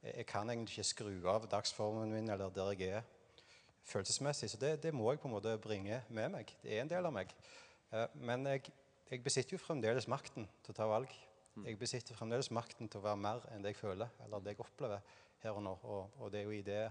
Jeg 0.02 0.26
kan 0.26 0.48
egentlig 0.48 0.78
ikke 0.78 0.88
skru 0.88 1.14
av 1.28 1.44
dagsformen 1.50 2.12
min 2.12 2.30
eller 2.32 2.52
der 2.54 2.70
jeg 2.72 3.00
er 3.00 3.08
følelsesmessig. 3.84 4.50
Så 4.50 4.60
det, 4.60 4.78
det, 4.82 4.94
må 4.94 5.10
jeg 5.12 5.20
på 5.20 5.28
en 5.28 5.34
måte 5.34 5.56
bringe 5.60 6.02
med 6.08 6.30
meg. 6.32 6.52
Det 6.62 6.72
er 6.72 6.84
en 6.84 6.92
del 6.92 7.08
av 7.08 7.12
meg. 7.12 7.32
Eh, 7.92 8.06
men 8.14 8.46
jeg, 8.48 8.70
jeg 9.10 9.24
besitter 9.24 9.56
jo 9.56 9.60
fremdeles 9.60 10.08
makten 10.08 10.48
til 10.64 10.72
å 10.72 10.78
ta 10.78 10.86
valg. 10.88 11.12
Jeg 11.66 11.76
besitter 11.80 12.16
fremdeles 12.16 12.48
makten 12.54 12.88
til 12.88 13.02
å 13.02 13.04
være 13.08 13.20
mer 13.20 13.44
enn 13.52 13.64
det 13.64 13.74
jeg 13.74 13.80
føler 13.82 14.08
eller 14.24 14.40
det 14.44 14.54
jeg 14.54 14.62
opplever 14.64 15.02
her 15.42 15.58
og 15.58 15.64
nå. 15.66 15.74
Og, 15.82 16.16
og 16.20 16.32
det 16.32 16.40
er 16.40 16.48
jo 16.48 16.54
i 16.56 16.62
det, 16.64 16.84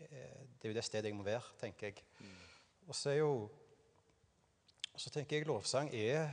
eh, 0.00 0.40
det 0.56 0.66
er 0.66 0.72
jo 0.72 0.78
det 0.80 0.86
stedet 0.88 1.12
jeg 1.12 1.18
må 1.18 1.26
være, 1.26 1.54
tenker 1.60 1.92
jeg. 1.92 2.02
Og 2.88 2.94
så 2.94 3.12
er 3.12 3.20
jo 3.20 3.30
så 4.96 5.12
tenker 5.12 5.36
jeg 5.36 5.44
lovsang 5.44 5.90
er 5.92 6.30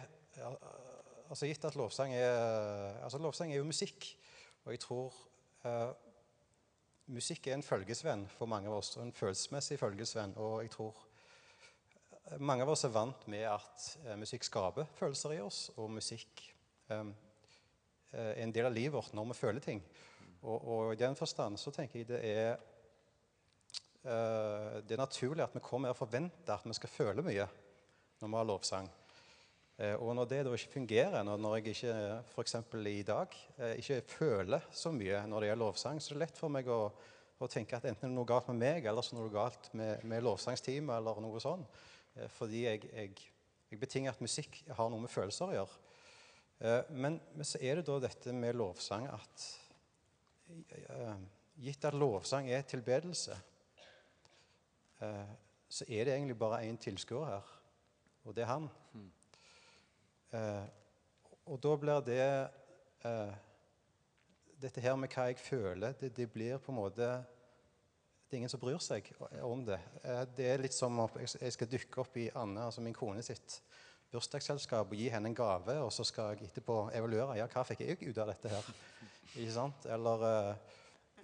altså 1.27 1.49
Gitt 1.49 1.65
at 1.67 1.75
lovsang 1.75 2.13
er 2.15 3.01
altså 3.03 3.19
lovsang 3.19 3.51
er 3.51 3.59
jo 3.59 3.67
musikk. 3.67 4.07
Og 4.63 4.71
jeg 4.71 4.79
tror 4.79 5.17
Uh, 5.63 5.93
musikk 7.13 7.47
er 7.47 7.55
en 7.55 7.63
følgesvenn 7.63 8.25
for 8.35 8.49
mange 8.51 8.67
av 8.67 8.81
oss, 8.81 8.97
og 8.97 9.05
en 9.05 9.15
følelsesmessig 9.15 9.77
følgesvenn. 9.79 10.35
Og 10.35 10.57
jeg 10.65 10.73
tror 10.73 10.97
eh, 12.11 12.41
mange 12.43 12.65
av 12.65 12.73
oss 12.73 12.83
er 12.83 12.91
vant 12.91 13.23
med 13.31 13.45
at 13.47 13.85
uh, 14.03 14.15
musikk 14.19 14.43
skaper 14.47 14.89
følelser 14.97 15.37
i 15.37 15.39
oss, 15.43 15.69
og 15.77 15.93
musikk 15.95 16.43
um, 16.91 17.13
er 18.11 18.43
en 18.43 18.51
del 18.53 18.67
av 18.67 18.75
livet 18.75 18.97
vårt 18.97 19.15
når 19.15 19.31
vi 19.31 19.39
føler 19.39 19.63
ting. 19.63 19.79
Og, 20.43 20.57
og 20.57 20.91
i 20.91 20.99
den 20.99 21.15
forstand 21.15 21.55
så 21.61 21.71
tenker 21.71 22.01
jeg 22.01 22.09
det 22.11 22.19
er 22.27 22.51
uh, 24.03 24.83
det 24.83 24.97
er 24.97 25.05
naturlig 25.05 25.47
at 25.47 25.55
vi 25.55 25.63
kommer 25.63 25.95
og 25.95 26.01
forventer 26.01 26.57
at 26.57 26.67
vi 26.67 26.75
skal 26.75 26.91
føle 26.91 27.23
mye 27.23 27.47
når 28.19 28.27
vi 28.27 28.39
har 28.41 28.51
lovsang. 28.51 28.91
Eh, 29.81 29.95
og 29.97 30.13
når 30.13 30.29
det 30.29 30.41
da 30.45 30.53
ikke 30.53 30.75
fungerer, 30.75 31.23
når 31.25 31.55
jeg 31.57 31.73
ikke 31.73 31.93
f.eks. 32.35 32.55
i 32.91 33.05
dag 33.07 33.37
eh, 33.57 33.75
ikke 33.81 34.01
føler 34.05 34.67
så 34.71 34.91
mye 34.93 35.23
når 35.25 35.41
det 35.41 35.49
gjelder 35.49 35.65
lovsang, 35.65 36.01
så 36.01 36.11
er 36.11 36.17
det 36.17 36.25
lett 36.27 36.37
for 36.37 36.53
meg 36.53 36.69
å, 36.69 36.81
å 37.41 37.49
tenke 37.49 37.79
at 37.79 37.87
enten 37.89 38.05
det 38.05 38.11
er 38.11 38.13
noe 38.19 38.29
galt 38.29 38.51
med 38.51 38.61
meg, 38.61 38.85
eller 38.85 39.01
så 39.01 39.15
er 39.15 39.17
det 39.17 39.23
noe 39.23 39.33
galt 39.33 39.71
med, 39.73 40.03
med 40.05 40.25
lovsangsteamet, 40.27 40.93
eller 40.99 41.23
noe 41.25 41.41
sånt. 41.41 41.81
Eh, 42.13 42.29
fordi 42.35 42.67
jeg, 42.67 42.83
jeg, 42.91 43.31
jeg, 43.71 43.79
betinger 43.81 44.13
at 44.13 44.21
musikk 44.21 44.61
har 44.77 44.93
noe 44.93 45.07
med 45.07 45.13
følelser 45.13 45.49
å 45.49 45.57
gjøre. 45.57 45.81
Men, 46.93 47.17
men 47.33 47.43
så 47.43 47.59
er 47.59 47.79
det 47.79 47.87
da 47.89 47.97
dette 47.99 48.31
med 48.31 48.55
lovsang 48.55 49.09
at 49.11 49.47
Gitt 51.59 51.85
at 51.85 51.95
lovsang 51.97 52.47
er 52.51 52.61
tilbedelse, 52.67 53.35
så 54.99 55.87
er 55.87 56.05
det 56.05 56.13
egentlig 56.13 56.37
bare 56.39 56.61
én 56.67 56.77
tilskuer 56.79 57.25
her, 57.27 57.51
og 58.23 58.37
det 58.37 58.45
er 58.45 58.51
han. 58.53 58.69
Eh, 60.33 60.65
og 61.45 61.59
da 61.61 61.73
blir 61.77 62.05
det 62.07 62.23
eh, 63.05 63.33
Dette 64.63 64.81
her 64.81 64.95
med 64.95 65.11
hva 65.11 65.27
jeg 65.27 65.41
føler, 65.43 65.93
det, 65.99 66.13
det, 66.15 66.29
blir 66.31 66.57
på 66.63 66.71
en 66.71 66.77
måte 66.79 67.09
Det 68.23 68.31
er 68.31 68.39
ingen 68.39 68.51
som 68.51 68.61
bryr 68.61 68.79
seg 68.81 69.11
om 69.43 69.65
det. 69.67 69.77
Eh, 70.01 70.23
det 70.37 70.47
er 70.49 70.63
litt 70.63 70.73
som 70.73 70.97
om 71.03 71.19
jeg 71.21 71.53
skal 71.53 71.69
dukke 71.69 72.01
opp 72.01 72.17
i 72.17 72.29
Anne, 72.33 72.65
altså 72.65 72.81
min 72.81 72.95
kone 72.97 73.21
sitt 73.25 73.59
bursdagsselskap 74.13 74.89
og 74.93 74.97
gi 74.97 75.09
henne 75.09 75.29
en 75.29 75.37
gave, 75.37 75.75
og 75.81 75.91
så 75.93 76.05
skal 76.05 76.33
jeg 76.33 76.47
etterpå 76.49 76.87
evaluere 76.93 77.37
ja, 77.37 77.49
hva 77.49 77.65
fikk 77.67 77.83
jeg 77.83 77.99
ut 78.07 78.21
av 78.21 78.29
dette 78.29 78.49
her. 78.49 78.71
Ikke 79.33 79.53
sant? 79.53 79.85
Eller, 79.89 80.25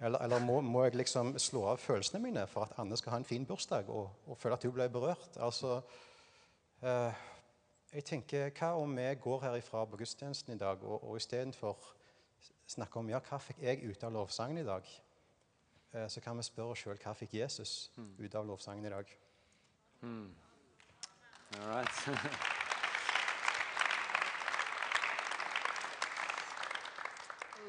eller, 0.00 0.18
eller 0.26 0.42
må, 0.42 0.60
må, 0.62 0.84
jeg 0.86 0.98
liksom 0.98 1.36
slå 1.38 1.64
av 1.72 1.82
følelsene 1.82 2.22
mine 2.22 2.46
for 2.50 2.66
at 2.66 2.78
Anne 2.82 2.98
skal 2.98 3.14
ha 3.14 3.20
en 3.22 3.26
fin 3.26 3.46
bursdag 3.46 3.90
og, 3.94 4.10
og 4.26 4.38
føle 4.38 4.58
at 4.58 4.66
hun 4.66 4.74
ble 4.74 4.88
berørt? 4.90 5.38
Altså, 5.38 5.78
eh, 6.82 7.26
jeg 7.90 8.04
tenker, 8.06 8.50
Hva 8.54 8.74
om 8.78 8.92
vi 8.96 9.06
går 9.22 9.40
herifra 9.48 9.84
på 9.86 9.98
gudstjenesten 9.98 10.54
i 10.54 10.58
dag 10.58 10.82
og, 10.84 11.02
og 11.02 11.16
istedenfor 11.18 11.78
snakke 12.70 13.00
om 13.00 13.10
ja, 13.10 13.18
hva 13.26 13.38
fikk 13.42 13.64
jeg 13.64 13.82
ut 13.82 14.04
av 14.06 14.14
lovsangen 14.14 14.60
i 14.62 14.66
dag, 14.66 14.86
eh, 15.92 16.06
så 16.06 16.22
kan 16.22 16.38
vi 16.38 16.46
spørre 16.46 16.76
oss 16.76 16.84
sjøl 16.84 17.00
hva 17.02 17.16
fikk 17.18 17.34
Jesus 17.40 17.90
mm. 17.96 18.12
ut 18.22 18.38
av 18.38 18.46
lovsangen 18.46 18.86
i 18.86 18.94
dag. 18.94 19.10
Mm. 20.06 20.30
All 21.58 21.68
right. 21.74 21.96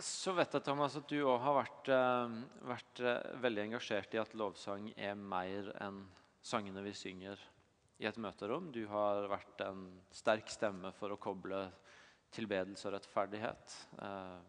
Så 0.01 0.33
vet 0.33 0.53
jeg 0.53 0.65
Thomas, 0.65 0.95
at 0.97 1.09
du 1.09 1.19
òg 1.29 1.37
har 1.43 1.53
vært, 1.59 1.89
uh, 1.93 2.31
vært 2.65 3.01
uh, 3.05 3.19
veldig 3.41 3.67
engasjert 3.67 4.15
i 4.15 4.19
at 4.21 4.33
lovsang 4.37 4.87
er 4.97 5.13
mer 5.13 5.69
enn 5.81 5.99
sangene 6.41 6.81
vi 6.81 6.93
synger 6.97 7.37
i 8.01 8.07
et 8.09 8.17
møterom. 8.21 8.71
Du 8.73 8.81
har 8.89 9.27
vært 9.29 9.61
en 9.67 9.85
sterk 10.13 10.49
stemme 10.49 10.89
for 10.97 11.13
å 11.13 11.19
koble 11.21 11.67
tilbedelse 12.33 12.87
og 12.89 12.95
rettferdighet. 12.95 13.75
Eh, 14.01 14.39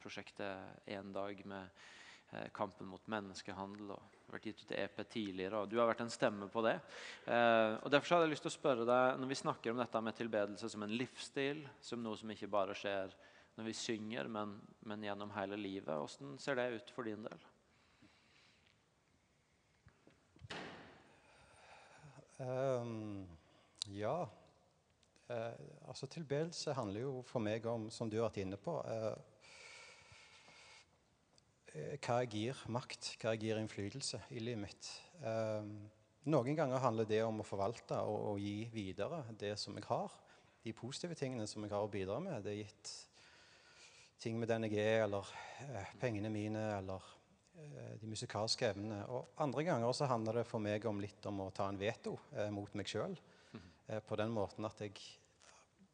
prosjektet 0.00 0.86
Én 0.94 1.10
dag 1.12 1.42
med 1.50 1.82
eh, 2.30 2.46
kampen 2.54 2.86
mot 2.88 3.10
menneskehandel 3.10 3.90
og 3.96 4.18
vært 4.30 4.46
gitt 4.46 4.62
ut 4.62 4.76
EP 4.78 5.02
tidligere. 5.10 5.62
og 5.64 5.72
Du 5.72 5.80
har 5.80 5.90
vært 5.90 6.04
en 6.04 6.12
stemme 6.12 6.46
på 6.52 6.62
det. 6.68 6.76
Eh, 7.26 7.74
og 7.80 7.90
Derfor 7.90 8.16
hadde 8.16 8.28
jeg 8.28 8.36
lyst 8.36 8.46
til 8.46 8.52
å 8.52 8.58
spørre 8.58 8.86
deg, 8.88 9.18
når 9.18 9.32
vi 9.32 9.40
snakker 9.42 9.74
om 9.74 9.82
dette 9.82 10.06
med 10.06 10.18
tilbedelse 10.20 10.70
som 10.70 10.86
en 10.86 10.98
livsstil, 11.02 11.64
som 11.82 12.02
noe 12.04 12.20
som 12.20 12.30
ikke 12.30 12.52
bare 12.52 12.78
skjer 12.78 13.16
når 13.58 13.66
vi 13.66 13.74
synger, 13.76 14.30
men, 14.30 14.54
men 14.86 15.02
gjennom 15.04 15.34
hele 15.34 15.58
livet, 15.58 15.90
hvordan 15.90 16.38
ser 16.40 16.60
det 16.60 16.70
ut 16.78 16.94
for 16.94 17.10
din 17.10 17.26
del? 17.26 17.49
Um, 22.40 23.28
ja. 23.92 24.24
Uh, 25.28 25.88
altså 25.88 26.06
Tilbedelse 26.06 26.72
handler 26.74 27.04
jo 27.04 27.12
for 27.28 27.44
meg 27.44 27.66
om, 27.68 27.90
som 27.92 28.08
du 28.10 28.16
har 28.16 28.30
vært 28.30 28.40
inne 28.42 28.56
på 28.58 28.72
uh, 28.80 29.18
Hva 32.00 32.16
jeg 32.22 32.30
gir 32.32 32.62
makt, 32.72 33.12
hva 33.20 33.34
jeg 33.36 33.44
gir 33.44 33.60
innflytelse 33.60 34.22
i 34.34 34.40
livet 34.42 34.64
mitt. 34.64 34.88
Uh, 35.20 35.68
noen 36.32 36.56
ganger 36.56 36.82
handler 36.82 37.06
det 37.06 37.20
om 37.26 37.44
å 37.44 37.46
forvalte 37.46 38.00
og, 38.08 38.18
og, 38.32 38.40
gi 38.42 38.66
videre 38.72 39.22
det 39.38 39.54
som 39.60 39.76
jeg 39.78 39.86
har. 39.90 40.16
De 40.64 40.74
positive 40.76 41.14
tingene 41.16 41.46
som 41.48 41.62
jeg 41.64 41.72
har 41.72 41.84
å 41.84 41.92
bidra 41.92 42.18
med. 42.24 42.42
Det 42.44 42.56
er 42.56 42.62
gitt 42.64 42.96
ting 44.20 44.40
med 44.40 44.50
den 44.50 44.66
jeg 44.66 44.80
er, 44.80 45.04
eller 45.06 45.28
pengene 46.00 46.32
mine, 46.32 46.64
eller 46.80 47.04
de 48.00 48.08
musikalske 48.08 48.70
evnene. 48.70 49.02
Og 49.12 49.34
andre 49.40 49.64
ganger 49.66 49.92
så 49.96 50.08
handler 50.10 50.40
det 50.40 50.48
for 50.48 50.62
meg 50.62 50.84
om 50.88 51.00
litt 51.02 51.26
om 51.28 51.44
å 51.44 51.50
ta 51.54 51.68
en 51.70 51.80
veto 51.80 52.16
eh, 52.36 52.50
mot 52.54 52.72
meg 52.78 52.88
sjøl. 52.90 53.16
Mhm. 53.52 53.70
Eh, 53.88 54.02
på 54.06 54.18
den 54.20 54.32
måten 54.34 54.68
at 54.68 54.80
jeg 54.84 54.96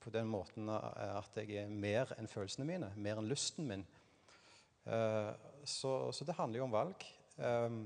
på 0.06 0.12
den 0.14 0.28
måten 0.30 0.70
eh, 0.70 1.12
at 1.18 1.38
jeg 1.40 1.64
er 1.64 1.70
mer 1.70 2.12
enn 2.16 2.30
følelsene 2.30 2.66
mine, 2.68 2.92
mer 2.94 3.18
enn 3.18 3.30
lysten 3.30 3.66
min. 3.66 3.86
Eh, 4.86 5.32
så, 5.66 6.12
så, 6.14 6.26
det 6.26 6.36
handler 6.38 6.62
jo 6.62 6.66
om 6.68 6.76
valg. 6.76 7.06
Eh, 7.36 7.78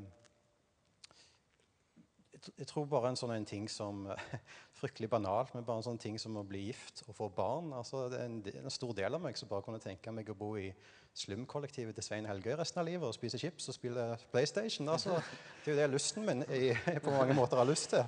jeg 2.57 2.69
tror 2.69 2.87
bare 2.89 3.11
en 3.11 3.19
sånn 3.21 3.35
en 3.35 3.49
ting 3.49 3.67
som 3.69 4.07
Fryktelig 4.81 5.11
banalt, 5.13 5.51
men 5.53 5.65
bare 5.65 5.83
en 5.83 5.89
sånn 5.91 6.01
ting 6.01 6.15
som 6.21 6.39
å 6.41 6.45
bli 6.49 6.63
gift 6.71 7.03
og 7.07 7.17
få 7.17 7.27
barn. 7.37 7.73
altså 7.77 8.07
Det 8.09 8.21
er 8.21 8.31
en, 8.31 8.39
en 8.63 8.73
stor 8.73 8.95
del 8.97 9.17
av 9.17 9.21
meg 9.21 9.37
som 9.37 9.49
bare 9.51 9.65
kunne 9.67 9.83
tenke 9.83 10.13
meg 10.13 10.31
å 10.33 10.37
bo 10.37 10.55
i 10.57 10.71
slumkollektivet 11.15 11.95
til 11.95 12.05
Svein 12.05 12.27
Helgøy 12.29 12.55
resten 12.59 12.81
av 12.81 12.87
livet 12.87 13.07
og 13.09 13.15
spise 13.17 13.39
chips 13.41 13.69
og 13.69 13.77
spille 13.77 14.05
PlayStation. 14.31 14.89
Altså, 14.89 15.21
det 15.65 15.73
er 15.73 15.75
jo 15.75 15.79
det 15.81 15.89
lysten 15.95 16.27
min 16.27 16.45
jeg 16.49 17.01
på 17.05 17.15
mange 17.15 17.35
måter 17.35 17.61
har 17.61 17.69
lyst 17.69 17.91
til. 17.95 18.05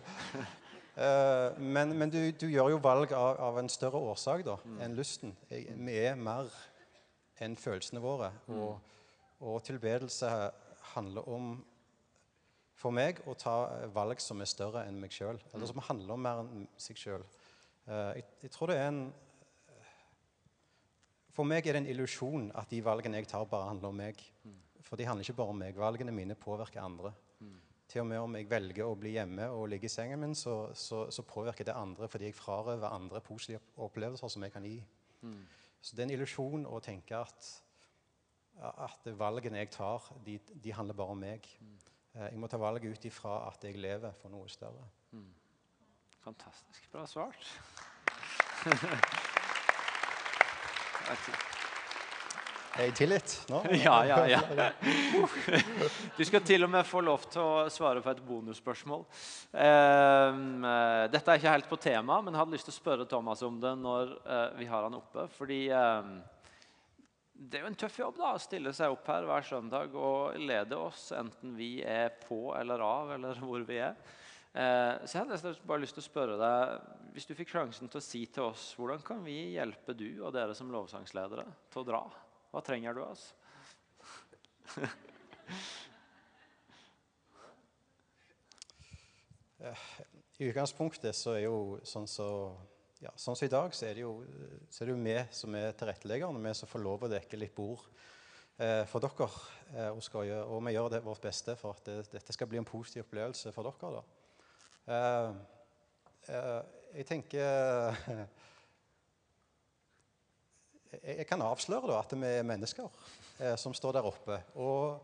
Uh, 0.93 1.59
men 1.59 1.97
men 1.99 2.11
du, 2.13 2.19
du, 2.37 2.47
gjør 2.53 2.75
jo 2.75 2.81
valg 2.85 3.13
av, 3.17 3.39
av 3.41 3.59
en 3.59 3.69
større 3.73 3.97
årsak 3.97 4.45
da, 4.45 4.59
mm. 4.65 4.81
enn 4.85 4.97
lysten. 4.97 5.37
Jeg, 5.51 5.73
vi 5.77 5.99
er 6.05 6.19
mer 6.21 6.53
enn 7.41 7.57
følelsene 7.57 8.03
våre. 8.03 8.33
Mm. 8.47 8.59
Og, 8.61 8.75
og, 9.41 9.63
tilbedelse 9.65 10.31
handler 10.93 11.29
om 11.29 11.55
for 12.77 12.93
meg 12.95 13.23
å 13.31 13.35
ta 13.39 13.57
valg 13.95 14.21
som 14.21 14.43
er 14.43 14.51
større 14.51 14.85
enn 14.89 15.01
meg 15.01 15.15
sjøl. 15.15 15.41
Eller 15.55 15.71
som 15.71 15.81
handler 15.89 16.15
om 16.15 16.23
mer 16.29 16.43
enn 16.45 16.69
seg 16.81 17.01
sjøl. 17.01 17.25
Uh, 17.89 18.13
jeg, 18.19 18.27
jeg, 18.45 18.53
tror 18.55 18.71
det 18.71 18.79
er 18.79 18.91
en 18.93 19.05
For 21.33 21.49
meg 21.49 21.67
er 21.67 21.77
det 21.77 21.83
en 21.83 21.91
illusjon 21.95 22.51
at 22.61 22.71
de 22.73 22.83
valgene 22.85 23.23
jeg 23.23 23.31
tar, 23.31 23.47
bare 23.49 23.71
handler 23.71 23.93
om 23.93 24.01
meg. 24.03 24.21
For 24.85 25.01
de 25.01 25.07
handler 25.09 25.25
ikke 25.25 25.39
bare 25.39 25.55
om 25.55 25.61
meg. 25.63 25.79
Valgene 25.81 26.13
mine 26.13 26.37
påvirker 26.37 26.83
andre. 26.85 27.15
Til 27.93 28.01
og 28.01 28.09
med 28.09 28.21
om 28.25 28.37
jeg 28.37 28.49
velger 28.49 28.89
å 28.89 28.97
bli 28.97 29.15
hjemme 29.19 29.51
og 29.53 29.67
ligge 29.69 29.89
i 29.89 29.93
sengen 29.93 30.21
min, 30.23 30.35
så, 30.39 30.71
så, 30.77 31.07
så 31.13 31.25
påvirker 31.29 31.67
det 31.69 31.75
andre 31.77 32.09
fordi 32.09 32.31
jeg 32.31 32.37
frarøver 32.39 32.89
andre 32.89 33.21
positive 33.25 33.61
opplevelser 33.85 34.33
som 34.33 34.47
jeg 34.47 34.55
kan 34.55 34.65
gi. 34.69 34.79
Så 35.83 35.97
det 35.97 36.05
er 36.05 36.09
en 36.09 36.15
illusjon 36.15 36.65
å 36.69 36.81
tenke 36.85 37.19
at, 37.19 37.49
at 38.73 39.11
valgene 39.19 39.61
jeg 39.61 39.73
tar, 39.75 40.09
de, 40.25 40.39
de 40.39 40.73
handler 40.73 40.97
bare 40.97 41.17
om 41.17 41.21
meg. 41.21 41.49
Mm. 41.61 41.77
Jeg 42.23 42.41
må 42.41 42.49
ta 42.49 42.61
valget 42.61 42.93
ut 42.93 43.09
ifra 43.09 43.39
at 43.49 43.65
jeg 43.65 43.81
lever 43.81 44.17
for 44.21 44.33
noe 44.33 44.49
større. 44.53 44.89
Fantastisk 46.25 46.89
bra 46.93 47.05
svart. 47.09 47.53
Er 52.73 52.89
jeg 52.89 52.95
tilgitt 52.97 53.33
nå? 53.53 53.61
Ja, 53.85 53.99
ja, 54.09 54.21
ja. 54.31 54.69
Du 56.19 56.23
skal 56.25 56.45
til 56.47 56.65
og 56.65 56.71
med 56.73 56.89
få 56.89 57.03
lov 57.05 57.27
til 57.33 57.43
å 57.45 57.67
svare 57.73 58.01
på 58.05 58.13
et 58.13 58.23
bonusspørsmål. 58.25 59.05
Ehm, 59.61 60.65
eh, 60.65 61.03
dette 61.13 61.35
er 61.35 61.41
ikke 61.41 61.57
helt 61.57 61.69
på 61.69 61.81
tema, 61.83 62.21
men 62.23 62.33
jeg 62.33 62.41
hadde 62.41 62.57
lyst 62.57 62.69
til 62.71 62.75
å 62.75 62.79
spørre 62.79 63.09
Thomas 63.11 63.45
om 63.45 63.59
det 63.61 63.75
når 63.81 64.15
eh, 64.25 64.47
vi 64.63 64.71
har 64.71 64.87
han 64.89 64.97
oppe. 64.97 65.27
Fordi 65.37 65.61
ehm, 65.77 66.17
det 67.35 67.59
er 67.59 67.67
jo 67.67 67.73
en 67.75 67.79
tøff 67.85 68.01
jobb 68.01 68.17
da, 68.23 68.33
å 68.33 68.41
stille 68.41 68.73
seg 68.77 68.95
opp 68.95 69.13
her 69.13 69.29
hver 69.29 69.45
søndag 69.45 69.95
og 69.99 70.41
lede 70.41 70.79
oss, 70.79 71.11
enten 71.19 71.57
vi 71.59 71.75
er 71.85 72.13
på 72.25 72.55
eller 72.57 72.85
av, 72.87 73.13
eller 73.19 73.41
hvor 73.43 73.69
vi 73.69 73.83
er. 73.85 73.99
Eh, 74.53 74.95
så 75.09 75.17
jeg 75.17 75.25
hadde 75.25 75.55
bare 75.65 75.81
lyst 75.81 75.97
til 75.97 76.03
å 76.03 76.11
spørre 76.11 76.35
deg, 76.37 76.89
Hvis 77.15 77.25
du 77.29 77.33
fikk 77.37 77.49
sjansen 77.55 77.89
til 77.89 78.01
å 78.01 78.05
si 78.05 78.27
til 78.29 78.51
oss 78.51 78.75
hvordan 78.77 79.01
kan 79.05 79.25
vi 79.25 79.55
hjelpe 79.55 79.95
du 79.97 80.21
og 80.25 80.33
dere 80.37 80.55
som 80.57 80.73
lovsangsledere 80.73 81.47
til 81.73 81.81
å 81.81 81.89
dra? 81.89 82.03
Hva 82.53 82.61
trenger 82.65 82.93
du 82.97 83.01
av 83.05 83.11
oss? 83.15 83.25
I 90.39 90.49
utgangspunktet 90.51 91.15
så 91.17 91.37
er 91.37 91.45
jo 91.47 91.79
sånn 91.87 92.09
så, 92.11 92.27
ja, 93.01 93.13
sånn 93.17 93.37
som 93.39 93.47
i 93.47 93.53
dag, 93.53 93.75
så 93.77 93.87
er 93.89 93.95
det 93.97 94.03
jo, 94.05 94.15
så 94.69 94.83
er 94.83 94.89
det 94.89 94.95
jo 94.97 95.05
vi 95.05 95.19
som 95.39 95.55
er 95.59 95.77
tilretteleggerne. 95.79 96.43
Vi 96.43 96.55
som 96.59 96.69
får 96.71 96.83
lov 96.83 97.05
å 97.07 97.13
dekke 97.13 97.39
litt 97.39 97.55
bord 97.55 97.85
eh, 98.59 98.83
for 98.91 99.05
dere. 99.05 99.29
Eh, 99.73 99.93
og, 99.93 100.03
gjøre, 100.03 100.43
og, 100.49 100.59
vi 100.67 100.75
gjør 100.75 100.91
det 100.97 101.05
vårt 101.07 101.25
beste 101.29 101.57
for 101.61 101.77
at 101.77 101.87
det, 101.87 102.11
dette 102.17 102.35
skal 102.35 102.51
bli 102.51 102.59
en 102.61 102.69
positiv 102.69 103.07
opplevelse 103.07 103.55
for 103.55 103.71
dere. 103.71 104.01
da. 104.01 104.03
eh, 104.03 104.22
jeg 104.87 105.35
tenker 107.09 107.97
jeg 111.01 111.27
kan 111.29 111.43
avsløre 111.45 111.89
da, 111.89 112.01
at 112.03 112.15
vi 112.17 112.29
er 112.29 112.47
mennesker 112.47 112.89
eh, 113.41 113.57
som 113.61 113.75
står 113.75 113.99
der 113.99 114.09
oppe. 114.09 114.39
Og, 114.55 114.99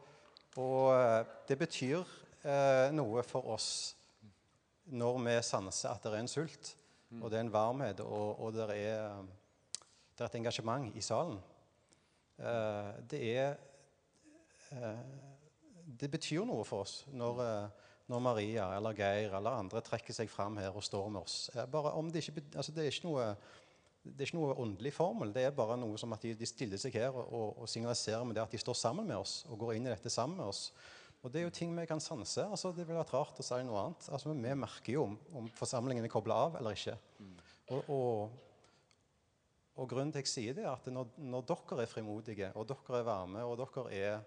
og 0.61 0.91
eh, 0.95 1.21
det 1.49 1.59
betyr 1.61 2.03
eh, 2.43 2.89
noe 2.95 3.25
for 3.27 3.49
oss 3.55 3.71
når 4.89 5.21
vi 5.25 5.37
sanser 5.45 5.93
at 5.93 6.05
det 6.05 6.15
er 6.15 6.23
en 6.23 6.31
sult, 6.31 6.75
mm. 7.11 7.23
og 7.23 7.31
det 7.31 7.39
er 7.39 7.47
en 7.47 7.53
varmhet, 7.53 8.01
og, 8.01 8.41
og 8.41 8.53
det, 8.57 8.69
er, 8.77 9.25
det, 10.15 10.21
er, 10.21 10.29
et 10.29 10.39
engasjement 10.41 10.97
i 10.97 11.05
salen. 11.05 11.41
Eh, 12.39 12.93
det 13.11 13.25
er 13.37 13.57
eh, 14.77 15.03
Det 15.99 16.11
betyr 16.13 16.45
noe 16.45 16.65
for 16.69 16.85
oss 16.85 16.99
når, 17.17 17.39
eh, 17.45 17.87
når, 18.09 18.21
Maria 18.25 18.67
eller 18.77 18.97
Geir 18.97 19.35
eller 19.37 19.61
andre 19.61 19.83
trekker 19.85 20.17
seg 20.17 20.31
fram 20.33 20.57
her 20.61 20.75
og 20.75 20.85
står 20.85 21.09
med 21.13 21.23
oss. 21.23 21.39
bare 21.71 21.93
om 21.99 22.11
det, 22.13 22.25
ikke, 22.25 22.45
altså 22.55 22.73
det 22.73 22.85
er 22.85 22.93
ikke 22.93 23.09
noe 23.09 23.33
det 24.09 24.23
er 24.23 24.31
ikke 24.31 24.39
noe 24.39 24.55
åndelig 24.63 24.93
formel. 24.95 25.33
Det 25.35 25.43
er 25.45 25.57
bare 25.57 25.77
noe 25.77 25.99
som 26.01 26.15
at 26.17 26.23
de, 26.25 26.33
de 26.39 26.49
stiller 26.49 26.81
seg 26.81 26.95
her 26.97 27.13
og, 27.13 27.59
og, 27.59 27.67
signaliserer 27.69 28.25
med 28.25 28.39
det 28.39 28.45
at 28.45 28.55
de 28.55 28.61
står 28.61 28.79
sammen 28.79 29.09
med 29.09 29.19
oss 29.19 29.43
og 29.51 29.59
går 29.61 29.75
inn 29.77 29.89
i 29.89 29.93
dette 29.93 30.13
sammen 30.13 30.39
med 30.41 30.49
oss. 30.49 30.69
Og 31.19 31.33
Det 31.35 31.41
er 31.41 31.49
jo 31.49 31.55
ting 31.55 31.75
vi 31.75 31.87
kan 31.91 32.01
sanse. 32.01 32.45
altså 32.47 32.73
Det 32.73 32.87
ville 32.87 33.01
vært 33.01 33.15
rart 33.17 33.41
å 33.43 33.45
si 33.45 33.61
noe 33.67 33.85
annet. 33.85 34.09
altså 34.09 34.33
Vi 34.33 34.55
merker 34.63 34.93
jo 34.95 35.07
om, 35.09 35.17
om 35.41 35.49
forsamlingen 35.59 36.07
er 36.07 36.13
kobla 36.13 36.43
av 36.47 36.61
eller 36.61 36.79
ikke. 36.79 36.97
Mm. 37.19 37.35
Og, 37.75 37.91
og, 37.93 38.37
og, 39.75 39.89
grunnen 39.91 40.15
til 40.15 40.23
at 40.23 40.29
jeg 40.29 40.33
sier 40.33 40.57
det, 40.57 40.65
er 40.65 40.73
at 40.73 40.87
når, 40.93 41.11
når, 41.19 41.49
dere 41.51 41.83
er 41.85 41.91
frimodige, 41.91 42.53
og 42.55 42.69
dere 42.71 43.01
er 43.01 43.09
varme, 43.09 43.45
og 43.45 43.59
dere 43.61 43.89
er, 43.99 44.23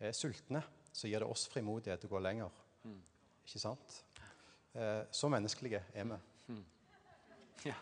er 0.00 0.16
sultne, 0.16 0.64
så 0.92 1.08
gir 1.08 1.22
det 1.22 1.30
oss 1.30 1.46
frimodighet 1.52 2.02
til 2.02 2.10
å 2.10 2.16
gå 2.16 2.24
lenger. 2.26 2.64
Ikke 3.48 3.60
sant? 3.62 4.04
Eh, 4.72 5.02
så 5.10 5.28
menneskelige 5.32 5.80
er 5.94 6.04
vi. 6.04 6.16
Mm. 6.52 6.64
Ja. 7.64 7.74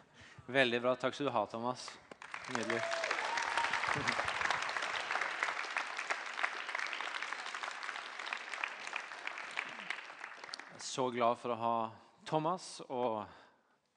Veldig 0.47 0.81
bra. 0.81 0.93
Takk 0.97 1.15
skal 1.15 1.27
du 1.27 1.33
ha, 1.35 1.47
Thomas. 1.51 1.89
Nydelig. 2.55 2.81
Så 10.79 11.11
glad 11.11 11.41
for 11.43 11.53
å 11.53 11.59
ha 11.61 11.75
Thomas 12.25 12.69
og 12.87 13.27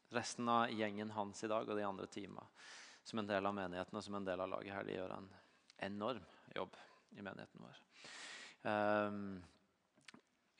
resten 0.10 0.50
av 0.50 0.74
gjengen 0.74 1.14
hans 1.14 1.44
i 1.46 1.52
dag 1.52 1.70
og 1.70 1.78
de 1.78 1.86
andre 1.86 2.10
teamene 2.10 2.50
som 3.06 3.22
en 3.22 3.30
del 3.30 3.46
av 3.46 3.54
menigheten 3.56 3.98
og 3.98 4.04
som 4.04 4.18
en 4.18 4.26
del 4.26 4.42
av 4.42 4.50
laget 4.50 4.74
her. 4.74 4.90
De 4.90 4.98
gjør 4.98 5.14
en 5.16 5.30
enorm 5.86 6.26
jobb 6.56 6.76
i 7.14 7.22
menigheten 7.22 7.64
vår. 7.64 7.80
Um, 8.66 9.40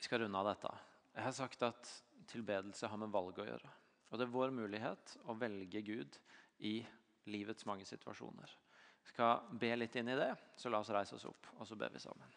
vi 0.00 0.04
skal 0.04 0.22
runde 0.22 0.38
av 0.38 0.46
dette. 0.48 0.68
Jeg 1.12 1.24
har 1.26 1.34
sagt 1.36 1.62
at 1.66 1.88
tilbedelse 2.30 2.88
har 2.88 3.00
med 3.02 3.10
valg 3.12 3.36
å 3.36 3.44
gjøre. 3.44 3.72
Og 4.08 4.16
det 4.16 4.24
er 4.24 4.32
vår 4.32 4.54
mulighet 4.56 5.12
å 5.28 5.34
velge 5.36 5.82
Gud 5.84 6.16
i 6.64 6.78
livets 7.28 7.66
mange 7.68 7.84
situasjoner. 7.84 8.54
Vi 9.04 9.12
skal 9.12 9.44
be 9.60 9.74
litt 9.76 9.98
inn 10.00 10.08
i 10.08 10.16
det, 10.16 10.30
så 10.56 10.72
la 10.72 10.80
oss 10.80 10.92
reise 10.96 11.18
oss 11.18 11.26
opp, 11.28 11.50
og 11.58 11.68
så 11.68 11.76
ber 11.76 11.92
vi 11.92 12.00
sammen. 12.00 12.32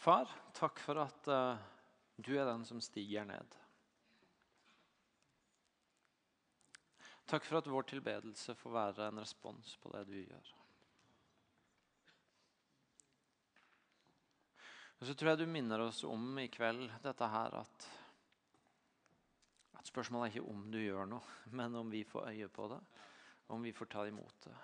Far, 0.00 0.32
takk 0.56 0.80
for 0.80 1.04
at 1.04 1.28
uh, 1.28 1.60
du 2.16 2.38
er 2.38 2.48
den 2.48 2.64
som 2.64 2.80
stiger 2.80 3.28
ned. 3.28 3.60
Takk 7.26 7.44
for 7.44 7.58
at 7.58 7.66
vår 7.66 7.88
tilbedelse 7.90 8.54
får 8.54 8.72
være 8.74 9.08
en 9.10 9.18
respons 9.18 9.72
på 9.82 9.90
det 9.96 10.04
du 10.06 10.14
gjør. 10.20 10.50
Og 14.96 15.08
så 15.08 15.14
tror 15.14 15.32
jeg 15.32 15.40
du 15.42 15.50
minner 15.50 15.82
oss 15.84 16.04
om 16.08 16.38
i 16.38 16.46
kveld 16.48 16.86
dette 17.04 17.28
her 17.28 17.56
at, 17.58 17.88
at 19.76 19.90
spørsmålet 19.90 20.28
er 20.28 20.36
ikke 20.36 20.54
om 20.54 20.62
du 20.72 20.78
gjør 20.80 21.10
noe, 21.10 21.34
men 21.52 21.74
om 21.82 21.90
vi 21.92 22.04
får 22.06 22.30
øye 22.30 22.48
på 22.48 22.68
det. 22.72 22.78
Om 23.52 23.66
vi 23.66 23.74
får 23.74 23.90
ta 23.92 24.06
imot 24.06 24.38
det. 24.46 24.54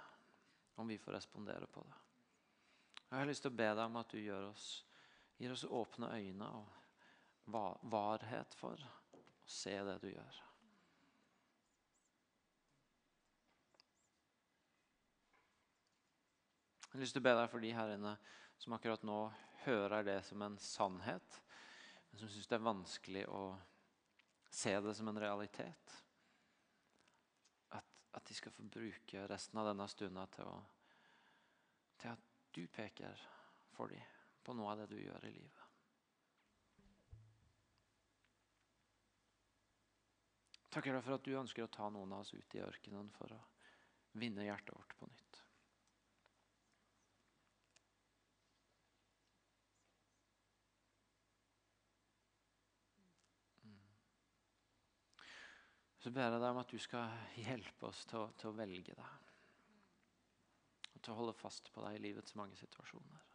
Om 0.81 0.89
vi 0.89 1.01
får 1.03 1.19
respondere 1.19 1.67
på 1.67 1.83
det. 1.83 1.99
Jeg 3.11 3.19
har 3.19 3.29
lyst 3.29 3.45
til 3.45 3.53
å 3.53 3.59
be 3.59 3.69
deg 3.75 3.83
om 3.85 3.99
at 4.01 4.15
du 4.15 4.23
oss, 4.39 4.69
gir 5.37 5.53
oss 5.53 5.67
åpne 5.69 6.15
øyne 6.15 6.49
og 6.49 7.59
varhet 7.93 8.55
for 8.57 8.79
å 8.79 9.21
se 9.45 9.75
det 9.85 9.99
du 10.01 10.09
gjør. 10.15 10.41
Jeg 16.93 16.99
har 16.99 17.05
lyst 17.07 17.14
til 17.16 17.22
å 17.22 17.24
be 17.24 17.32
deg 17.38 17.47
for 17.49 17.64
de 17.64 17.68
her 17.72 17.90
inne 17.95 18.11
som 18.61 18.74
akkurat 18.76 19.05
nå 19.09 19.18
hører 19.62 20.05
det 20.05 20.18
som 20.26 20.43
en 20.45 20.59
sannhet, 20.61 21.38
men 22.11 22.20
som 22.20 22.28
syns 22.28 22.51
det 22.51 22.59
er 22.59 22.66
vanskelig 22.66 23.22
å 23.32 23.40
se 24.53 24.74
det 24.84 24.93
som 24.99 25.09
en 25.09 25.20
realitet. 25.24 25.95
At, 27.72 27.88
at 28.12 28.28
de 28.28 28.36
skal 28.36 28.53
få 28.53 28.66
bruke 28.68 29.24
resten 29.32 29.62
av 29.62 29.70
denne 29.70 29.88
stunda 29.88 30.26
til, 30.36 30.53
til 31.97 32.12
at 32.12 32.28
du 32.53 32.61
peker 32.76 33.24
for 33.72 33.88
dem 33.88 34.05
på 34.45 34.53
noe 34.61 34.76
av 34.76 34.84
det 34.84 34.90
du 34.93 35.01
gjør 35.01 35.30
i 35.30 35.32
livet. 35.32 35.66
Takker 40.76 40.93
deg 40.93 41.09
for 41.09 41.16
at 41.16 41.24
du 41.24 41.40
ønsker 41.40 41.64
å 41.64 41.72
ta 41.72 41.88
noen 41.88 42.12
av 42.12 42.26
oss 42.26 42.36
ut 42.36 42.61
i 42.61 42.64
ørkenen 42.68 43.09
for 43.16 43.32
å 43.32 43.45
vinne 44.20 44.45
hjertet 44.45 44.76
vårt 44.76 45.01
på 45.01 45.09
nytt. 45.09 45.22
Så 56.03 56.11
ber 56.11 56.26
jeg 56.26 56.34
deg 56.34 56.48
om 56.50 56.59
at 56.59 56.72
du 56.72 56.80
skal 56.82 57.12
hjelpe 57.38 57.86
oss 57.86 58.00
til 58.11 58.24
å, 58.24 58.30
til 58.34 58.50
å 58.50 58.57
velge 58.59 58.94
deg. 58.98 59.28
og 60.94 60.98
til 60.98 61.12
å 61.12 61.18
holde 61.20 61.34
fast 61.34 61.70
på 61.74 61.82
deg 61.84 61.98
i 61.98 62.03
livets 62.03 62.34
mange 62.38 62.59
situasjoner. 62.59 63.28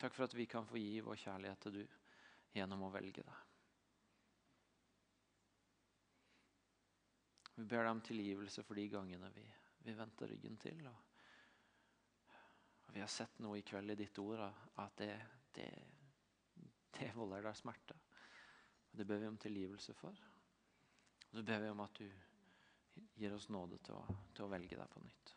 Takk 0.00 0.12
for 0.12 0.26
at 0.26 0.36
vi 0.36 0.44
kan 0.50 0.66
få 0.68 0.76
gi 0.76 1.00
vår 1.04 1.16
kjærlighet 1.22 1.64
til 1.64 1.78
du 1.78 1.82
gjennom 2.52 2.84
å 2.84 2.90
velge 2.92 3.24
deg. 3.24 3.40
Vi 7.54 7.64
ber 7.64 7.86
deg 7.86 7.92
om 7.94 8.04
tilgivelse 8.04 8.64
for 8.66 8.76
de 8.76 8.84
gangene 8.92 9.30
vi, 9.32 9.46
vi 9.86 9.96
vendte 9.96 10.28
ryggen 10.28 10.60
til. 10.60 10.84
Og, 10.90 11.00
og, 12.82 12.92
vi 12.92 13.00
har 13.00 13.12
sett 13.12 13.40
noe 13.40 13.60
i 13.60 13.64
kveld 13.64 13.94
i 13.94 13.98
ditt 14.04 14.20
ord 14.20 14.44
at 14.44 15.00
det, 15.00 15.12
det, 15.56 15.70
det 16.98 17.10
volder 17.16 17.48
deg 17.48 17.56
smerte. 17.56 17.96
Og 18.90 19.00
Det 19.00 19.08
ber 19.08 19.22
vi 19.22 19.32
om 19.32 19.40
tilgivelse 19.40 19.96
for. 19.96 20.18
Og 21.34 21.38
så 21.40 21.42
ber 21.42 21.58
vi 21.58 21.68
om 21.68 21.80
at 21.82 21.98
du 21.98 22.04
gir 23.18 23.32
oss 23.34 23.48
nåde 23.50 23.80
til 23.82 23.96
å, 23.98 24.04
til 24.38 24.44
å 24.44 24.52
velge 24.52 24.76
deg 24.78 24.90
på 24.92 25.00
nytt. 25.02 25.32